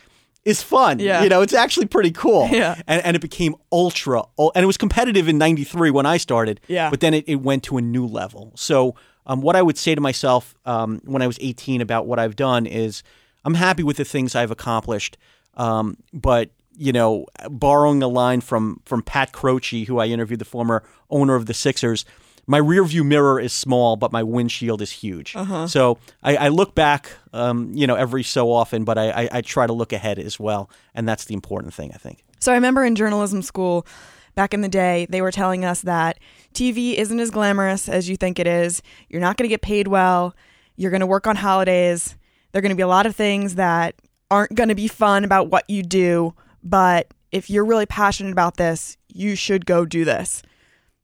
is 0.46 0.64
fun. 0.64 1.00
Yeah. 1.00 1.24
You 1.24 1.30
know, 1.30 1.42
it's 1.42 1.54
actually 1.54 1.86
pretty 1.88 2.12
cool. 2.12 2.50
Yeah. 2.52 2.82
And, 2.88 3.04
and 3.06 3.16
it 3.16 3.22
became 3.22 3.56
ultra, 3.72 4.24
and 4.38 4.64
it 4.64 4.66
was 4.66 4.78
competitive 4.78 5.28
in 5.28 5.38
93 5.38 5.92
when 5.92 6.06
I 6.06 6.18
started. 6.18 6.60
Yeah. 6.68 6.90
But 6.90 7.00
then 7.00 7.14
it, 7.14 7.24
it 7.28 7.36
went 7.36 7.64
to 7.64 7.78
a 7.78 7.82
new 7.82 8.06
level. 8.06 8.52
So, 8.56 8.96
um, 9.26 9.42
what 9.42 9.56
I 9.56 9.62
would 9.62 9.78
say 9.78 9.94
to 9.96 10.02
myself 10.02 10.56
um, 10.66 11.00
when 11.06 11.22
I 11.22 11.28
was 11.28 11.38
18 11.40 11.80
about 11.80 12.08
what 12.08 12.18
I've 12.20 12.36
done 12.36 12.66
is 12.66 13.04
I'm 13.46 13.54
happy 13.54 13.84
with 13.84 13.98
the 13.98 14.06
things 14.06 14.36
I've 14.36 14.52
accomplished. 14.52 15.18
Um, 15.56 15.98
but 16.12 16.50
you 16.76 16.92
know, 16.92 17.26
borrowing 17.50 18.02
a 18.02 18.08
line 18.08 18.42
from 18.42 18.82
from 18.86 19.04
Pat 19.04 19.32
Croce, 19.32 19.84
who 19.86 20.00
I 20.00 20.08
interviewed, 20.08 20.40
the 20.40 20.46
former 20.46 20.84
owner 21.10 21.36
of 21.36 21.46
the 21.46 21.54
Sixers, 21.54 22.06
my 22.52 22.58
rear 22.58 22.84
view 22.84 23.06
mirror 23.06 23.40
is 23.40 23.54
small, 23.54 23.96
but 23.96 24.12
my 24.12 24.24
windshield 24.24 24.82
is 24.82 24.92
huge. 24.92 25.38
Uh-huh. 25.38 25.68
So 25.68 25.98
I, 26.22 26.36
I, 26.36 26.48
look 26.50 26.76
back, 26.76 27.10
um, 27.32 27.72
you 27.74 27.88
know, 27.88 27.96
every 27.96 28.24
so 28.24 28.52
often, 28.52 28.84
but 28.84 28.98
I, 28.98 29.10
I, 29.10 29.30
I 29.32 29.42
try 29.42 29.66
to 29.66 29.72
look 29.72 29.94
ahead 29.94 30.20
as 30.20 30.38
well, 30.38 30.70
and 30.94 31.08
that's 31.08 31.24
the 31.24 31.34
important 31.34 31.74
thing, 31.74 31.92
I 31.94 31.98
think. 31.98 32.26
So 32.42 32.52
I 32.52 32.56
remember 32.56 32.84
in 32.84 32.96
journalism 32.96 33.42
school 33.42 33.88
back 34.36 34.54
in 34.54 34.60
the 34.60 34.68
day, 34.68 35.08
they 35.10 35.22
were 35.22 35.32
telling 35.32 35.64
us 35.64 35.82
that 35.84 36.20
TV 36.54 36.96
isn't 36.96 37.22
as 37.22 37.32
glamorous 37.32 37.88
as 37.88 38.10
you 38.10 38.18
think 38.18 38.38
it 38.38 38.48
is. 38.48 38.82
You're 39.08 39.22
not 39.22 39.38
going 39.38 39.48
to 39.48 39.54
get 39.54 39.62
paid 39.62 39.88
well. 39.88 40.36
You're 40.76 40.92
going 40.92 41.02
to 41.02 41.08
work 41.08 41.28
on 41.28 41.38
holidays. 41.38 42.18
There 42.52 42.60
are 42.60 42.62
going 42.62 42.72
to 42.72 42.76
be 42.76 42.84
a 42.84 42.88
lot 42.88 43.06
of 43.06 43.16
things 43.16 43.56
that 43.56 43.96
aren't 44.30 44.56
going 44.56 44.70
to 44.70 44.76
be 44.76 44.90
fun 44.90 45.24
about 45.24 45.48
what 45.48 45.70
you 45.70 45.84
do. 45.84 46.34
But 46.64 47.14
if 47.32 47.50
you're 47.50 47.66
really 47.66 47.86
passionate 47.86 48.34
about 48.34 48.58
this, 48.58 48.98
you 49.08 49.36
should 49.36 49.66
go 49.66 49.86
do 49.86 50.04
this. 50.04 50.44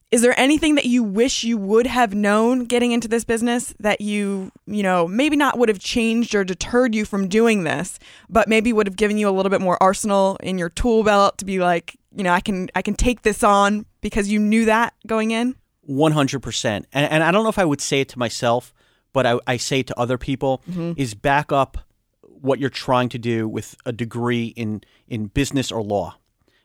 Is 0.09 0.21
there 0.21 0.39
anything 0.39 0.75
that 0.75 0.85
you 0.85 1.03
wish 1.03 1.43
you 1.43 1.57
would 1.57 1.85
have 1.85 2.15
known 2.15 2.63
getting 2.63 2.93
into 2.93 3.09
this 3.09 3.25
business 3.25 3.73
that 3.79 3.99
you, 3.99 4.53
you 4.65 4.81
know, 4.81 5.05
maybe 5.05 5.35
not 5.35 5.57
would 5.57 5.67
have 5.67 5.79
changed 5.79 6.33
or 6.33 6.45
deterred 6.45 6.95
you 6.95 7.03
from 7.03 7.27
doing 7.27 7.65
this, 7.65 7.99
but 8.29 8.47
maybe 8.47 8.71
would 8.71 8.87
have 8.87 8.95
given 8.95 9.17
you 9.17 9.27
a 9.27 9.31
little 9.31 9.49
bit 9.49 9.59
more 9.59 9.77
arsenal 9.83 10.37
in 10.41 10.57
your 10.57 10.69
tool 10.69 11.03
belt 11.03 11.37
to 11.39 11.45
be 11.45 11.59
like, 11.59 11.97
you 12.15 12.23
know, 12.23 12.31
I 12.31 12.39
can 12.39 12.69
I 12.73 12.81
can 12.81 12.93
take 12.93 13.23
this 13.23 13.43
on 13.43 13.85
because 13.99 14.29
you 14.29 14.39
knew 14.39 14.65
that 14.65 14.93
going 15.05 15.31
in? 15.31 15.55
100%. 15.89 16.65
And, 16.65 16.85
and 16.93 17.23
I 17.23 17.31
don't 17.31 17.43
know 17.43 17.49
if 17.49 17.59
I 17.59 17.65
would 17.65 17.81
say 17.81 18.01
it 18.01 18.09
to 18.09 18.19
myself, 18.19 18.73
but 19.11 19.25
I, 19.25 19.39
I 19.45 19.57
say 19.57 19.81
it 19.81 19.87
to 19.87 19.99
other 19.99 20.17
people 20.17 20.61
mm-hmm. 20.69 20.93
is 20.95 21.15
back 21.15 21.51
up 21.51 21.77
what 22.21 22.59
you're 22.59 22.69
trying 22.69 23.09
to 23.09 23.17
do 23.17 23.47
with 23.47 23.75
a 23.85 23.91
degree 23.91 24.47
in 24.55 24.81
in 25.09 25.25
business 25.27 25.69
or 25.69 25.83
law. 25.83 26.15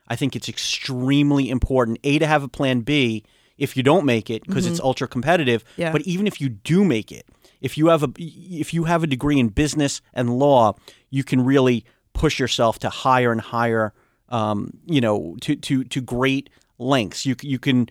I 0.07 0.15
think 0.15 0.35
it's 0.35 0.47
extremely 0.47 1.49
important 1.49 1.97
a 2.03 2.19
to 2.19 2.27
have 2.27 2.43
a 2.43 2.47
plan 2.47 2.81
B 2.81 3.23
if 3.57 3.77
you 3.77 3.83
don't 3.83 4.05
make 4.05 4.29
it 4.29 4.43
because 4.45 4.65
mm-hmm. 4.65 4.73
it's 4.73 4.81
ultra 4.81 5.07
competitive. 5.07 5.63
Yeah. 5.77 5.91
But 5.91 6.01
even 6.03 6.27
if 6.27 6.41
you 6.41 6.49
do 6.49 6.83
make 6.83 7.11
it, 7.11 7.27
if 7.61 7.77
you 7.77 7.87
have 7.87 8.03
a 8.03 8.09
if 8.17 8.73
you 8.73 8.85
have 8.85 9.03
a 9.03 9.07
degree 9.07 9.39
in 9.39 9.49
business 9.49 10.01
and 10.13 10.37
law, 10.37 10.75
you 11.09 11.23
can 11.23 11.43
really 11.43 11.85
push 12.13 12.39
yourself 12.39 12.79
to 12.79 12.89
higher 12.89 13.31
and 13.31 13.41
higher, 13.41 13.93
um, 14.29 14.71
you 14.85 15.01
know, 15.01 15.35
to 15.41 15.55
to 15.55 15.83
to 15.85 16.01
great 16.01 16.49
lengths. 16.77 17.25
You 17.25 17.35
you 17.41 17.59
can 17.59 17.89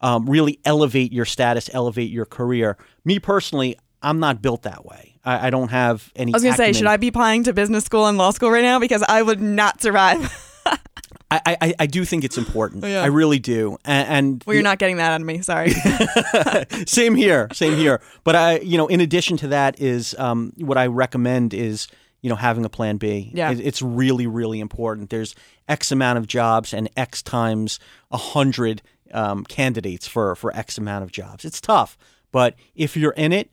um, 0.00 0.28
really 0.28 0.60
elevate 0.64 1.12
your 1.12 1.24
status, 1.24 1.70
elevate 1.72 2.10
your 2.10 2.26
career. 2.26 2.76
Me 3.04 3.18
personally, 3.18 3.78
I'm 4.02 4.20
not 4.20 4.42
built 4.42 4.62
that 4.62 4.84
way. 4.84 5.18
I, 5.24 5.48
I 5.48 5.50
don't 5.50 5.70
have 5.70 6.12
any. 6.14 6.32
I 6.32 6.36
was 6.36 6.42
gonna 6.42 6.56
say, 6.56 6.72
should 6.72 6.86
I 6.86 6.96
be 6.96 7.08
applying 7.08 7.44
to 7.44 7.52
business 7.52 7.84
school 7.84 8.06
and 8.06 8.18
law 8.18 8.30
school 8.30 8.50
right 8.50 8.62
now 8.62 8.78
because 8.78 9.02
I 9.08 9.22
would 9.22 9.40
not 9.40 9.80
survive. 9.80 10.42
I, 11.28 11.56
I, 11.60 11.74
I 11.80 11.86
do 11.86 12.04
think 12.04 12.22
it's 12.22 12.38
important. 12.38 12.84
Yeah. 12.84 13.02
I 13.02 13.06
really 13.06 13.40
do. 13.40 13.78
And, 13.84 14.08
and 14.08 14.44
well, 14.46 14.54
you're 14.54 14.62
not 14.62 14.78
getting 14.78 14.98
that 14.98 15.10
out 15.10 15.20
of 15.20 15.26
me. 15.26 15.42
Sorry. 15.42 15.70
same 16.86 17.16
here. 17.16 17.48
Same 17.52 17.76
here. 17.76 18.00
But 18.22 18.36
I, 18.36 18.58
you 18.60 18.78
know, 18.78 18.86
in 18.86 19.00
addition 19.00 19.36
to 19.38 19.48
that, 19.48 19.80
is 19.80 20.14
um, 20.18 20.52
what 20.56 20.78
I 20.78 20.86
recommend 20.86 21.52
is 21.52 21.88
you 22.22 22.30
know 22.30 22.36
having 22.36 22.64
a 22.64 22.68
plan 22.68 22.96
B. 22.96 23.30
Yeah. 23.34 23.50
It, 23.50 23.60
it's 23.60 23.82
really 23.82 24.26
really 24.26 24.60
important. 24.60 25.10
There's 25.10 25.34
X 25.68 25.90
amount 25.90 26.18
of 26.18 26.26
jobs 26.28 26.72
and 26.72 26.88
X 26.96 27.22
times 27.22 27.80
a 28.10 28.16
hundred 28.16 28.82
um, 29.12 29.44
candidates 29.44 30.06
for 30.06 30.36
for 30.36 30.54
X 30.56 30.78
amount 30.78 31.02
of 31.02 31.10
jobs. 31.10 31.44
It's 31.44 31.60
tough, 31.60 31.98
but 32.30 32.54
if 32.76 32.96
you're 32.96 33.12
in 33.12 33.32
it 33.32 33.50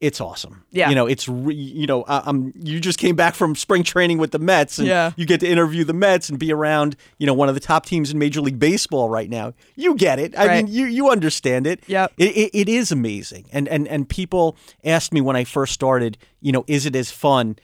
it's 0.00 0.20
awesome. 0.20 0.64
Yeah. 0.70 0.90
You 0.90 0.94
know, 0.94 1.06
it's 1.06 1.28
re- 1.28 1.54
you 1.54 1.86
know, 1.86 2.04
um, 2.06 2.52
you 2.56 2.78
just 2.78 2.98
came 2.98 3.16
back 3.16 3.34
from 3.34 3.56
spring 3.56 3.82
training 3.82 4.18
with 4.18 4.30
the 4.30 4.38
Mets, 4.38 4.78
and 4.78 4.86
yeah. 4.86 5.12
you 5.16 5.26
get 5.26 5.40
to 5.40 5.48
interview 5.48 5.82
the 5.82 5.92
Mets 5.92 6.28
and 6.28 6.38
be 6.38 6.52
around, 6.52 6.96
you 7.18 7.26
know, 7.26 7.34
one 7.34 7.48
of 7.48 7.54
the 7.54 7.60
top 7.60 7.84
teams 7.84 8.10
in 8.10 8.18
Major 8.18 8.40
League 8.40 8.60
Baseball 8.60 9.08
right 9.08 9.28
now. 9.28 9.54
You 9.74 9.96
get 9.96 10.20
it. 10.20 10.38
I 10.38 10.46
right. 10.46 10.64
mean, 10.64 10.72
you 10.72 10.86
you 10.86 11.10
understand 11.10 11.66
it. 11.66 11.82
Yeah. 11.86 12.06
It, 12.16 12.36
it, 12.36 12.50
it 12.54 12.68
is 12.68 12.92
amazing, 12.92 13.46
and 13.52 13.66
and 13.68 13.88
and 13.88 14.08
people 14.08 14.56
asked 14.84 15.12
me 15.12 15.20
when 15.20 15.34
I 15.34 15.44
first 15.44 15.72
started, 15.72 16.16
you 16.40 16.52
know, 16.52 16.64
is 16.66 16.86
it 16.86 16.94
as 16.94 17.10
fun? 17.10 17.58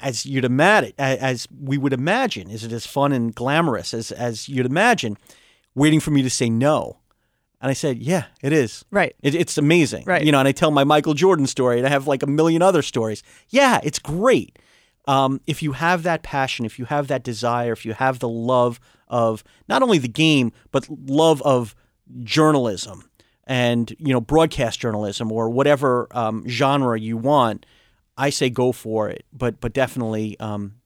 As 0.00 0.24
you'd 0.24 0.46
imagine, 0.46 0.94
as 0.96 1.46
we 1.60 1.76
would 1.76 1.92
imagine, 1.92 2.48
is 2.48 2.64
it 2.64 2.72
as 2.72 2.86
fun 2.86 3.12
and 3.12 3.34
glamorous 3.34 3.92
as 3.92 4.10
as 4.10 4.48
you'd 4.48 4.64
imagine? 4.64 5.18
Waiting 5.74 6.00
for 6.00 6.10
me 6.10 6.22
to 6.22 6.30
say 6.30 6.48
no, 6.48 6.96
and 7.66 7.70
I 7.72 7.74
said, 7.74 8.00
"Yeah, 8.00 8.26
it 8.42 8.52
is. 8.52 8.84
Right. 8.92 9.16
It, 9.24 9.34
it's 9.34 9.58
amazing. 9.58 10.04
Right. 10.06 10.24
You 10.24 10.30
know." 10.30 10.38
And 10.38 10.46
I 10.46 10.52
tell 10.52 10.70
my 10.70 10.84
Michael 10.84 11.14
Jordan 11.14 11.48
story, 11.48 11.78
and 11.78 11.86
I 11.86 11.90
have 11.90 12.06
like 12.06 12.22
a 12.22 12.26
million 12.28 12.62
other 12.62 12.80
stories. 12.80 13.24
Yeah, 13.48 13.80
it's 13.82 13.98
great. 13.98 14.56
Um, 15.08 15.40
if 15.48 15.64
you 15.64 15.72
have 15.72 16.04
that 16.04 16.22
passion, 16.22 16.64
if 16.64 16.78
you 16.78 16.84
have 16.84 17.08
that 17.08 17.24
desire, 17.24 17.72
if 17.72 17.84
you 17.84 17.92
have 17.94 18.20
the 18.20 18.28
love 18.28 18.78
of 19.08 19.42
not 19.68 19.82
only 19.82 19.98
the 19.98 20.06
game 20.06 20.52
but 20.70 20.88
love 20.88 21.42
of 21.42 21.74
journalism 22.22 23.10
and 23.48 23.94
you 23.98 24.12
know 24.12 24.20
broadcast 24.20 24.78
journalism 24.78 25.32
or 25.32 25.50
whatever 25.50 26.06
um, 26.12 26.46
genre 26.48 26.98
you 26.98 27.16
want, 27.16 27.66
I 28.16 28.30
say 28.30 28.48
go 28.48 28.70
for 28.70 29.08
it. 29.08 29.24
But 29.32 29.60
but 29.60 29.72
definitely, 29.72 30.38
um, 30.38 30.76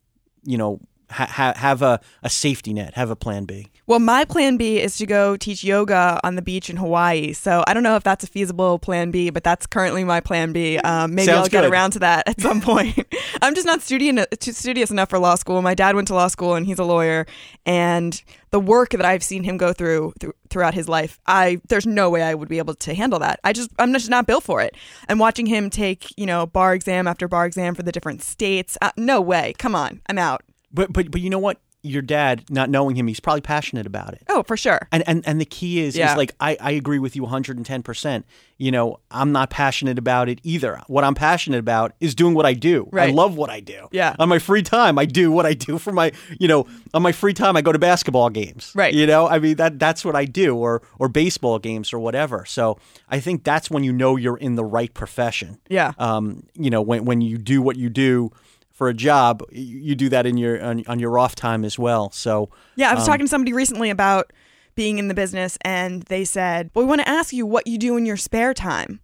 you 0.45 0.57
know, 0.57 0.81
ha- 1.11 1.53
have 1.57 1.83
a, 1.83 2.01
a 2.23 2.31
safety 2.31 2.73
net, 2.73 2.95
have 2.95 3.11
a 3.11 3.17
plan 3.17 3.45
B. 3.45 3.69
Well, 3.87 3.99
my 3.99 4.25
plan 4.25 4.57
B 4.57 4.79
is 4.81 4.97
to 4.99 5.07
go 5.07 5.37
teach 5.37 5.65
yoga 5.65 6.21
on 6.23 6.37
the 6.37 6.43
beach 6.43 6.71
in 6.71 6.77
Hawaii. 6.77 7.33
So 7.33 7.65
I 7.67 7.75
don't 7.75 7.83
know 7.83 7.97
if 7.97 8.05
that's 8.05 8.23
a 8.23 8.29
feasible 8.29 8.79
plan 8.79 9.11
B, 9.11 9.31
but 9.31 9.43
that's 9.43 9.67
currently 9.67 10.05
my 10.05 10.21
plan 10.21 10.53
B. 10.53 10.79
Um, 10.79 11.15
maybe 11.15 11.27
Sounds 11.27 11.39
I'll 11.39 11.49
get 11.49 11.63
good. 11.63 11.73
around 11.73 11.91
to 11.93 11.99
that 12.01 12.29
at 12.29 12.41
some 12.41 12.61
point. 12.71 12.97
I'm 13.43 13.55
just 13.55 13.67
not 13.67 13.81
studious, 13.83 14.27
studious 14.41 14.91
enough 14.91 15.11
for 15.11 15.19
law 15.19 15.35
school. 15.35 15.61
My 15.61 15.75
dad 15.75 15.97
went 15.97 16.07
to 16.09 16.15
law 16.15 16.29
school 16.29 16.55
and 16.55 16.67
he's 16.67 16.79
a 16.79 16.85
lawyer. 16.85 17.27
And 17.67 18.23
the 18.51 18.61
work 18.61 18.91
that 18.91 19.05
I've 19.05 19.23
seen 19.25 19.43
him 19.45 19.57
go 19.57 19.73
through, 19.73 20.13
through 20.21 20.35
throughout 20.51 20.75
his 20.75 20.89
life, 20.89 21.21
I 21.27 21.61
there's 21.69 21.87
no 21.87 22.11
way 22.11 22.23
I 22.23 22.35
would 22.35 22.49
be 22.49 22.59
able 22.59 22.75
to 22.75 22.95
handle 22.95 23.21
that. 23.21 23.39
I 23.45 23.53
just 23.53 23.71
I'm 23.79 23.93
just 23.93 24.11
not 24.11 24.27
built 24.27 24.43
for 24.43 24.61
it. 24.61 24.77
And 25.09 25.21
watching 25.21 25.47
him 25.47 25.71
take 25.71 26.09
you 26.17 26.27
know 26.27 26.47
bar 26.47 26.75
exam 26.75 27.07
after 27.07 27.29
bar 27.29 27.47
exam 27.47 27.75
for 27.77 27.83
the 27.85 27.93
different 27.93 28.23
states, 28.23 28.77
uh, 28.83 28.91
no 28.97 29.21
way. 29.21 29.55
Come 29.59 29.75
on, 29.77 30.01
I'm 30.09 30.19
out. 30.19 30.43
But 30.73 30.93
but 30.93 31.11
but 31.11 31.21
you 31.21 31.31
know 31.31 31.39
what? 31.39 31.61
Your 31.83 32.03
dad, 32.03 32.45
not 32.51 32.69
knowing 32.69 32.95
him, 32.95 33.07
he's 33.07 33.21
probably 33.21 33.41
passionate 33.41 33.87
about 33.87 34.13
it. 34.13 34.23
Oh, 34.29 34.43
for 34.43 34.55
sure. 34.55 34.87
And 34.93 35.03
and 35.07 35.27
and 35.27 35.41
the 35.41 35.47
key 35.47 35.81
is 35.81 35.97
Yeah. 35.97 36.11
is 36.11 36.17
like 36.19 36.35
I, 36.39 36.55
I 36.61 36.73
agree 36.73 36.99
with 36.99 37.17
you 37.17 37.23
110%. 37.25 38.25
You 38.59 38.71
know, 38.71 39.01
I'm 39.11 39.33
not 39.33 39.49
passionate 39.49 39.99
about 39.99 40.29
it 40.29 40.41
either. 40.43 40.83
What 40.89 41.05
I'm 41.05 41.15
passionate 41.15 41.57
about 41.59 41.93
is 41.99 42.15
doing 42.15 42.35
what 42.35 42.45
I 42.45 42.53
do. 42.53 42.87
I 42.93 42.97
Right. 42.97 43.15
love 43.15 43.35
what 43.35 43.49
I 43.49 43.61
do. 43.61 43.89
Yeah. 43.93 44.15
On 44.19 44.29
my 44.29 44.39
free 44.39 44.63
time, 44.63 44.99
I 44.99 45.07
do 45.07 45.33
what 45.33 45.47
I 45.47 45.55
do 45.55 45.79
for 45.79 45.91
my, 45.91 46.13
you 46.39 46.49
know, 46.49 46.67
on 46.93 47.01
my 47.01 47.13
free 47.13 47.33
time 47.33 47.57
I 47.57 47.63
go 47.63 47.73
to 47.73 47.79
basketball 47.79 48.29
games. 48.29 48.73
Right. 48.75 48.93
You 48.93 49.07
know, 49.07 49.27
I 49.27 49.39
mean 49.39 49.57
that 49.57 49.79
that's 49.79 50.05
what 50.05 50.15
I 50.15 50.27
do 50.27 50.57
or 50.59 50.83
or 50.99 51.09
baseball 51.09 51.59
games 51.59 51.95
or 51.95 51.99
whatever. 51.99 52.45
So, 52.45 52.79
I 53.09 53.21
think 53.21 53.43
that's 53.43 53.71
when 53.71 53.85
you 53.85 53.93
know 53.95 54.17
you're 54.17 54.37
in 54.37 54.55
the 54.57 54.65
right 54.65 54.93
profession. 54.93 55.59
Yeah. 55.71 55.93
Um, 55.99 56.43
you 56.55 56.69
know, 56.69 56.83
when 56.83 57.07
when 57.07 57.23
you 57.23 57.39
do 57.39 57.63
what 57.63 57.77
you 57.77 57.89
do 57.89 58.33
for 58.81 58.89
a 58.89 58.95
job, 58.95 59.43
you 59.53 59.95
do 59.95 60.09
that 60.09 60.25
in 60.25 60.39
your 60.39 60.65
on, 60.65 60.83
on 60.87 60.99
your 60.99 61.19
off 61.19 61.35
time 61.35 61.67
as 61.67 61.79
well. 61.79 62.11
So 62.13 62.49
Yeah, 62.77 62.91
I 62.91 62.95
was 62.95 63.03
um, 63.03 63.09
talking 63.09 63.27
to 63.27 63.29
somebody 63.29 63.53
recently 63.53 63.91
about 63.91 64.33
being 64.75 64.99
in 64.99 65.09
the 65.09 65.13
business 65.13 65.59
and 65.61 66.03
they 66.05 66.25
said, 66.25 66.71
Well, 66.73 66.87
we 66.87 66.89
want 66.89 67.03
to 67.03 67.09
ask 67.09 67.31
you 67.35 67.45
what 67.45 67.67
you 67.67 67.77
do 67.77 67.99
in 67.99 68.07
your 68.07 68.17
spare 68.17 68.55
time. 68.55 69.01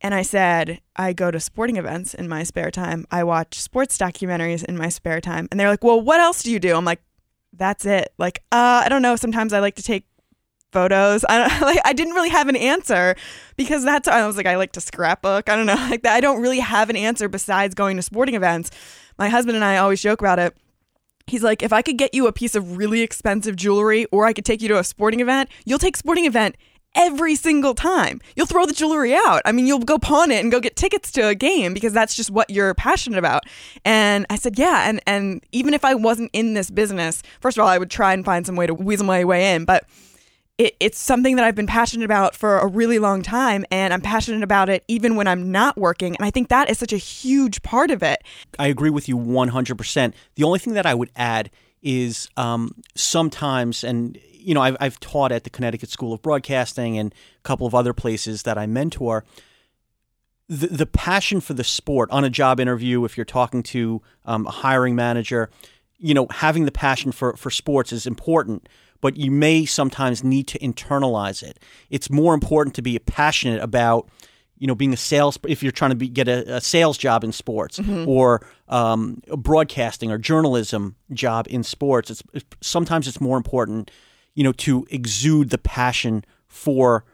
And 0.00 0.12
I 0.12 0.22
said, 0.22 0.80
I 0.96 1.12
go 1.12 1.30
to 1.30 1.38
sporting 1.38 1.76
events 1.76 2.14
in 2.14 2.28
my 2.28 2.42
spare 2.42 2.72
time. 2.72 3.06
I 3.12 3.22
watch 3.22 3.60
sports 3.60 3.96
documentaries 3.96 4.64
in 4.64 4.76
my 4.76 4.88
spare 4.88 5.20
time. 5.20 5.46
And 5.52 5.60
they're 5.60 5.68
like, 5.68 5.84
Well, 5.84 6.00
what 6.00 6.18
else 6.18 6.42
do 6.42 6.50
you 6.50 6.58
do? 6.58 6.74
I'm 6.74 6.84
like, 6.84 7.00
That's 7.52 7.86
it. 7.86 8.12
Like, 8.18 8.42
uh, 8.50 8.82
I 8.84 8.88
don't 8.88 9.02
know. 9.02 9.14
Sometimes 9.14 9.52
I 9.52 9.60
like 9.60 9.76
to 9.76 9.84
take 9.84 10.04
photos. 10.72 11.24
I 11.28 11.60
like 11.60 11.78
I 11.84 11.92
didn't 11.92 12.14
really 12.14 12.30
have 12.30 12.48
an 12.48 12.56
answer 12.56 13.14
because 13.56 13.84
that's 13.84 14.08
I 14.08 14.26
was 14.26 14.36
like 14.36 14.46
I 14.46 14.56
like 14.56 14.72
to 14.72 14.80
scrapbook. 14.80 15.48
I 15.48 15.54
don't 15.54 15.66
know. 15.66 15.76
Like 15.92 16.02
that 16.02 16.14
I 16.14 16.20
don't 16.20 16.40
really 16.40 16.60
have 16.60 16.90
an 16.90 16.96
answer 16.96 17.28
besides 17.28 17.74
going 17.74 17.96
to 17.96 18.02
sporting 18.02 18.34
events. 18.34 18.70
My 19.22 19.28
husband 19.28 19.54
and 19.54 19.64
I 19.64 19.76
always 19.76 20.02
joke 20.02 20.20
about 20.20 20.40
it. 20.40 20.52
He's 21.28 21.44
like, 21.44 21.62
if 21.62 21.72
I 21.72 21.80
could 21.80 21.96
get 21.96 22.12
you 22.12 22.26
a 22.26 22.32
piece 22.32 22.56
of 22.56 22.76
really 22.76 23.02
expensive 23.02 23.54
jewelry 23.54 24.04
or 24.06 24.26
I 24.26 24.32
could 24.32 24.44
take 24.44 24.60
you 24.60 24.66
to 24.66 24.80
a 24.80 24.82
sporting 24.82 25.20
event, 25.20 25.48
you'll 25.64 25.78
take 25.78 25.96
sporting 25.96 26.24
event 26.24 26.56
every 26.96 27.36
single 27.36 27.72
time. 27.72 28.20
You'll 28.34 28.46
throw 28.46 28.66
the 28.66 28.72
jewelry 28.72 29.14
out. 29.14 29.40
I 29.44 29.52
mean, 29.52 29.68
you'll 29.68 29.78
go 29.78 29.96
pawn 29.96 30.32
it 30.32 30.42
and 30.42 30.50
go 30.50 30.58
get 30.58 30.74
tickets 30.74 31.12
to 31.12 31.28
a 31.28 31.36
game 31.36 31.72
because 31.72 31.92
that's 31.92 32.16
just 32.16 32.32
what 32.32 32.50
you're 32.50 32.74
passionate 32.74 33.16
about. 33.16 33.44
And 33.84 34.26
I 34.28 34.34
said, 34.34 34.58
yeah. 34.58 34.88
And, 34.88 35.00
and 35.06 35.46
even 35.52 35.72
if 35.72 35.84
I 35.84 35.94
wasn't 35.94 36.30
in 36.32 36.54
this 36.54 36.68
business, 36.68 37.22
first 37.40 37.56
of 37.56 37.62
all, 37.62 37.68
I 37.68 37.78
would 37.78 37.92
try 37.92 38.12
and 38.14 38.24
find 38.24 38.44
some 38.44 38.56
way 38.56 38.66
to 38.66 38.74
weasel 38.74 39.06
my 39.06 39.24
way 39.24 39.54
in. 39.54 39.64
But 39.64 39.84
it, 40.62 40.76
it's 40.78 40.98
something 40.98 41.34
that 41.36 41.44
I've 41.44 41.56
been 41.56 41.66
passionate 41.66 42.04
about 42.04 42.36
for 42.36 42.58
a 42.58 42.66
really 42.66 43.00
long 43.00 43.22
time, 43.22 43.64
and 43.70 43.92
I'm 43.92 44.00
passionate 44.00 44.44
about 44.44 44.68
it 44.68 44.84
even 44.86 45.16
when 45.16 45.26
I'm 45.26 45.50
not 45.50 45.76
working. 45.76 46.14
And 46.16 46.24
I 46.24 46.30
think 46.30 46.48
that 46.48 46.70
is 46.70 46.78
such 46.78 46.92
a 46.92 46.98
huge 46.98 47.62
part 47.62 47.90
of 47.90 48.02
it. 48.02 48.22
I 48.58 48.68
agree 48.68 48.90
with 48.90 49.08
you 49.08 49.16
100%. 49.16 50.12
The 50.36 50.44
only 50.44 50.60
thing 50.60 50.74
that 50.74 50.86
I 50.86 50.94
would 50.94 51.10
add 51.16 51.50
is 51.82 52.28
um, 52.36 52.70
sometimes, 52.94 53.82
and 53.82 54.16
you 54.32 54.54
know, 54.54 54.62
I've, 54.62 54.76
I've 54.78 55.00
taught 55.00 55.32
at 55.32 55.42
the 55.42 55.50
Connecticut 55.50 55.90
School 55.90 56.12
of 56.12 56.22
Broadcasting 56.22 56.96
and 56.96 57.12
a 57.12 57.42
couple 57.42 57.66
of 57.66 57.74
other 57.74 57.92
places 57.92 58.44
that 58.44 58.56
I 58.56 58.66
mentor. 58.66 59.24
The, 60.48 60.68
the 60.68 60.86
passion 60.86 61.40
for 61.40 61.54
the 61.54 61.64
sport 61.64 62.08
on 62.12 62.24
a 62.24 62.30
job 62.30 62.60
interview, 62.60 63.04
if 63.04 63.16
you're 63.16 63.24
talking 63.24 63.64
to 63.64 64.00
um, 64.24 64.46
a 64.46 64.50
hiring 64.50 64.94
manager, 64.94 65.50
you 65.98 66.14
know, 66.14 66.28
having 66.30 66.66
the 66.66 66.72
passion 66.72 67.10
for, 67.10 67.36
for 67.36 67.50
sports 67.50 67.92
is 67.92 68.06
important 68.06 68.68
but 69.02 69.18
you 69.18 69.30
may 69.30 69.66
sometimes 69.66 70.24
need 70.24 70.46
to 70.46 70.58
internalize 70.60 71.42
it. 71.42 71.58
It's 71.90 72.08
more 72.08 72.32
important 72.32 72.74
to 72.76 72.82
be 72.82 72.98
passionate 72.98 73.60
about 73.60 74.08
you 74.56 74.68
know 74.68 74.76
being 74.76 74.94
a 74.94 74.96
sales 74.96 75.38
if 75.46 75.62
you're 75.62 75.72
trying 75.72 75.90
to 75.90 75.96
be, 75.96 76.08
get 76.08 76.28
a, 76.28 76.56
a, 76.56 76.60
sales 76.60 76.96
job 76.96 77.24
in 77.24 77.32
sports 77.32 77.80
mm-hmm. 77.80 78.08
or 78.08 78.46
um, 78.68 79.20
broadcasting 79.36 80.10
or 80.12 80.18
journalism 80.18 80.94
job 81.12 81.48
in 81.50 81.64
sports 81.64 82.10
it's 82.10 82.22
sometimes 82.60 83.08
it's 83.08 83.20
more 83.20 83.36
important 83.36 83.90
you 84.34 84.44
know 84.44 84.52
to 84.52 84.86
exude 84.88 85.50
the 85.50 85.58
passion 85.58 86.24
for 86.46 87.04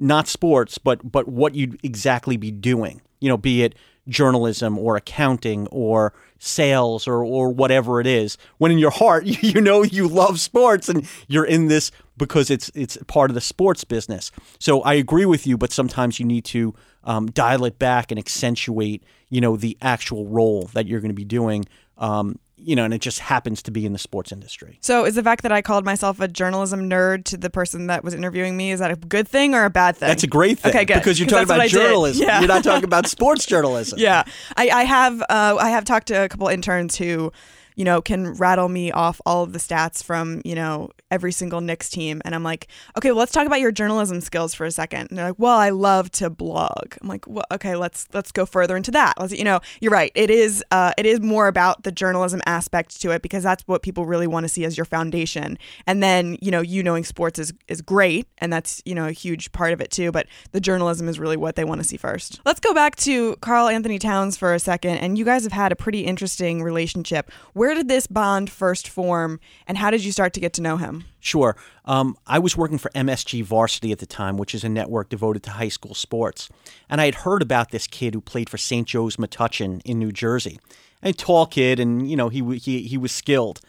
not 0.00 0.26
sports 0.26 0.78
but 0.78 1.12
but 1.12 1.28
what 1.28 1.54
you'd 1.54 1.78
exactly 1.84 2.36
be 2.36 2.50
doing 2.50 3.00
you 3.20 3.28
know 3.28 3.36
be 3.36 3.62
it 3.62 3.76
journalism 4.10 4.78
or 4.78 4.96
accounting 4.96 5.66
or 5.68 6.12
sales 6.38 7.06
or, 7.06 7.24
or 7.24 7.50
whatever 7.50 8.00
it 8.00 8.06
is. 8.06 8.36
When 8.58 8.70
in 8.70 8.78
your 8.78 8.90
heart, 8.90 9.24
you 9.42 9.60
know 9.60 9.82
you 9.82 10.06
love 10.06 10.40
sports 10.40 10.88
and 10.88 11.08
you're 11.28 11.46
in 11.46 11.68
this 11.68 11.90
because 12.16 12.50
it's 12.50 12.70
it's 12.74 12.98
part 13.06 13.30
of 13.30 13.34
the 13.34 13.40
sports 13.40 13.84
business. 13.84 14.30
So 14.58 14.82
I 14.82 14.94
agree 14.94 15.24
with 15.24 15.46
you, 15.46 15.56
but 15.56 15.72
sometimes 15.72 16.20
you 16.20 16.26
need 16.26 16.44
to 16.46 16.74
um, 17.04 17.26
dial 17.30 17.64
it 17.64 17.78
back 17.78 18.10
and 18.10 18.18
accentuate, 18.18 19.02
you 19.30 19.40
know, 19.40 19.56
the 19.56 19.78
actual 19.80 20.26
role 20.26 20.64
that 20.74 20.86
you're 20.86 21.00
going 21.00 21.10
to 21.10 21.14
be 21.14 21.24
doing. 21.24 21.64
Um, 21.96 22.38
you 22.62 22.76
know, 22.76 22.84
and 22.84 22.94
it 22.94 23.00
just 23.00 23.18
happens 23.20 23.62
to 23.62 23.70
be 23.70 23.86
in 23.86 23.92
the 23.92 23.98
sports 23.98 24.32
industry. 24.32 24.78
So, 24.80 25.04
is 25.04 25.14
the 25.14 25.22
fact 25.22 25.42
that 25.42 25.52
I 25.52 25.62
called 25.62 25.84
myself 25.84 26.20
a 26.20 26.28
journalism 26.28 26.88
nerd 26.88 27.24
to 27.26 27.36
the 27.36 27.50
person 27.50 27.86
that 27.86 28.04
was 28.04 28.14
interviewing 28.14 28.56
me 28.56 28.72
is 28.72 28.80
that 28.80 28.90
a 28.90 28.96
good 28.96 29.26
thing 29.28 29.54
or 29.54 29.64
a 29.64 29.70
bad 29.70 29.96
thing? 29.96 30.08
That's 30.08 30.24
a 30.24 30.28
great 30.28 30.58
thing. 30.58 30.70
Okay, 30.70 30.84
good. 30.84 30.94
Because 30.94 31.18
you're 31.18 31.28
talking 31.28 31.44
about 31.44 31.68
journalism. 31.68 32.26
Yeah. 32.26 32.40
You're 32.40 32.48
not 32.48 32.64
talking 32.64 32.84
about 32.84 33.06
sports 33.08 33.46
journalism. 33.46 33.98
Yeah, 33.98 34.24
I, 34.56 34.68
I 34.70 34.84
have 34.84 35.22
uh, 35.22 35.56
I 35.58 35.70
have 35.70 35.84
talked 35.84 36.08
to 36.08 36.24
a 36.24 36.28
couple 36.28 36.48
interns 36.48 36.96
who 36.96 37.32
you 37.80 37.84
know, 37.84 38.02
can 38.02 38.34
rattle 38.34 38.68
me 38.68 38.92
off 38.92 39.22
all 39.24 39.42
of 39.42 39.54
the 39.54 39.58
stats 39.58 40.04
from, 40.04 40.42
you 40.44 40.54
know, 40.54 40.90
every 41.10 41.32
single 41.32 41.62
Knicks 41.62 41.88
team. 41.88 42.20
And 42.26 42.34
I'm 42.34 42.42
like, 42.42 42.68
okay, 42.98 43.10
well, 43.10 43.20
let's 43.20 43.32
talk 43.32 43.46
about 43.46 43.58
your 43.60 43.72
journalism 43.72 44.20
skills 44.20 44.52
for 44.52 44.66
a 44.66 44.70
second. 44.70 45.06
And 45.08 45.16
they're 45.16 45.28
like, 45.28 45.38
well, 45.38 45.56
I 45.56 45.70
love 45.70 46.10
to 46.12 46.28
blog. 46.28 46.94
I'm 47.00 47.08
like, 47.08 47.26
well, 47.26 47.46
okay, 47.50 47.76
let's 47.76 48.06
let's 48.12 48.32
go 48.32 48.44
further 48.44 48.76
into 48.76 48.90
that. 48.90 49.14
Let's, 49.18 49.32
you 49.32 49.44
know, 49.44 49.60
you're 49.80 49.92
right. 49.92 50.12
It 50.14 50.28
is 50.28 50.62
uh, 50.70 50.92
it 50.98 51.06
is 51.06 51.22
more 51.22 51.48
about 51.48 51.84
the 51.84 51.90
journalism 51.90 52.42
aspect 52.44 53.00
to 53.00 53.12
it 53.12 53.22
because 53.22 53.42
that's 53.42 53.62
what 53.66 53.80
people 53.80 54.04
really 54.04 54.26
want 54.26 54.44
to 54.44 54.48
see 54.50 54.66
as 54.66 54.76
your 54.76 54.84
foundation. 54.84 55.56
And 55.86 56.02
then, 56.02 56.36
you 56.42 56.50
know, 56.50 56.60
you 56.60 56.82
knowing 56.82 57.04
sports 57.04 57.38
is 57.38 57.54
is 57.68 57.80
great, 57.80 58.28
and 58.36 58.52
that's 58.52 58.82
you 58.84 58.94
know 58.94 59.08
a 59.08 59.12
huge 59.12 59.52
part 59.52 59.72
of 59.72 59.80
it 59.80 59.90
too. 59.90 60.12
But 60.12 60.26
the 60.52 60.60
journalism 60.60 61.08
is 61.08 61.18
really 61.18 61.38
what 61.38 61.56
they 61.56 61.64
want 61.64 61.80
to 61.80 61.88
see 61.88 61.96
first. 61.96 62.42
Let's 62.44 62.60
go 62.60 62.74
back 62.74 62.96
to 62.96 63.36
Karl-Anthony 63.36 63.98
Towns 63.98 64.36
for 64.36 64.52
a 64.52 64.58
second. 64.58 64.98
And 64.98 65.16
you 65.16 65.24
guys 65.24 65.44
have 65.44 65.52
had 65.52 65.72
a 65.72 65.76
pretty 65.76 66.00
interesting 66.00 66.62
relationship. 66.62 67.30
Where 67.54 67.69
did 67.74 67.88
this 67.88 68.06
bond 68.06 68.50
first 68.50 68.88
form, 68.88 69.40
and 69.66 69.78
how 69.78 69.90
did 69.90 70.04
you 70.04 70.12
start 70.12 70.32
to 70.34 70.40
get 70.40 70.52
to 70.54 70.62
know 70.62 70.76
him? 70.76 71.04
Sure. 71.20 71.56
Um, 71.84 72.16
I 72.26 72.38
was 72.38 72.56
working 72.56 72.78
for 72.78 72.90
MSG 72.90 73.44
Varsity 73.44 73.92
at 73.92 73.98
the 73.98 74.06
time, 74.06 74.36
which 74.36 74.54
is 74.54 74.64
a 74.64 74.68
network 74.68 75.08
devoted 75.08 75.42
to 75.44 75.50
high 75.50 75.68
school 75.68 75.94
sports. 75.94 76.48
And 76.88 77.00
I 77.00 77.06
had 77.06 77.16
heard 77.16 77.42
about 77.42 77.70
this 77.70 77.86
kid 77.86 78.14
who 78.14 78.20
played 78.20 78.48
for 78.48 78.56
St. 78.56 78.86
Joe's 78.86 79.16
Metuchen 79.16 79.80
in 79.84 79.98
New 79.98 80.12
Jersey. 80.12 80.58
A 81.02 81.12
tall 81.12 81.46
kid, 81.46 81.80
and 81.80 82.10
you 82.10 82.16
know 82.16 82.28
he 82.28 82.42
he 82.58 82.82
he 82.82 82.98
was 82.98 83.12
skilled. 83.12 83.60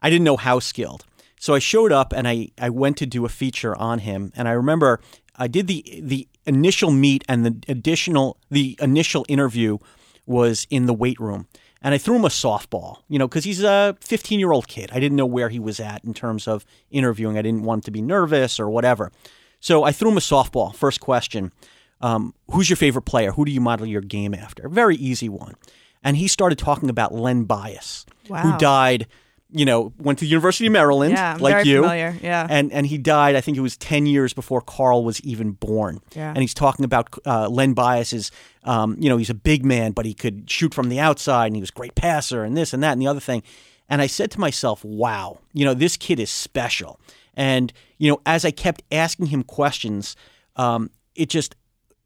I 0.00 0.08
didn't 0.08 0.24
know 0.24 0.38
how 0.38 0.60
skilled, 0.60 1.04
so 1.38 1.54
I 1.54 1.58
showed 1.58 1.92
up 1.92 2.12
and 2.14 2.26
I 2.26 2.48
I 2.58 2.70
went 2.70 2.96
to 2.98 3.06
do 3.06 3.26
a 3.26 3.28
feature 3.28 3.76
on 3.76 3.98
him. 3.98 4.32
And 4.34 4.48
I 4.48 4.52
remember 4.52 5.00
I 5.36 5.46
did 5.46 5.66
the 5.66 6.00
the 6.02 6.26
initial 6.46 6.90
meet 6.90 7.22
and 7.28 7.44
the 7.44 7.54
additional 7.68 8.38
the 8.50 8.76
initial 8.80 9.26
interview 9.28 9.76
was 10.24 10.66
in 10.70 10.86
the 10.86 10.94
weight 10.94 11.20
room 11.20 11.48
and 11.82 11.94
I 11.94 11.98
threw 11.98 12.16
him 12.16 12.24
a 12.24 12.28
softball, 12.28 12.98
you 13.08 13.18
know, 13.18 13.26
because 13.26 13.44
he's 13.44 13.62
a 13.62 13.96
15 14.00 14.38
year 14.38 14.52
old 14.52 14.68
kid. 14.68 14.90
I 14.92 15.00
didn't 15.00 15.16
know 15.16 15.26
where 15.26 15.48
he 15.48 15.58
was 15.58 15.80
at 15.80 16.04
in 16.04 16.14
terms 16.14 16.46
of 16.46 16.64
interviewing. 16.90 17.38
I 17.38 17.42
didn't 17.42 17.62
want 17.62 17.78
him 17.78 17.82
to 17.82 17.90
be 17.90 18.02
nervous 18.02 18.60
or 18.60 18.68
whatever. 18.68 19.12
So 19.60 19.84
I 19.84 19.92
threw 19.92 20.10
him 20.10 20.16
a 20.16 20.20
softball. 20.20 20.74
First 20.74 21.00
question 21.00 21.52
um, 22.00 22.34
Who's 22.50 22.68
your 22.68 22.76
favorite 22.76 23.02
player? 23.02 23.32
Who 23.32 23.44
do 23.44 23.52
you 23.52 23.60
model 23.60 23.86
your 23.86 24.02
game 24.02 24.34
after? 24.34 24.68
Very 24.68 24.96
easy 24.96 25.28
one. 25.28 25.54
And 26.02 26.16
he 26.16 26.28
started 26.28 26.58
talking 26.58 26.88
about 26.88 27.14
Len 27.14 27.44
Bias, 27.44 28.06
wow. 28.28 28.42
who 28.42 28.58
died 28.58 29.06
you 29.52 29.64
know, 29.64 29.92
went 29.98 30.18
to 30.20 30.24
the 30.24 30.28
University 30.28 30.66
of 30.66 30.72
Maryland, 30.72 31.12
yeah, 31.12 31.36
like 31.40 31.64
you. 31.64 31.82
Familiar. 31.82 32.16
Yeah. 32.22 32.46
And 32.48 32.72
and 32.72 32.86
he 32.86 32.98
died. 32.98 33.34
I 33.34 33.40
think 33.40 33.56
it 33.56 33.60
was 33.60 33.76
ten 33.76 34.06
years 34.06 34.32
before 34.32 34.60
Karl 34.60 35.04
was 35.04 35.20
even 35.22 35.52
born. 35.52 36.00
Yeah. 36.14 36.30
And 36.30 36.38
he's 36.38 36.54
talking 36.54 36.84
about 36.84 37.08
uh, 37.26 37.48
Len 37.48 37.74
Bias's. 37.74 38.30
Um, 38.62 38.96
you 39.00 39.08
know, 39.08 39.16
he's 39.16 39.30
a 39.30 39.34
big 39.34 39.64
man, 39.64 39.92
but 39.92 40.04
he 40.04 40.14
could 40.14 40.50
shoot 40.50 40.74
from 40.74 40.88
the 40.88 41.00
outside, 41.00 41.46
and 41.46 41.56
he 41.56 41.60
was 41.60 41.70
a 41.70 41.74
great 41.74 41.94
passer, 41.94 42.44
and 42.44 42.56
this 42.56 42.72
and 42.72 42.82
that 42.82 42.92
and 42.92 43.02
the 43.02 43.06
other 43.06 43.20
thing. 43.20 43.42
And 43.88 44.00
I 44.00 44.06
said 44.06 44.30
to 44.32 44.40
myself, 44.40 44.84
"Wow, 44.84 45.38
you 45.52 45.64
know, 45.64 45.74
this 45.74 45.96
kid 45.96 46.20
is 46.20 46.30
special." 46.30 47.00
And 47.34 47.72
you 47.98 48.10
know, 48.10 48.20
as 48.26 48.44
I 48.44 48.50
kept 48.50 48.82
asking 48.92 49.26
him 49.26 49.42
questions, 49.42 50.14
um, 50.56 50.90
it 51.14 51.28
just 51.28 51.56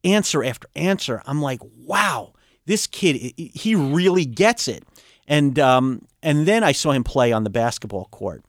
answer 0.04 0.44
after 0.44 0.68
answer. 0.76 1.22
I'm 1.26 1.42
like, 1.42 1.60
"Wow, 1.84 2.32
this 2.66 2.86
kid, 2.86 3.34
he 3.36 3.74
really 3.74 4.24
gets 4.24 4.68
it." 4.68 4.84
And 5.26 5.58
um, 5.58 6.06
and 6.22 6.46
then 6.46 6.62
I 6.62 6.72
saw 6.72 6.92
him 6.92 7.04
play 7.04 7.32
on 7.32 7.44
the 7.44 7.50
basketball 7.50 8.06
court, 8.10 8.44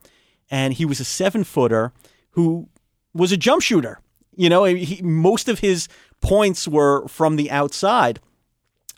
and 0.49 0.73
he 0.73 0.85
was 0.85 0.99
a 0.99 1.05
seven 1.05 1.43
footer 1.43 1.93
who 2.31 2.67
was 3.13 3.31
a 3.31 3.37
jump 3.37 3.61
shooter. 3.61 3.99
You 4.35 4.49
know, 4.49 4.65
he, 4.65 5.01
most 5.01 5.47
of 5.47 5.59
his 5.59 5.87
points 6.21 6.67
were 6.67 7.07
from 7.07 7.37
the 7.37 7.49
outside, 7.49 8.19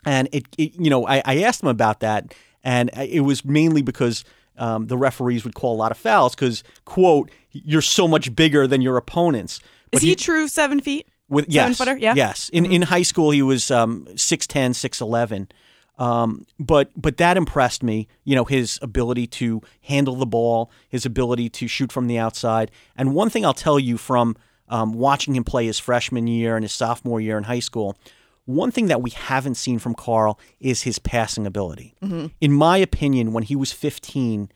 and 0.04 0.28
it, 0.32 0.44
it 0.56 0.74
you 0.74 0.90
know, 0.90 1.06
I, 1.06 1.22
I, 1.24 1.38
asked 1.42 1.62
him 1.62 1.68
about 1.68 2.00
that, 2.00 2.34
and 2.64 2.90
it 2.96 3.20
was 3.20 3.44
mainly 3.44 3.82
because 3.82 4.24
um, 4.56 4.88
the 4.88 4.96
referees 4.96 5.44
would 5.44 5.54
call 5.54 5.74
a 5.74 5.78
lot 5.78 5.92
of 5.92 5.98
fouls 5.98 6.34
because 6.34 6.64
quote, 6.84 7.30
you're 7.52 7.82
so 7.82 8.08
much 8.08 8.34
bigger 8.34 8.66
than 8.66 8.82
your 8.82 8.96
opponents. 8.96 9.60
But 9.90 9.98
Is 9.98 10.02
he, 10.02 10.08
he 10.10 10.16
true 10.16 10.48
seven 10.48 10.80
feet? 10.80 11.06
With 11.28 11.44
seven 11.52 11.70
yes, 11.70 11.78
footer, 11.78 11.96
yeah. 11.96 12.14
Yes, 12.14 12.48
in 12.48 12.64
mm-hmm. 12.64 12.72
in 12.72 12.82
high 12.82 13.02
school 13.02 13.30
he 13.30 13.42
was 13.42 13.70
um, 13.70 14.06
6'10", 14.14 14.70
6'11". 14.70 15.50
Um, 15.98 16.46
but 16.58 16.90
but 16.96 17.16
that 17.16 17.36
impressed 17.36 17.82
me. 17.82 18.08
You 18.24 18.36
know 18.36 18.44
his 18.44 18.78
ability 18.82 19.26
to 19.26 19.60
handle 19.82 20.14
the 20.14 20.26
ball, 20.26 20.70
his 20.88 21.04
ability 21.04 21.48
to 21.50 21.68
shoot 21.68 21.90
from 21.92 22.06
the 22.06 22.18
outside. 22.18 22.70
And 22.96 23.14
one 23.14 23.30
thing 23.30 23.44
I'll 23.44 23.54
tell 23.54 23.78
you 23.78 23.98
from 23.98 24.36
um, 24.68 24.92
watching 24.92 25.34
him 25.34 25.44
play 25.44 25.66
his 25.66 25.78
freshman 25.78 26.26
year 26.26 26.56
and 26.56 26.64
his 26.64 26.72
sophomore 26.72 27.20
year 27.20 27.36
in 27.38 27.44
high 27.44 27.58
school, 27.60 27.96
one 28.44 28.70
thing 28.70 28.86
that 28.86 29.02
we 29.02 29.10
haven't 29.10 29.56
seen 29.56 29.78
from 29.78 29.94
Karl 29.94 30.38
is 30.60 30.82
his 30.82 30.98
passing 30.98 31.46
ability. 31.46 31.94
Mm-hmm. 32.02 32.26
In 32.40 32.52
my 32.52 32.78
opinion, 32.78 33.32
when 33.32 33.44
he 33.44 33.56
was 33.56 33.72
15, 33.72 34.50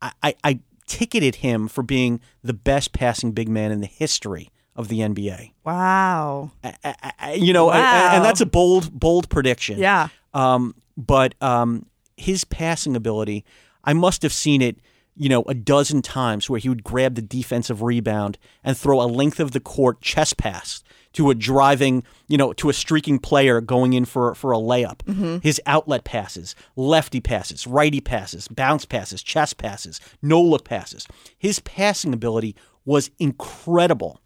I, 0.00 0.12
I, 0.22 0.34
I 0.44 0.60
ticketed 0.86 1.36
him 1.36 1.68
for 1.68 1.82
being 1.82 2.20
the 2.42 2.54
best 2.54 2.92
passing 2.92 3.32
big 3.32 3.48
man 3.48 3.70
in 3.70 3.80
the 3.80 3.86
history 3.86 4.50
of 4.78 4.86
the 4.86 5.00
NBA. 5.00 5.50
Wow. 5.64 6.52
I, 6.62 7.12
I, 7.18 7.32
you 7.32 7.52
know, 7.52 7.66
wow. 7.66 8.14
and 8.14 8.24
that's 8.24 8.40
a 8.40 8.46
bold, 8.46 8.98
bold 8.98 9.28
prediction. 9.28 9.78
Yeah. 9.78 10.08
Um, 10.32 10.76
but 10.96 11.34
um, 11.42 11.86
his 12.16 12.44
passing 12.44 12.94
ability, 12.94 13.44
I 13.82 13.92
must 13.92 14.22
have 14.22 14.32
seen 14.32 14.62
it, 14.62 14.78
you 15.16 15.28
know, 15.28 15.42
a 15.42 15.54
dozen 15.54 16.00
times 16.00 16.48
where 16.48 16.60
he 16.60 16.68
would 16.68 16.84
grab 16.84 17.16
the 17.16 17.22
defensive 17.22 17.82
rebound 17.82 18.38
and 18.62 18.78
throw 18.78 19.02
a 19.02 19.08
length 19.10 19.40
of 19.40 19.50
the 19.50 19.58
court 19.58 20.00
chest 20.00 20.36
pass 20.36 20.84
to 21.14 21.30
a 21.30 21.34
driving, 21.34 22.04
you 22.28 22.36
know, 22.36 22.52
to 22.52 22.68
a 22.68 22.72
streaking 22.72 23.18
player 23.18 23.60
going 23.60 23.94
in 23.94 24.04
for 24.04 24.36
for 24.36 24.52
a 24.52 24.58
layup. 24.58 25.00
His 25.42 25.60
outlet 25.66 26.04
passes, 26.04 26.54
lefty 26.76 27.20
passes, 27.20 27.66
righty 27.66 28.00
passes, 28.00 28.46
bounce 28.46 28.84
passes, 28.84 29.24
chest 29.24 29.56
passes, 29.56 30.00
no 30.22 30.40
look 30.40 30.64
passes. 30.64 31.08
His 31.36 31.58
passing 31.60 32.12
ability 32.12 32.54
was 32.84 33.10
incredible. 33.18 34.20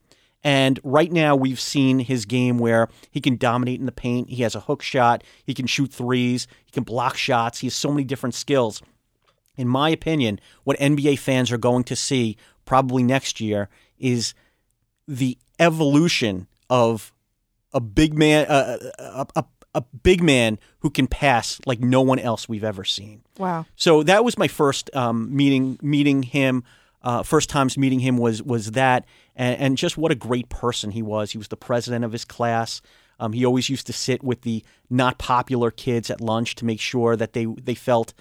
And 0.45 0.81
right 0.83 1.13
now, 1.13 1.37
we've 1.37 1.61
seen 1.61 2.01
his 2.01 2.25
game 2.25 2.59
where 2.59 2.89
he 3.11 3.21
can 3.21 3.37
dominate 3.37 3.79
in 3.79 3.87
the 3.87 3.93
paint. 3.93 4.31
He 4.31 4.43
has 4.43 4.55
a 4.55 4.61
hook 4.61 4.83
shot. 4.83 5.23
He 5.45 5.55
can 5.55 5.67
shoot 5.67 5.93
threes. 5.93 6.49
He 6.65 6.73
can 6.73 6.83
block 6.83 7.17
shots. 7.17 7.61
He 7.61 7.67
has 7.67 7.75
so 7.75 7.91
many 7.91 8.05
different 8.05 8.35
skills. 8.35 8.83
In 9.57 9.69
my 9.69 9.91
opinion, 9.91 10.41
what 10.65 10.79
NBA 10.79 11.19
fans 11.19 11.53
are 11.53 11.59
going 11.59 11.85
to 11.85 11.95
see 11.95 12.37
probably 12.65 13.03
next 13.03 13.41
year 13.41 13.69
is 13.99 14.35
the 15.07 15.39
evolution 15.59 16.49
of 16.71 17.13
a 17.73 17.81
big 17.81 18.15
man, 18.15 18.47
uh, 18.47 18.79
a, 18.99 19.27
a, 19.37 19.45
a 19.75 19.81
big 20.03 20.23
man 20.23 20.59
who 20.81 20.91
can 20.91 21.07
pass 21.07 21.61
like 21.67 21.81
no 21.81 22.01
one 22.01 22.19
else 22.19 22.49
we've 22.49 22.65
ever 22.65 22.85
seen. 22.85 23.23
Wow. 23.39 23.67
So 23.77 24.03
that 24.03 24.25
was 24.25 24.37
my 24.37 24.49
first 24.49 24.95
um, 24.95 25.35
meeting 25.35 25.79
meeting 25.83 26.23
him. 26.23 26.65
Uh, 27.03 27.23
first 27.23 27.49
times 27.49 27.77
meeting 27.77 28.01
him 28.01 28.17
was 28.17 28.43
was 28.43 28.73
that, 28.73 29.05
and, 29.37 29.59
and 29.61 29.79
just 29.79 29.97
what 29.97 30.13
a 30.13 30.17
great 30.17 30.49
person 30.49 30.91
he 30.91 31.03
was. 31.03 31.33
He 31.33 31.39
was 31.39 31.49
the 31.49 31.57
president 31.57 32.05
of 32.05 32.13
his 32.13 32.25
class. 32.25 32.83
Um, 33.19 33.33
he 33.33 33.45
always 33.45 33.69
used 33.69 33.87
to 33.87 33.93
sit 33.93 34.23
with 34.25 34.43
the 34.43 34.65
not 34.91 35.19
popular 35.19 35.71
kids 35.71 36.11
at 36.11 36.21
lunch 36.21 36.55
to 36.57 36.65
make 36.65 36.81
sure 36.81 37.17
that 37.17 37.33
they 37.33 37.45
they 37.45 37.75
felt, 37.75 38.15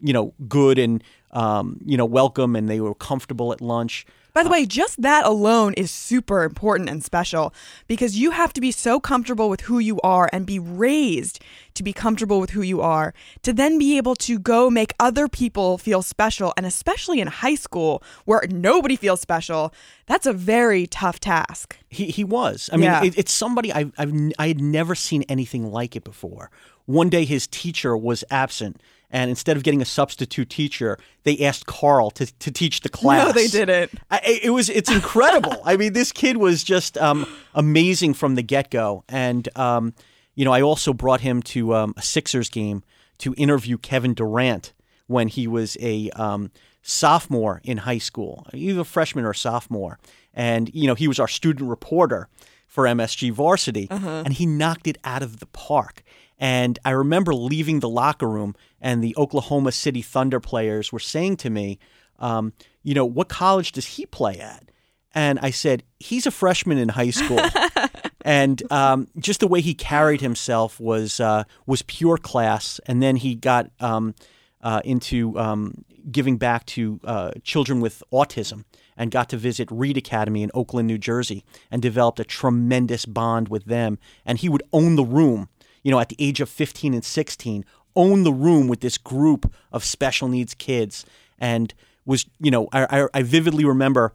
you 0.00 0.12
know, 0.12 0.34
good 0.48 0.78
and 0.78 1.02
um, 1.30 1.78
you 1.84 1.96
know 1.96 2.04
welcome 2.06 2.56
and 2.56 2.68
they 2.68 2.80
were 2.80 2.94
comfortable 2.94 3.52
at 3.52 3.60
lunch. 3.60 4.06
By 4.34 4.42
the 4.44 4.50
way, 4.50 4.66
just 4.66 5.02
that 5.02 5.24
alone 5.24 5.74
is 5.74 5.90
super 5.90 6.44
important 6.44 6.88
and 6.88 7.02
special 7.02 7.52
because 7.88 8.16
you 8.16 8.30
have 8.30 8.52
to 8.52 8.60
be 8.60 8.70
so 8.70 9.00
comfortable 9.00 9.48
with 9.50 9.62
who 9.62 9.78
you 9.80 10.00
are 10.02 10.28
and 10.32 10.46
be 10.46 10.58
raised 10.58 11.40
to 11.74 11.82
be 11.82 11.92
comfortable 11.92 12.38
with 12.40 12.50
who 12.50 12.62
you 12.62 12.80
are 12.80 13.14
to 13.42 13.52
then 13.52 13.78
be 13.78 13.96
able 13.96 14.14
to 14.16 14.38
go 14.38 14.70
make 14.70 14.92
other 15.00 15.26
people 15.28 15.76
feel 15.78 16.02
special. 16.02 16.52
And 16.56 16.66
especially 16.66 17.20
in 17.20 17.26
high 17.28 17.56
school 17.56 18.02
where 18.26 18.42
nobody 18.50 18.94
feels 18.96 19.20
special, 19.20 19.72
that's 20.06 20.26
a 20.26 20.32
very 20.32 20.86
tough 20.86 21.18
task. 21.18 21.76
He 21.88 22.06
he 22.06 22.22
was. 22.22 22.70
I 22.72 22.76
mean, 22.76 22.84
Yeah. 22.84 23.04
it, 23.04 23.18
it's 23.18 23.32
somebody 23.32 23.72
I've, 23.72 23.92
I've 23.98 24.12
I 24.38 24.48
had 24.48 24.60
never 24.60 24.94
seen 24.94 25.22
anything 25.28 25.70
like 25.72 25.96
it 25.96 26.04
before. 26.04 26.50
One 26.86 27.08
day 27.08 27.24
his 27.24 27.46
teacher 27.46 27.96
was 27.96 28.24
absent, 28.30 28.80
and 29.10 29.30
instead 29.30 29.56
of 29.56 29.62
getting 29.62 29.80
a 29.80 29.86
substitute 29.86 30.50
teacher, 30.50 30.98
they 31.24 31.38
asked 31.40 31.66
Karl 31.66 32.10
to, 32.12 32.26
to 32.26 32.50
teach 32.50 32.80
the 32.80 32.88
class. 32.88 33.26
No, 33.26 33.32
they 33.32 33.46
didn't. 33.46 33.92
I, 34.10 34.40
it 34.42 34.50
was 34.50 34.68
it's 34.68 34.90
incredible. 34.90 35.60
I 35.64 35.76
mean, 35.76 35.92
this 35.92 36.12
kid 36.12 36.36
was 36.36 36.62
just 36.62 36.98
um, 36.98 37.26
amazing 37.54 38.14
from 38.14 38.34
the 38.34 38.42
get 38.42 38.70
go, 38.70 39.04
and 39.08 39.48
um, 39.56 39.94
you 40.34 40.44
know, 40.44 40.52
I 40.52 40.62
also 40.62 40.92
brought 40.92 41.20
him 41.20 41.42
to 41.42 41.74
um, 41.74 41.94
a 41.96 42.02
Sixers 42.02 42.48
game 42.48 42.82
to 43.18 43.34
interview 43.36 43.78
Kevin 43.78 44.14
Durant 44.14 44.72
when 45.06 45.28
he 45.28 45.46
was 45.46 45.76
a 45.80 46.10
um, 46.10 46.50
sophomore 46.82 47.60
in 47.64 47.78
high 47.78 47.98
school, 47.98 48.46
either 48.52 48.84
freshman 48.84 49.24
or 49.24 49.34
sophomore, 49.34 49.98
and 50.34 50.70
you 50.74 50.86
know, 50.86 50.94
he 50.94 51.08
was 51.08 51.18
our 51.18 51.28
student 51.28 51.68
reporter 51.68 52.28
for 52.66 52.84
MSG 52.84 53.32
Varsity, 53.32 53.88
and 53.90 54.34
he 54.34 54.44
knocked 54.44 54.86
it 54.86 54.98
out 55.02 55.22
of 55.22 55.40
the 55.40 55.46
park. 55.46 56.02
And 56.38 56.78
I 56.84 56.90
remember 56.90 57.34
leaving 57.34 57.80
the 57.80 57.88
locker 57.88 58.28
room, 58.28 58.54
and 58.80 59.02
the 59.02 59.16
Oklahoma 59.16 59.72
City 59.72 60.02
Thunder 60.02 60.40
players 60.40 60.92
were 60.92 61.00
saying 61.00 61.38
to 61.38 61.50
me, 61.50 61.78
um, 62.18 62.52
you 62.82 62.94
know, 62.94 63.04
what 63.04 63.28
college 63.28 63.72
does 63.72 63.86
he 63.86 64.06
play 64.06 64.38
at? 64.38 64.70
And 65.14 65.38
I 65.40 65.50
said, 65.50 65.82
he's 65.98 66.26
a 66.26 66.30
freshman 66.30 66.78
in 66.78 66.90
high 66.90 67.10
school. 67.10 67.40
and 68.24 68.62
um, 68.70 69.08
just 69.18 69.40
the 69.40 69.48
way 69.48 69.60
he 69.60 69.74
carried 69.74 70.20
himself 70.20 70.78
was 70.78 71.18
uh, 71.18 71.44
was 71.66 71.82
pure 71.82 72.18
class. 72.18 72.80
And 72.86 73.02
then 73.02 73.16
he 73.16 73.34
got 73.34 73.70
um, 73.80 74.14
uh, 74.62 74.80
into 74.84 75.38
um, 75.38 75.84
giving 76.10 76.36
back 76.36 76.66
to 76.66 77.00
uh, 77.04 77.30
children 77.42 77.80
with 77.80 78.02
autism 78.12 78.64
and 78.96 79.10
got 79.10 79.28
to 79.30 79.36
visit 79.36 79.68
Reed 79.70 79.96
Academy 79.96 80.42
in 80.42 80.50
Oakland, 80.54 80.88
New 80.88 80.98
Jersey, 80.98 81.44
and 81.70 81.80
developed 81.80 82.20
a 82.20 82.24
tremendous 82.24 83.06
bond 83.06 83.48
with 83.48 83.64
them. 83.64 83.98
And 84.24 84.38
he 84.38 84.48
would 84.48 84.62
own 84.72 84.96
the 84.96 85.04
room, 85.04 85.48
you 85.82 85.90
know, 85.90 86.00
at 86.00 86.08
the 86.08 86.16
age 86.18 86.40
of 86.40 86.48
15 86.48 86.94
and 86.94 87.04
16, 87.04 87.64
own 87.96 88.22
the 88.22 88.32
room 88.32 88.68
with 88.68 88.80
this 88.80 88.98
group 88.98 89.52
of 89.72 89.84
special 89.84 90.28
needs 90.28 90.54
kids. 90.54 91.04
And 91.38 91.74
was, 92.04 92.26
you 92.40 92.50
know, 92.50 92.68
I, 92.72 93.02
I, 93.02 93.08
I 93.14 93.22
vividly 93.22 93.64
remember 93.64 94.12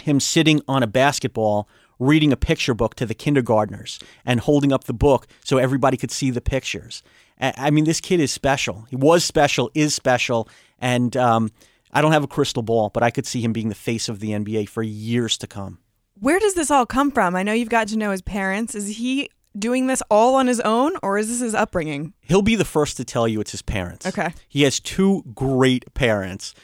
him 0.00 0.20
sitting 0.20 0.60
on 0.66 0.82
a 0.82 0.86
basketball 0.86 1.68
reading 1.98 2.32
a 2.32 2.36
picture 2.36 2.74
book 2.74 2.94
to 2.96 3.06
the 3.06 3.14
kindergartners 3.14 4.00
and 4.24 4.40
holding 4.40 4.72
up 4.72 4.84
the 4.84 4.92
book 4.92 5.26
so 5.44 5.58
everybody 5.58 5.96
could 5.96 6.10
see 6.10 6.30
the 6.30 6.40
pictures. 6.40 7.02
I 7.40 7.54
I 7.56 7.70
mean, 7.70 7.84
this 7.84 8.00
kid 8.00 8.20
is 8.20 8.32
special. 8.32 8.86
He 8.90 8.96
was 8.96 9.24
special, 9.24 9.70
is 9.74 9.94
special, 9.94 10.48
and 10.78 11.16
um, 11.16 11.50
I 11.92 12.00
don't 12.00 12.12
have 12.12 12.24
a 12.24 12.28
crystal 12.28 12.62
ball, 12.62 12.90
but 12.90 13.02
I 13.02 13.10
could 13.10 13.26
see 13.26 13.40
him 13.40 13.52
being 13.52 13.68
the 13.68 13.74
face 13.74 14.08
of 14.08 14.20
the 14.20 14.30
NBA 14.30 14.68
for 14.68 14.82
years 14.82 15.38
to 15.38 15.46
come. 15.46 15.78
Where 16.18 16.38
does 16.38 16.54
this 16.54 16.70
all 16.70 16.86
come 16.86 17.10
from? 17.10 17.36
I 17.36 17.42
know 17.42 17.52
you've 17.52 17.68
got 17.68 17.88
to 17.88 17.96
know 17.96 18.10
his 18.10 18.22
parents. 18.22 18.74
Is 18.74 18.96
he 18.96 19.30
doing 19.58 19.86
this 19.86 20.02
all 20.10 20.34
on 20.34 20.46
his 20.46 20.60
own 20.60 20.92
or 21.02 21.18
is 21.18 21.28
this 21.28 21.40
his 21.40 21.54
upbringing? 21.54 22.12
He'll 22.20 22.42
be 22.42 22.56
the 22.56 22.64
first 22.64 22.96
to 22.96 23.04
tell 23.04 23.28
you 23.28 23.40
it's 23.40 23.52
his 23.52 23.62
parents. 23.62 24.06
Okay. 24.06 24.32
He 24.48 24.62
has 24.62 24.80
two 24.80 25.22
great 25.34 25.92
parents. 25.94 26.54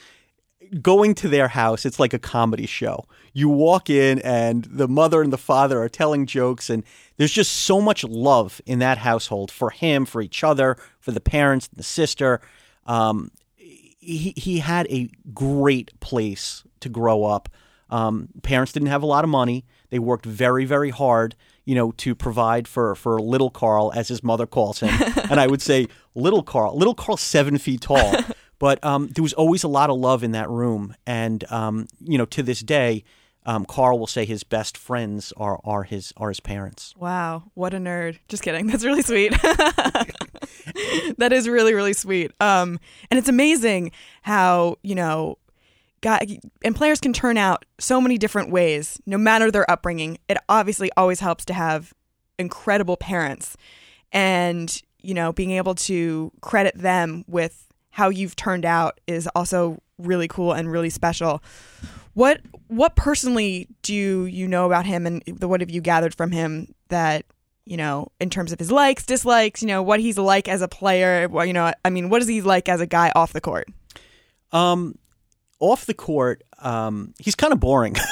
Going 0.81 1.15
to 1.15 1.27
their 1.27 1.49
house, 1.49 1.85
it's 1.85 1.99
like 1.99 2.13
a 2.13 2.19
comedy 2.19 2.65
show. 2.65 3.05
You 3.33 3.49
walk 3.49 3.89
in, 3.89 4.19
and 4.19 4.63
the 4.65 4.87
mother 4.87 5.21
and 5.21 5.31
the 5.31 5.37
father 5.37 5.81
are 5.81 5.89
telling 5.89 6.25
jokes, 6.25 6.69
and 6.69 6.85
there's 7.17 7.33
just 7.33 7.51
so 7.51 7.81
much 7.81 8.05
love 8.05 8.61
in 8.65 8.79
that 8.79 8.97
household 8.97 9.51
for 9.51 9.71
him, 9.71 10.05
for 10.05 10.21
each 10.21 10.45
other, 10.45 10.77
for 10.99 11.11
the 11.11 11.19
parents, 11.19 11.67
the 11.67 11.83
sister. 11.83 12.39
Um, 12.85 13.31
he, 13.57 14.33
he 14.37 14.59
had 14.59 14.87
a 14.89 15.09
great 15.33 15.97
place 15.99 16.63
to 16.79 16.89
grow 16.89 17.25
up. 17.25 17.49
Um, 17.89 18.29
parents 18.41 18.71
didn't 18.71 18.87
have 18.87 19.03
a 19.03 19.07
lot 19.07 19.23
of 19.25 19.29
money. 19.29 19.65
They 19.89 19.99
worked 19.99 20.25
very, 20.25 20.63
very 20.63 20.89
hard, 20.89 21.35
you 21.71 21.75
know, 21.75 21.93
to 21.93 22.13
provide 22.13 22.67
for, 22.67 22.95
for 22.95 23.17
little 23.21 23.49
Karl, 23.49 23.93
as 23.95 24.09
his 24.09 24.21
mother 24.21 24.45
calls 24.45 24.81
him. 24.81 24.89
and 25.29 25.39
I 25.39 25.47
would 25.47 25.61
say, 25.61 25.87
little 26.15 26.43
Karl, 26.43 26.77
little 26.77 26.93
Karl, 26.93 27.15
seven 27.15 27.57
feet 27.57 27.79
tall. 27.79 28.13
But 28.59 28.83
um, 28.85 29.07
there 29.07 29.23
was 29.23 29.33
always 29.33 29.63
a 29.63 29.67
lot 29.67 29.89
of 29.89 29.97
love 29.97 30.21
in 30.21 30.33
that 30.33 30.47
room. 30.47 30.93
And, 31.07 31.43
um, 31.49 31.87
you 31.99 32.19
know, 32.19 32.25
to 32.25 32.43
this 32.43 32.59
day, 32.59 33.03
um, 33.43 33.65
Karl 33.65 33.97
will 33.97 34.05
say 34.05 34.23
his 34.23 34.43
best 34.43 34.77
friends 34.77 35.33
are, 35.35 35.59
are, 35.63 35.81
his, 35.81 36.13
are 36.15 36.29
his 36.29 36.39
parents. 36.39 36.93
Wow, 36.95 37.45
what 37.55 37.73
a 37.73 37.77
nerd. 37.77 38.19
Just 38.27 38.43
kidding. 38.43 38.67
That's 38.71 38.85
really 38.85 39.01
sweet. 39.01 39.31
that 41.17 41.29
is 41.31 41.49
really, 41.49 41.73
really 41.73 41.93
sweet. 41.93 42.33
Um, 42.39 42.79
and 43.09 43.17
it's 43.17 43.29
amazing 43.29 43.93
how, 44.21 44.75
you 44.83 44.93
know, 44.93 45.39
and 46.03 46.75
players 46.75 46.99
can 46.99 47.13
turn 47.13 47.37
out 47.37 47.65
so 47.79 48.01
many 48.01 48.17
different 48.17 48.51
ways, 48.51 48.99
no 49.05 49.17
matter 49.17 49.51
their 49.51 49.69
upbringing. 49.69 50.17
It 50.27 50.37
obviously 50.49 50.91
always 50.97 51.19
helps 51.19 51.45
to 51.45 51.53
have 51.53 51.93
incredible 52.39 52.97
parents. 52.97 53.55
And, 54.11 54.81
you 55.01 55.13
know, 55.13 55.31
being 55.31 55.51
able 55.51 55.75
to 55.75 56.31
credit 56.41 56.77
them 56.77 57.23
with 57.27 57.67
how 57.91 58.09
you've 58.09 58.35
turned 58.35 58.65
out 58.65 58.99
is 59.05 59.27
also 59.35 59.81
really 59.97 60.27
cool 60.27 60.53
and 60.53 60.71
really 60.71 60.89
special. 60.89 61.43
What 62.13 62.41
what 62.67 62.95
personally 62.95 63.67
do 63.83 64.25
you 64.25 64.47
know 64.47 64.65
about 64.65 64.85
him 64.85 65.05
and 65.05 65.23
what 65.41 65.61
have 65.61 65.69
you 65.69 65.81
gathered 65.81 66.15
from 66.15 66.31
him 66.31 66.73
that 66.89 67.25
you 67.65 67.77
know 67.77 68.11
in 68.19 68.29
terms 68.29 68.51
of 68.51 68.59
his 68.59 68.71
likes, 68.71 69.05
dislikes, 69.05 69.61
you 69.61 69.67
know 69.67 69.81
what 69.81 69.99
he's 69.99 70.17
like 70.17 70.47
as 70.47 70.61
a 70.61 70.67
player, 70.67 71.29
you 71.45 71.53
know 71.53 71.71
I 71.85 71.89
mean 71.89 72.09
what 72.09 72.21
is 72.21 72.27
he 72.27 72.41
like 72.41 72.67
as 72.67 72.81
a 72.81 72.87
guy 72.87 73.11
off 73.15 73.33
the 73.33 73.41
court? 73.41 73.67
Um, 74.51 74.97
off 75.61 75.85
the 75.85 75.93
court, 75.93 76.43
um, 76.59 77.13
he's 77.19 77.35
kind 77.35 77.53
of 77.53 77.59
boring. 77.61 77.93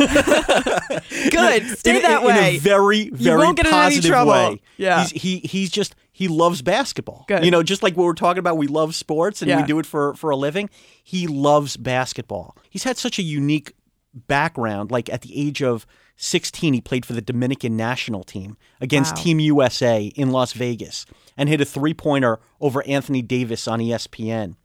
Good, 1.32 1.78
stay 1.78 1.98
in, 1.98 2.02
that 2.04 2.22
in- 2.22 2.28
way. 2.28 2.38
In 2.38 2.56
a 2.56 2.58
very, 2.60 3.10
very 3.10 3.38
won't 3.38 3.58
get 3.58 3.66
positive 3.68 4.26
way. 4.28 4.62
Yeah. 4.78 5.02
He's, 5.06 5.22
he 5.22 5.38
he's 5.40 5.70
just 5.70 5.96
he 6.12 6.28
loves 6.28 6.62
basketball. 6.62 7.26
Good. 7.28 7.44
You 7.46 7.52
know, 7.52 7.64
just 7.64 7.84
like 7.84 7.96
what 7.98 8.06
we're 8.06 8.14
talking 8.14 8.40
about, 8.40 8.58
we 8.58 8.68
love 8.68 8.96
sports 8.96 9.42
and 9.42 9.50
Yeah. 9.50 9.62
we 9.62 9.68
do 9.68 9.80
it 9.80 9.86
for 9.86 10.14
for 10.16 10.30
a 10.30 10.36
living. 10.36 10.70
He 11.04 11.28
loves 11.28 11.78
basketball. 11.78 12.56
He's 12.70 12.84
had 12.84 12.98
such 12.98 13.20
a 13.20 13.24
unique 13.24 13.74
background. 14.14 14.92
Like 14.92 15.10
at 15.10 15.22
the 15.22 15.38
age 15.40 15.62
of 15.62 15.86
16, 16.18 16.74
he 16.74 16.82
played 16.82 17.06
for 17.06 17.14
the 17.14 17.22
Dominican 17.22 17.78
national 17.78 18.24
team 18.24 18.58
against 18.82 19.16
Wow. 19.18 19.24
Team 19.24 19.40
USA 19.40 20.06
in 20.16 20.32
Las 20.32 20.54
Vegas 20.54 21.06
and 21.38 21.48
hit 21.50 21.62
a 21.62 21.66
three 21.66 21.94
pointer 21.94 22.40
over 22.60 22.86
Anthony 22.88 23.22
Davis 23.22 23.68
on 23.68 23.80
ESPN. 23.80 24.56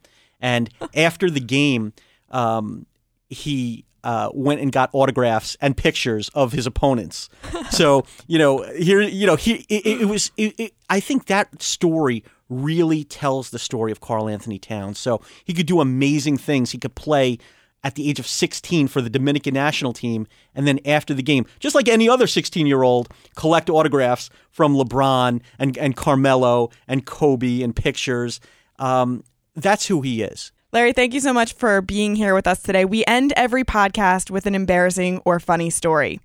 And 0.41 0.69
after 0.93 1.29
the 1.29 1.39
game, 1.39 1.93
um, 2.31 2.85
he 3.29 3.85
uh, 4.03 4.29
went 4.33 4.61
and 4.61 4.71
got 4.71 4.89
autographs 4.93 5.57
and 5.59 5.75
pictures 5.75 6.29
of 6.29 6.53
his 6.53 6.67
opponents. 6.67 7.29
So 7.71 8.05
you 8.27 8.37
know, 8.37 8.61
here 8.77 9.01
you 9.01 9.25
know, 9.25 9.35
he 9.35 9.65
it, 9.67 10.01
it 10.01 10.05
was. 10.05 10.31
It, 10.37 10.73
I 10.89 10.99
think 10.99 11.25
that 11.25 11.61
story 11.61 12.23
really 12.47 13.03
tells 13.03 13.49
the 13.49 13.59
story 13.59 13.91
of 13.91 13.99
Karl-Anthony 13.99 14.59
Towns. 14.59 14.99
So 14.99 15.19
he 15.43 15.53
could 15.53 15.65
do 15.65 15.81
amazing 15.81 16.37
things. 16.37 16.71
He 16.71 16.77
could 16.77 16.95
play 16.95 17.39
at 17.85 17.95
the 17.95 18.09
age 18.09 18.19
of 18.19 18.25
16 18.25 18.87
for 18.87 18.99
the 18.99 19.11
Dominican 19.11 19.53
national 19.53 19.93
team, 19.93 20.25
and 20.55 20.67
then 20.67 20.79
after 20.85 21.13
the 21.13 21.21
game, 21.21 21.45
just 21.59 21.75
like 21.75 21.87
any 21.87 22.09
other 22.09 22.25
16 22.25 22.65
year 22.65 22.81
old, 22.81 23.09
collect 23.35 23.69
autographs 23.69 24.29
from 24.49 24.75
LeBron 24.75 25.41
and, 25.59 25.77
and 25.77 25.95
Carmelo 25.95 26.71
and 26.87 27.05
Kobe 27.05 27.61
and 27.61 27.75
pictures. 27.75 28.39
Um, 28.79 29.23
that's 29.55 29.87
who 29.87 30.01
he 30.01 30.23
is. 30.23 30.51
Larry, 30.75 30.91
thank 30.91 31.13
you 31.13 31.21
so 31.21 31.31
much 31.31 31.53
for 31.53 31.81
being 31.81 32.17
here 32.17 32.33
with 32.35 32.45
us 32.45 32.61
today. 32.61 32.83
We 32.83 33.05
end 33.05 33.31
every 33.37 33.63
podcast 33.63 34.29
with 34.29 34.45
an 34.45 34.53
embarrassing 34.53 35.21
or 35.23 35.39
funny 35.39 35.69
story. 35.69 36.19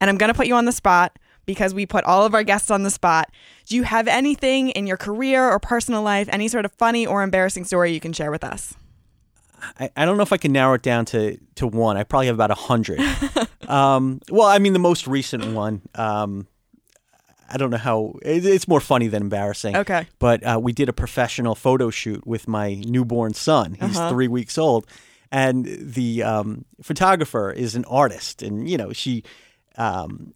And 0.00 0.08
I'm 0.08 0.16
going 0.16 0.32
to 0.32 0.34
put 0.34 0.46
you 0.46 0.54
on 0.54 0.64
the 0.64 0.72
spot 0.72 1.18
because 1.44 1.74
we 1.74 1.84
put 1.84 2.02
all 2.04 2.24
of 2.24 2.32
our 2.32 2.42
guests 2.42 2.70
on 2.70 2.82
the 2.82 2.88
spot. 2.88 3.30
Do 3.66 3.76
you 3.76 3.82
have 3.82 4.08
anything 4.08 4.70
in 4.70 4.86
your 4.86 4.96
career 4.96 5.46
or 5.46 5.58
personal 5.58 6.00
life, 6.00 6.30
any 6.32 6.48
sort 6.48 6.64
of 6.64 6.72
funny 6.72 7.06
or 7.06 7.22
embarrassing 7.22 7.66
story 7.66 7.92
you 7.92 8.00
can 8.00 8.14
share 8.14 8.30
with 8.30 8.42
us? 8.42 8.72
I, 9.78 9.90
I 9.94 10.06
don't 10.06 10.16
know 10.16 10.22
if 10.22 10.32
I 10.32 10.38
can 10.38 10.52
narrow 10.52 10.72
it 10.72 10.82
down 10.82 11.04
to, 11.04 11.36
to 11.56 11.66
one. 11.66 11.98
I 11.98 12.04
probably 12.04 12.28
have 12.28 12.36
about 12.36 12.50
a 12.50 12.54
hundred. 12.54 13.00
um, 13.68 14.22
well, 14.30 14.46
I 14.46 14.60
mean, 14.60 14.72
the 14.72 14.78
most 14.78 15.06
recent 15.08 15.52
one. 15.52 15.82
Um, 15.94 16.46
I 17.50 17.56
don't 17.56 17.70
know 17.70 17.76
how 17.78 18.14
it, 18.22 18.44
it's 18.44 18.68
more 18.68 18.80
funny 18.80 19.08
than 19.08 19.22
embarrassing. 19.22 19.76
Okay. 19.76 20.06
But 20.18 20.42
uh, 20.46 20.58
we 20.62 20.72
did 20.72 20.88
a 20.88 20.92
professional 20.92 21.54
photo 21.54 21.90
shoot 21.90 22.26
with 22.26 22.46
my 22.48 22.74
newborn 22.74 23.34
son. 23.34 23.74
He's 23.80 23.96
Uh-huh. 23.96 24.10
three 24.10 24.28
weeks 24.28 24.56
old, 24.58 24.86
and 25.32 25.66
the 25.66 26.22
um, 26.22 26.64
photographer 26.82 27.50
is 27.52 27.74
an 27.74 27.84
artist, 27.86 28.42
and 28.42 28.68
you 28.68 28.76
know 28.76 28.92
she 28.92 29.22
um, 29.76 30.34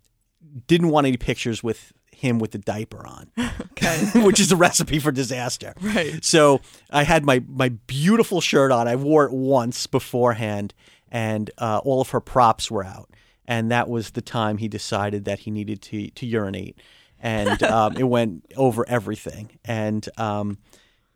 didn't 0.67 0.89
want 0.89 1.07
any 1.07 1.17
pictures 1.17 1.63
with 1.63 1.93
him 2.13 2.39
with 2.39 2.53
the 2.53 2.59
diaper 2.59 3.07
on, 3.07 3.31
Okay. 3.73 3.97
which 4.25 4.39
is 4.41 4.53
a 4.53 4.57
recipe 4.57 4.99
for 4.99 5.13
disaster. 5.13 5.75
Right. 5.81 6.25
So 6.25 6.61
I 6.91 7.03
had 7.05 7.25
my 7.25 7.43
my 7.49 7.71
beautiful 7.87 8.41
shirt 8.41 8.71
on. 8.73 8.89
I 8.89 8.97
wore 8.97 9.25
it 9.25 9.33
once 9.33 9.87
beforehand, 9.87 10.75
and 11.11 11.51
uh, 11.59 11.81
all 11.85 12.01
of 12.01 12.11
her 12.11 12.21
props 12.21 12.71
were 12.71 12.85
out. 12.85 13.11
And 13.47 13.71
that 13.71 13.91
was 13.91 14.13
the 14.13 14.23
time 14.23 14.57
he 14.57 14.69
decided 14.69 15.27
that 15.27 15.41
he 15.41 15.51
needed 15.51 15.83
to 15.83 16.09
to 16.11 16.25
urinate, 16.27 16.79
and 17.25 17.63
um, 17.63 17.97
it 17.97 18.05
went 18.05 18.45
over 18.55 18.87
everything. 18.87 19.59
And 19.65 20.07
um, 20.19 20.59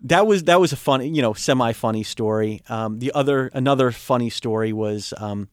that 0.02 0.26
was 0.26 0.44
that 0.44 0.58
was 0.58 0.72
a 0.72 0.76
funny, 0.76 1.08
you 1.08 1.22
know, 1.22 1.34
semi 1.34 1.72
funny 1.72 2.02
story. 2.02 2.62
Um, 2.68 2.98
the 2.98 3.12
other 3.14 3.50
another 3.52 3.92
funny 3.92 4.30
story 4.30 4.72
was 4.72 5.12
um, 5.18 5.48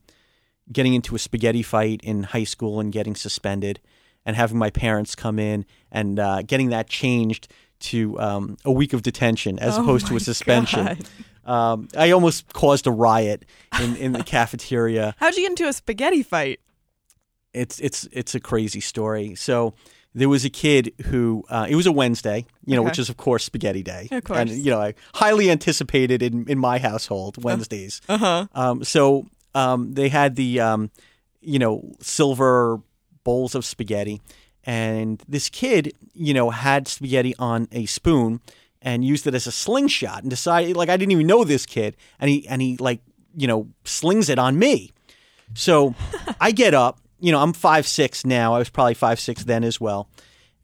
getting 0.72 0.94
into 0.94 1.14
a 1.14 1.18
spaghetti 1.18 1.62
fight 1.62 2.00
in 2.02 2.24
high 2.24 2.44
school 2.44 2.80
and 2.80 2.90
getting 2.90 3.14
suspended, 3.14 3.80
and 4.24 4.34
having 4.34 4.56
my 4.56 4.70
parents 4.70 5.14
come 5.14 5.38
in 5.38 5.66
and 5.92 6.18
uh, 6.18 6.42
getting 6.42 6.70
that 6.70 6.88
changed 6.88 7.48
to 7.78 8.18
um, 8.18 8.56
a 8.64 8.72
week 8.72 8.94
of 8.94 9.02
detention 9.02 9.58
as 9.58 9.76
Oh 9.76 9.82
opposed 9.82 10.06
to 10.06 10.16
a 10.16 10.20
suspension. 10.20 10.98
Um, 11.44 11.86
I 11.96 12.10
almost 12.10 12.52
caused 12.54 12.88
a 12.88 12.90
riot 12.90 13.44
in, 13.80 13.94
in 13.96 14.12
the 14.12 14.24
cafeteria. 14.24 15.14
How'd 15.18 15.36
you 15.36 15.42
get 15.42 15.50
into 15.50 15.68
a 15.68 15.72
spaghetti 15.72 16.24
fight? 16.24 16.58
It's 17.52 17.78
it's 17.78 18.08
it's 18.10 18.34
a 18.34 18.40
crazy 18.40 18.80
story. 18.80 19.34
So 19.36 19.74
there 20.18 20.28
was 20.28 20.44
a 20.44 20.50
kid 20.50 20.92
who 21.06 21.44
uh, 21.50 21.66
it 21.68 21.76
was 21.76 21.86
a 21.86 21.92
Wednesday, 21.92 22.46
you 22.64 22.74
know, 22.74 22.80
Okay. 22.82 22.88
which 22.90 22.98
is 22.98 23.08
of 23.10 23.16
course 23.16 23.44
spaghetti 23.44 23.82
day, 23.82 24.08
Of 24.10 24.24
course. 24.24 24.38
and 24.40 24.50
you 24.50 24.70
know, 24.72 24.80
I 24.80 24.94
highly 25.14 25.50
anticipated 25.50 26.22
in 26.22 26.48
in 26.48 26.58
my 26.58 26.78
household 26.78 27.42
Wednesdays. 27.44 28.00
Uh 28.08 28.18
huh. 28.18 28.46
Um, 28.54 28.84
so 28.84 29.26
um, 29.54 29.94
they 29.94 30.08
had 30.08 30.36
the 30.36 30.60
um, 30.60 30.90
you 31.40 31.58
know 31.58 31.92
silver 32.00 32.80
bowls 33.24 33.54
of 33.54 33.64
spaghetti, 33.64 34.20
and 34.64 35.22
this 35.28 35.48
kid 35.48 35.92
you 36.14 36.32
know 36.34 36.50
had 36.50 36.88
spaghetti 36.88 37.34
on 37.38 37.68
a 37.72 37.86
spoon 37.86 38.40
and 38.82 39.04
used 39.04 39.26
it 39.26 39.34
as 39.34 39.46
a 39.46 39.52
slingshot 39.52 40.22
and 40.22 40.30
decided 40.30 40.76
like 40.76 40.88
I 40.88 40.96
didn't 40.96 41.12
even 41.12 41.26
know 41.26 41.44
this 41.44 41.66
kid, 41.66 41.96
and 42.20 42.30
he 42.30 42.46
and 42.48 42.62
he 42.62 42.76
like 42.78 43.00
you 43.36 43.46
know 43.46 43.68
slings 43.84 44.28
it 44.28 44.38
on 44.38 44.58
me. 44.58 44.92
So 45.54 45.94
I 46.40 46.50
get 46.52 46.74
up, 46.74 46.98
you 47.20 47.32
know, 47.32 47.40
I'm 47.40 47.52
five 47.52 47.86
six 47.86 48.24
now. 48.24 48.54
I 48.54 48.58
was 48.58 48.68
probably 48.68 48.94
five 48.94 49.20
six 49.20 49.44
then 49.44 49.64
as 49.64 49.80
well, 49.80 50.08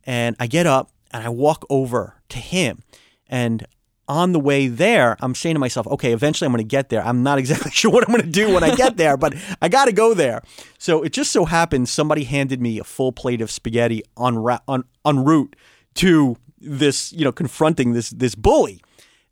and 0.05 0.37
I 0.39 0.47
get 0.47 0.67
up 0.67 0.91
and 1.13 1.25
I 1.25 1.29
walk 1.29 1.65
over 1.71 2.17
to 2.31 2.39
him, 2.39 2.83
and 3.29 3.67
on 4.09 4.33
the 4.33 4.41
way 4.41 4.67
there, 4.67 5.17
I'm 5.21 5.35
saying 5.35 5.55
to 5.55 5.61
myself, 5.61 5.87
okay, 5.87 6.13
eventually 6.13 6.47
I'm 6.47 6.53
going 6.53 6.65
to 6.65 6.69
get 6.69 6.89
there. 6.89 7.05
I'm 7.05 7.23
not 7.23 7.39
exactly 7.39 7.71
sure 7.71 7.91
what 7.91 8.07
I'm 8.07 8.15
going 8.15 8.27
to 8.27 8.31
do 8.31 8.53
when 8.53 8.63
I 8.63 8.75
get 8.75 8.97
there, 8.97 9.17
but 9.17 9.35
I 9.61 9.69
got 9.69 9.87
to 9.87 9.93
go 9.93 10.15
there. 10.15 10.43
So 10.79 11.03
it 11.03 11.13
just 11.13 11.33
so 11.33 11.45
happened 11.45 11.89
somebody 11.89 12.25
handed 12.25 12.61
me 12.61 12.79
a 12.79 12.85
full 12.85 13.13
plate 13.13 13.41
of 13.41 13.51
spaghetti 13.51 14.03
ra- 14.17 14.59
en, 14.69 14.85
en 15.05 15.25
route 15.25 15.57
to 15.95 16.37
this, 16.59 17.13
you 17.13 17.25
know, 17.25 17.33
confronting 17.33 17.93
this 17.93 18.11
this 18.11 18.35
bully. 18.35 18.83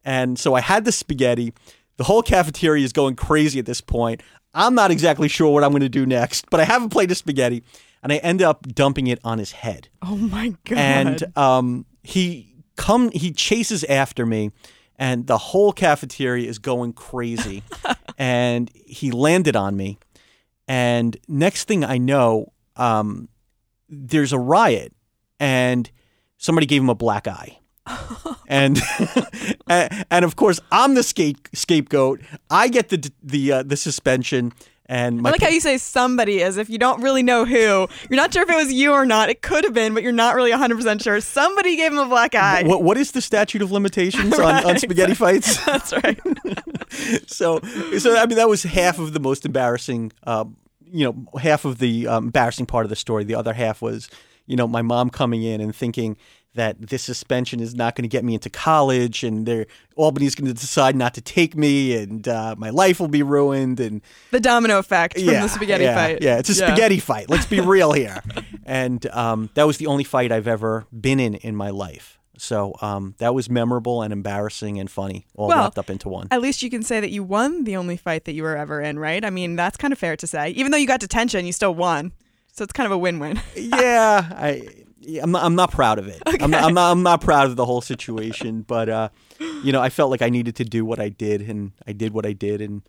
And 0.05 0.39
so 0.39 0.55
I 0.55 0.61
had 0.61 0.85
the 0.85 0.93
spaghetti. 0.93 1.53
The 1.97 2.05
whole 2.05 2.23
cafeteria 2.23 2.83
is 2.83 2.93
going 2.95 3.17
crazy 3.17 3.59
at 3.59 3.67
this 3.67 3.83
point. 3.83 4.23
I'm 4.55 4.75
not 4.75 4.91
exactly 4.91 5.29
sure 5.29 5.53
what 5.53 5.63
I'm 5.65 5.71
going 5.71 5.81
to 5.83 5.89
do 5.89 6.07
next, 6.07 6.51
but 6.51 6.61
I 6.61 6.65
have 6.65 6.83
a 6.83 6.89
plate 6.89 7.11
of 7.11 7.17
spaghetti, 7.17 7.63
and 8.03 8.13
I 8.13 8.17
end 8.17 8.43
up 8.43 8.67
dumping 8.67 9.07
it 9.07 9.21
on 9.25 9.39
his 9.39 9.53
head. 9.53 9.89
Oh 10.03 10.17
my 10.17 10.55
god. 10.65 10.79
and 10.79 11.37
um, 11.37 11.87
he 12.03 12.55
come 12.77 13.11
he 13.13 13.31
chases 13.33 13.85
after 13.85 14.25
me 14.25 14.51
and 14.97 15.27
the 15.27 15.39
whole 15.39 15.73
cafeteria 15.73 16.49
is 16.49 16.59
going 16.59 16.93
crazy. 16.93 17.63
And 18.19 18.71
he 18.75 19.13
landed 19.13 19.57
on 19.57 19.79
me. 19.79 19.99
And 20.69 21.17
next 21.27 21.67
thing 21.67 21.85
i 21.85 21.97
know 21.97 22.53
um, 22.77 23.31
there's 23.89 24.35
a 24.35 24.39
riot 24.39 24.93
and 25.39 25.91
somebody 26.37 26.67
gave 26.67 26.83
him 26.83 26.91
a 26.91 26.95
black 26.95 27.27
eye 27.27 27.59
and 28.49 28.81
and 29.69 30.25
of 30.25 30.37
course 30.37 30.61
i'm 30.73 30.95
the 30.95 31.03
scape, 31.03 31.49
scapegoat 31.53 32.21
i 32.51 32.69
get 32.69 32.89
the 32.89 33.11
the 33.23 33.53
uh, 33.53 33.63
the 33.63 33.77
suspension 33.77 34.53
and 34.91 35.25
I 35.25 35.31
like 35.31 35.41
how 35.41 35.49
you 35.49 35.61
say 35.61 35.79
somebody 35.79 36.43
as 36.43 36.57
if 36.57 36.69
you 36.69 36.77
don't 36.77 37.01
really 37.01 37.23
know 37.23 37.45
who. 37.45 37.55
You're 38.09 38.17
not 38.17 38.33
sure 38.33 38.43
if 38.43 38.51
it 38.51 38.57
was 38.57 38.73
you 38.73 38.91
or 38.91 39.07
not. 39.07 39.29
It 39.31 39.41
could 39.41 39.63
have 39.63 39.73
been, 39.73 39.95
but 39.95 40.03
you're 40.03 40.11
not 40.11 40.35
really 40.35 40.51
100% 40.51 41.01
sure. 41.01 41.21
Somebody 41.21 41.77
gave 41.77 41.93
him 41.93 41.99
a 41.99 42.07
black 42.07 42.35
eye. 42.35 42.65
what, 42.65 42.83
what 42.83 42.97
is 42.97 43.13
the 43.13 43.21
statute 43.21 43.63
of 43.63 43.71
limitations 43.71 44.37
on, 44.37 44.67
on 44.67 44.79
spaghetti 44.81 45.15
fights 45.15 45.65
That's 45.65 45.93
right. 45.93 46.19
so 47.29 47.61
so 47.99 48.17
I 48.17 48.27
mean 48.27 48.37
that 48.37 48.49
was 48.49 48.65
half 48.65 48.99
of 48.99 49.13
the 49.13 49.21
most 49.21 49.47
embarrassing 49.47 50.11
uh, 50.25 50.47
you 50.91 51.05
know 51.05 51.39
half 51.39 51.65
of 51.65 51.79
the 51.79 52.09
um, 52.09 52.25
embarrassing 52.25 52.67
part 52.67 52.85
of 52.85 52.91
the 52.91 52.97
story 52.97 53.23
the 53.23 53.37
other 53.37 53.53
half 53.53 53.81
was 53.81 54.11
you 54.47 54.57
know 54.57 54.67
my 54.67 54.83
mom 54.83 55.09
coming 55.09 55.45
in 55.45 55.61
and 55.61 55.73
thinking 55.75 56.17
that 56.55 56.89
this 56.89 57.03
suspension 57.03 57.61
is 57.61 57.75
not 57.75 57.95
going 57.95 58.03
to 58.03 58.09
get 58.09 58.25
me 58.25 58.35
into 58.35 58.51
college 58.51 59.23
and 59.23 59.47
they're 59.47 59.67
Albany's 59.97 60.35
going 60.35 60.49
to 60.49 60.55
decide 60.59 60.97
not 60.97 61.15
to 61.15 61.21
take 61.21 61.57
me 61.57 61.97
and 61.97 62.27
uh, 62.27 62.55
my 62.59 62.71
life 62.71 62.99
will 62.99 63.09
be 63.09 63.23
ruined 63.23 63.79
and 63.81 64.01
The 64.31 64.41
domino 64.41 64.79
effect 64.79 65.15
from 65.15 65.25
yeah 65.25 65.43
the 65.43 65.49
spaghetti 65.49 65.85
yeah, 65.85 65.95
fight. 65.95 66.23
yeah 66.23 66.39
it's 66.39 66.49
a 66.49 66.55
spaghetti 66.55 66.99
fight 67.11 67.29
let's 67.31 67.47
be 67.47 67.61
real 67.61 67.93
here 67.93 68.23
and 68.65 69.05
um, 69.11 69.51
that 69.55 69.67
was 69.67 69.77
the 69.79 69.87
only 69.87 70.05
fight 70.05 70.33
I've 70.33 70.49
ever 70.49 70.87
been 70.99 71.21
in 71.21 71.35
in 71.35 71.55
my 71.55 71.71
life 71.71 72.19
so 72.37 72.75
um, 72.81 73.15
that 73.19 73.35
was 73.35 73.51
memorable 73.51 74.01
and 74.03 74.13
embarrassing 74.13 74.81
and 74.81 74.91
funny 74.91 75.27
all 75.37 75.49
Well, 75.49 75.59
wrapped 75.65 75.79
up 75.79 75.91
into 75.91 76.09
one 76.09 76.27
At 76.31 76.41
least 76.41 76.63
you 76.63 76.71
can 76.71 76.83
say 76.83 76.99
that 76.99 77.11
you 77.11 77.23
won 77.23 77.65
the 77.65 77.77
only 77.77 77.97
fight 77.99 78.25
that 78.25 78.33
you 78.33 78.43
were 78.43 78.57
ever 78.57 78.81
in, 78.81 78.99
right? 78.99 79.23
I 79.25 79.29
mean, 79.31 79.57
that's 79.57 79.77
kind 79.77 79.93
of 79.93 79.99
fair 79.99 80.17
to 80.17 80.27
say. 80.27 80.49
Even 80.51 80.73
though 80.73 80.79
you 80.79 80.87
got 80.87 81.01
detention, 81.01 81.45
you 81.45 81.53
still 81.53 81.75
won. 81.75 82.13
So 82.53 82.65
it's 82.65 82.73
kind 82.73 82.87
of 82.87 82.93
a 82.93 82.99
win-win. 82.99 83.41
yeah, 83.57 84.27
I, 84.33 84.63
yeah, 85.01 85.23
I'm 85.23 85.31
not, 85.31 85.45
I'm 85.45 85.55
not 85.55 85.71
proud 85.73 85.99
of 85.99 86.07
it. 86.09 86.23
I'm, 86.27 86.51
not, 86.51 86.65
I'm 86.65 86.75
not. 86.75 86.93
I'm 86.93 87.03
not 87.03 87.21
proud 87.21 87.47
of 87.47 87.57
the 87.57 87.65
whole 87.65 87.81
situation. 87.81 88.63
But 88.71 88.89
uh, 88.89 89.09
you 89.65 89.73
know, 89.73 89.81
I 89.81 89.89
felt 89.89 90.11
like 90.11 90.23
I 90.23 90.29
needed 90.29 90.55
to 90.57 90.65
do 90.65 90.85
what 90.85 91.01
I 91.01 91.09
did, 91.09 91.43
and 91.43 91.73
I 91.87 91.93
did 91.93 92.13
what 92.13 92.25
I 92.25 92.33
did, 92.33 92.61
and 92.61 92.83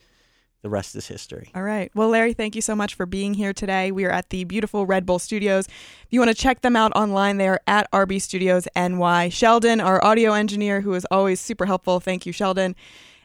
the 0.61 0.69
rest 0.69 0.95
is 0.95 1.07
history. 1.07 1.49
All 1.55 1.63
right. 1.63 1.91
Well, 1.95 2.09
Larry, 2.09 2.33
thank 2.33 2.55
you 2.55 2.61
so 2.61 2.75
much 2.75 2.93
for 2.93 3.05
being 3.05 3.33
here 3.33 3.51
today. 3.51 3.91
We 3.91 4.05
are 4.05 4.11
at 4.11 4.29
the 4.29 4.43
beautiful 4.43 4.85
Red 4.85 5.05
Bull 5.05 5.17
Studios. 5.17 5.67
If 5.67 6.07
you 6.11 6.19
want 6.19 6.29
to 6.29 6.35
check 6.35 6.61
them 6.61 6.75
out 6.75 6.91
online, 6.95 7.37
they 7.37 7.47
are 7.47 7.61
at 7.65 7.91
RB 7.91 8.21
Studios 8.21 8.67
NY. 8.75 9.29
Sheldon, 9.29 9.81
our 9.81 10.03
audio 10.03 10.33
engineer, 10.33 10.81
who 10.81 10.93
is 10.93 11.05
always 11.09 11.39
super 11.39 11.65
helpful. 11.65 11.99
Thank 11.99 12.25
you, 12.25 12.33
Sheldon. 12.33 12.75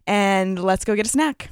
And 0.07 0.62
let's 0.62 0.84
go 0.84 0.95
get 0.95 1.07
a 1.07 1.11
snack. 1.11 1.51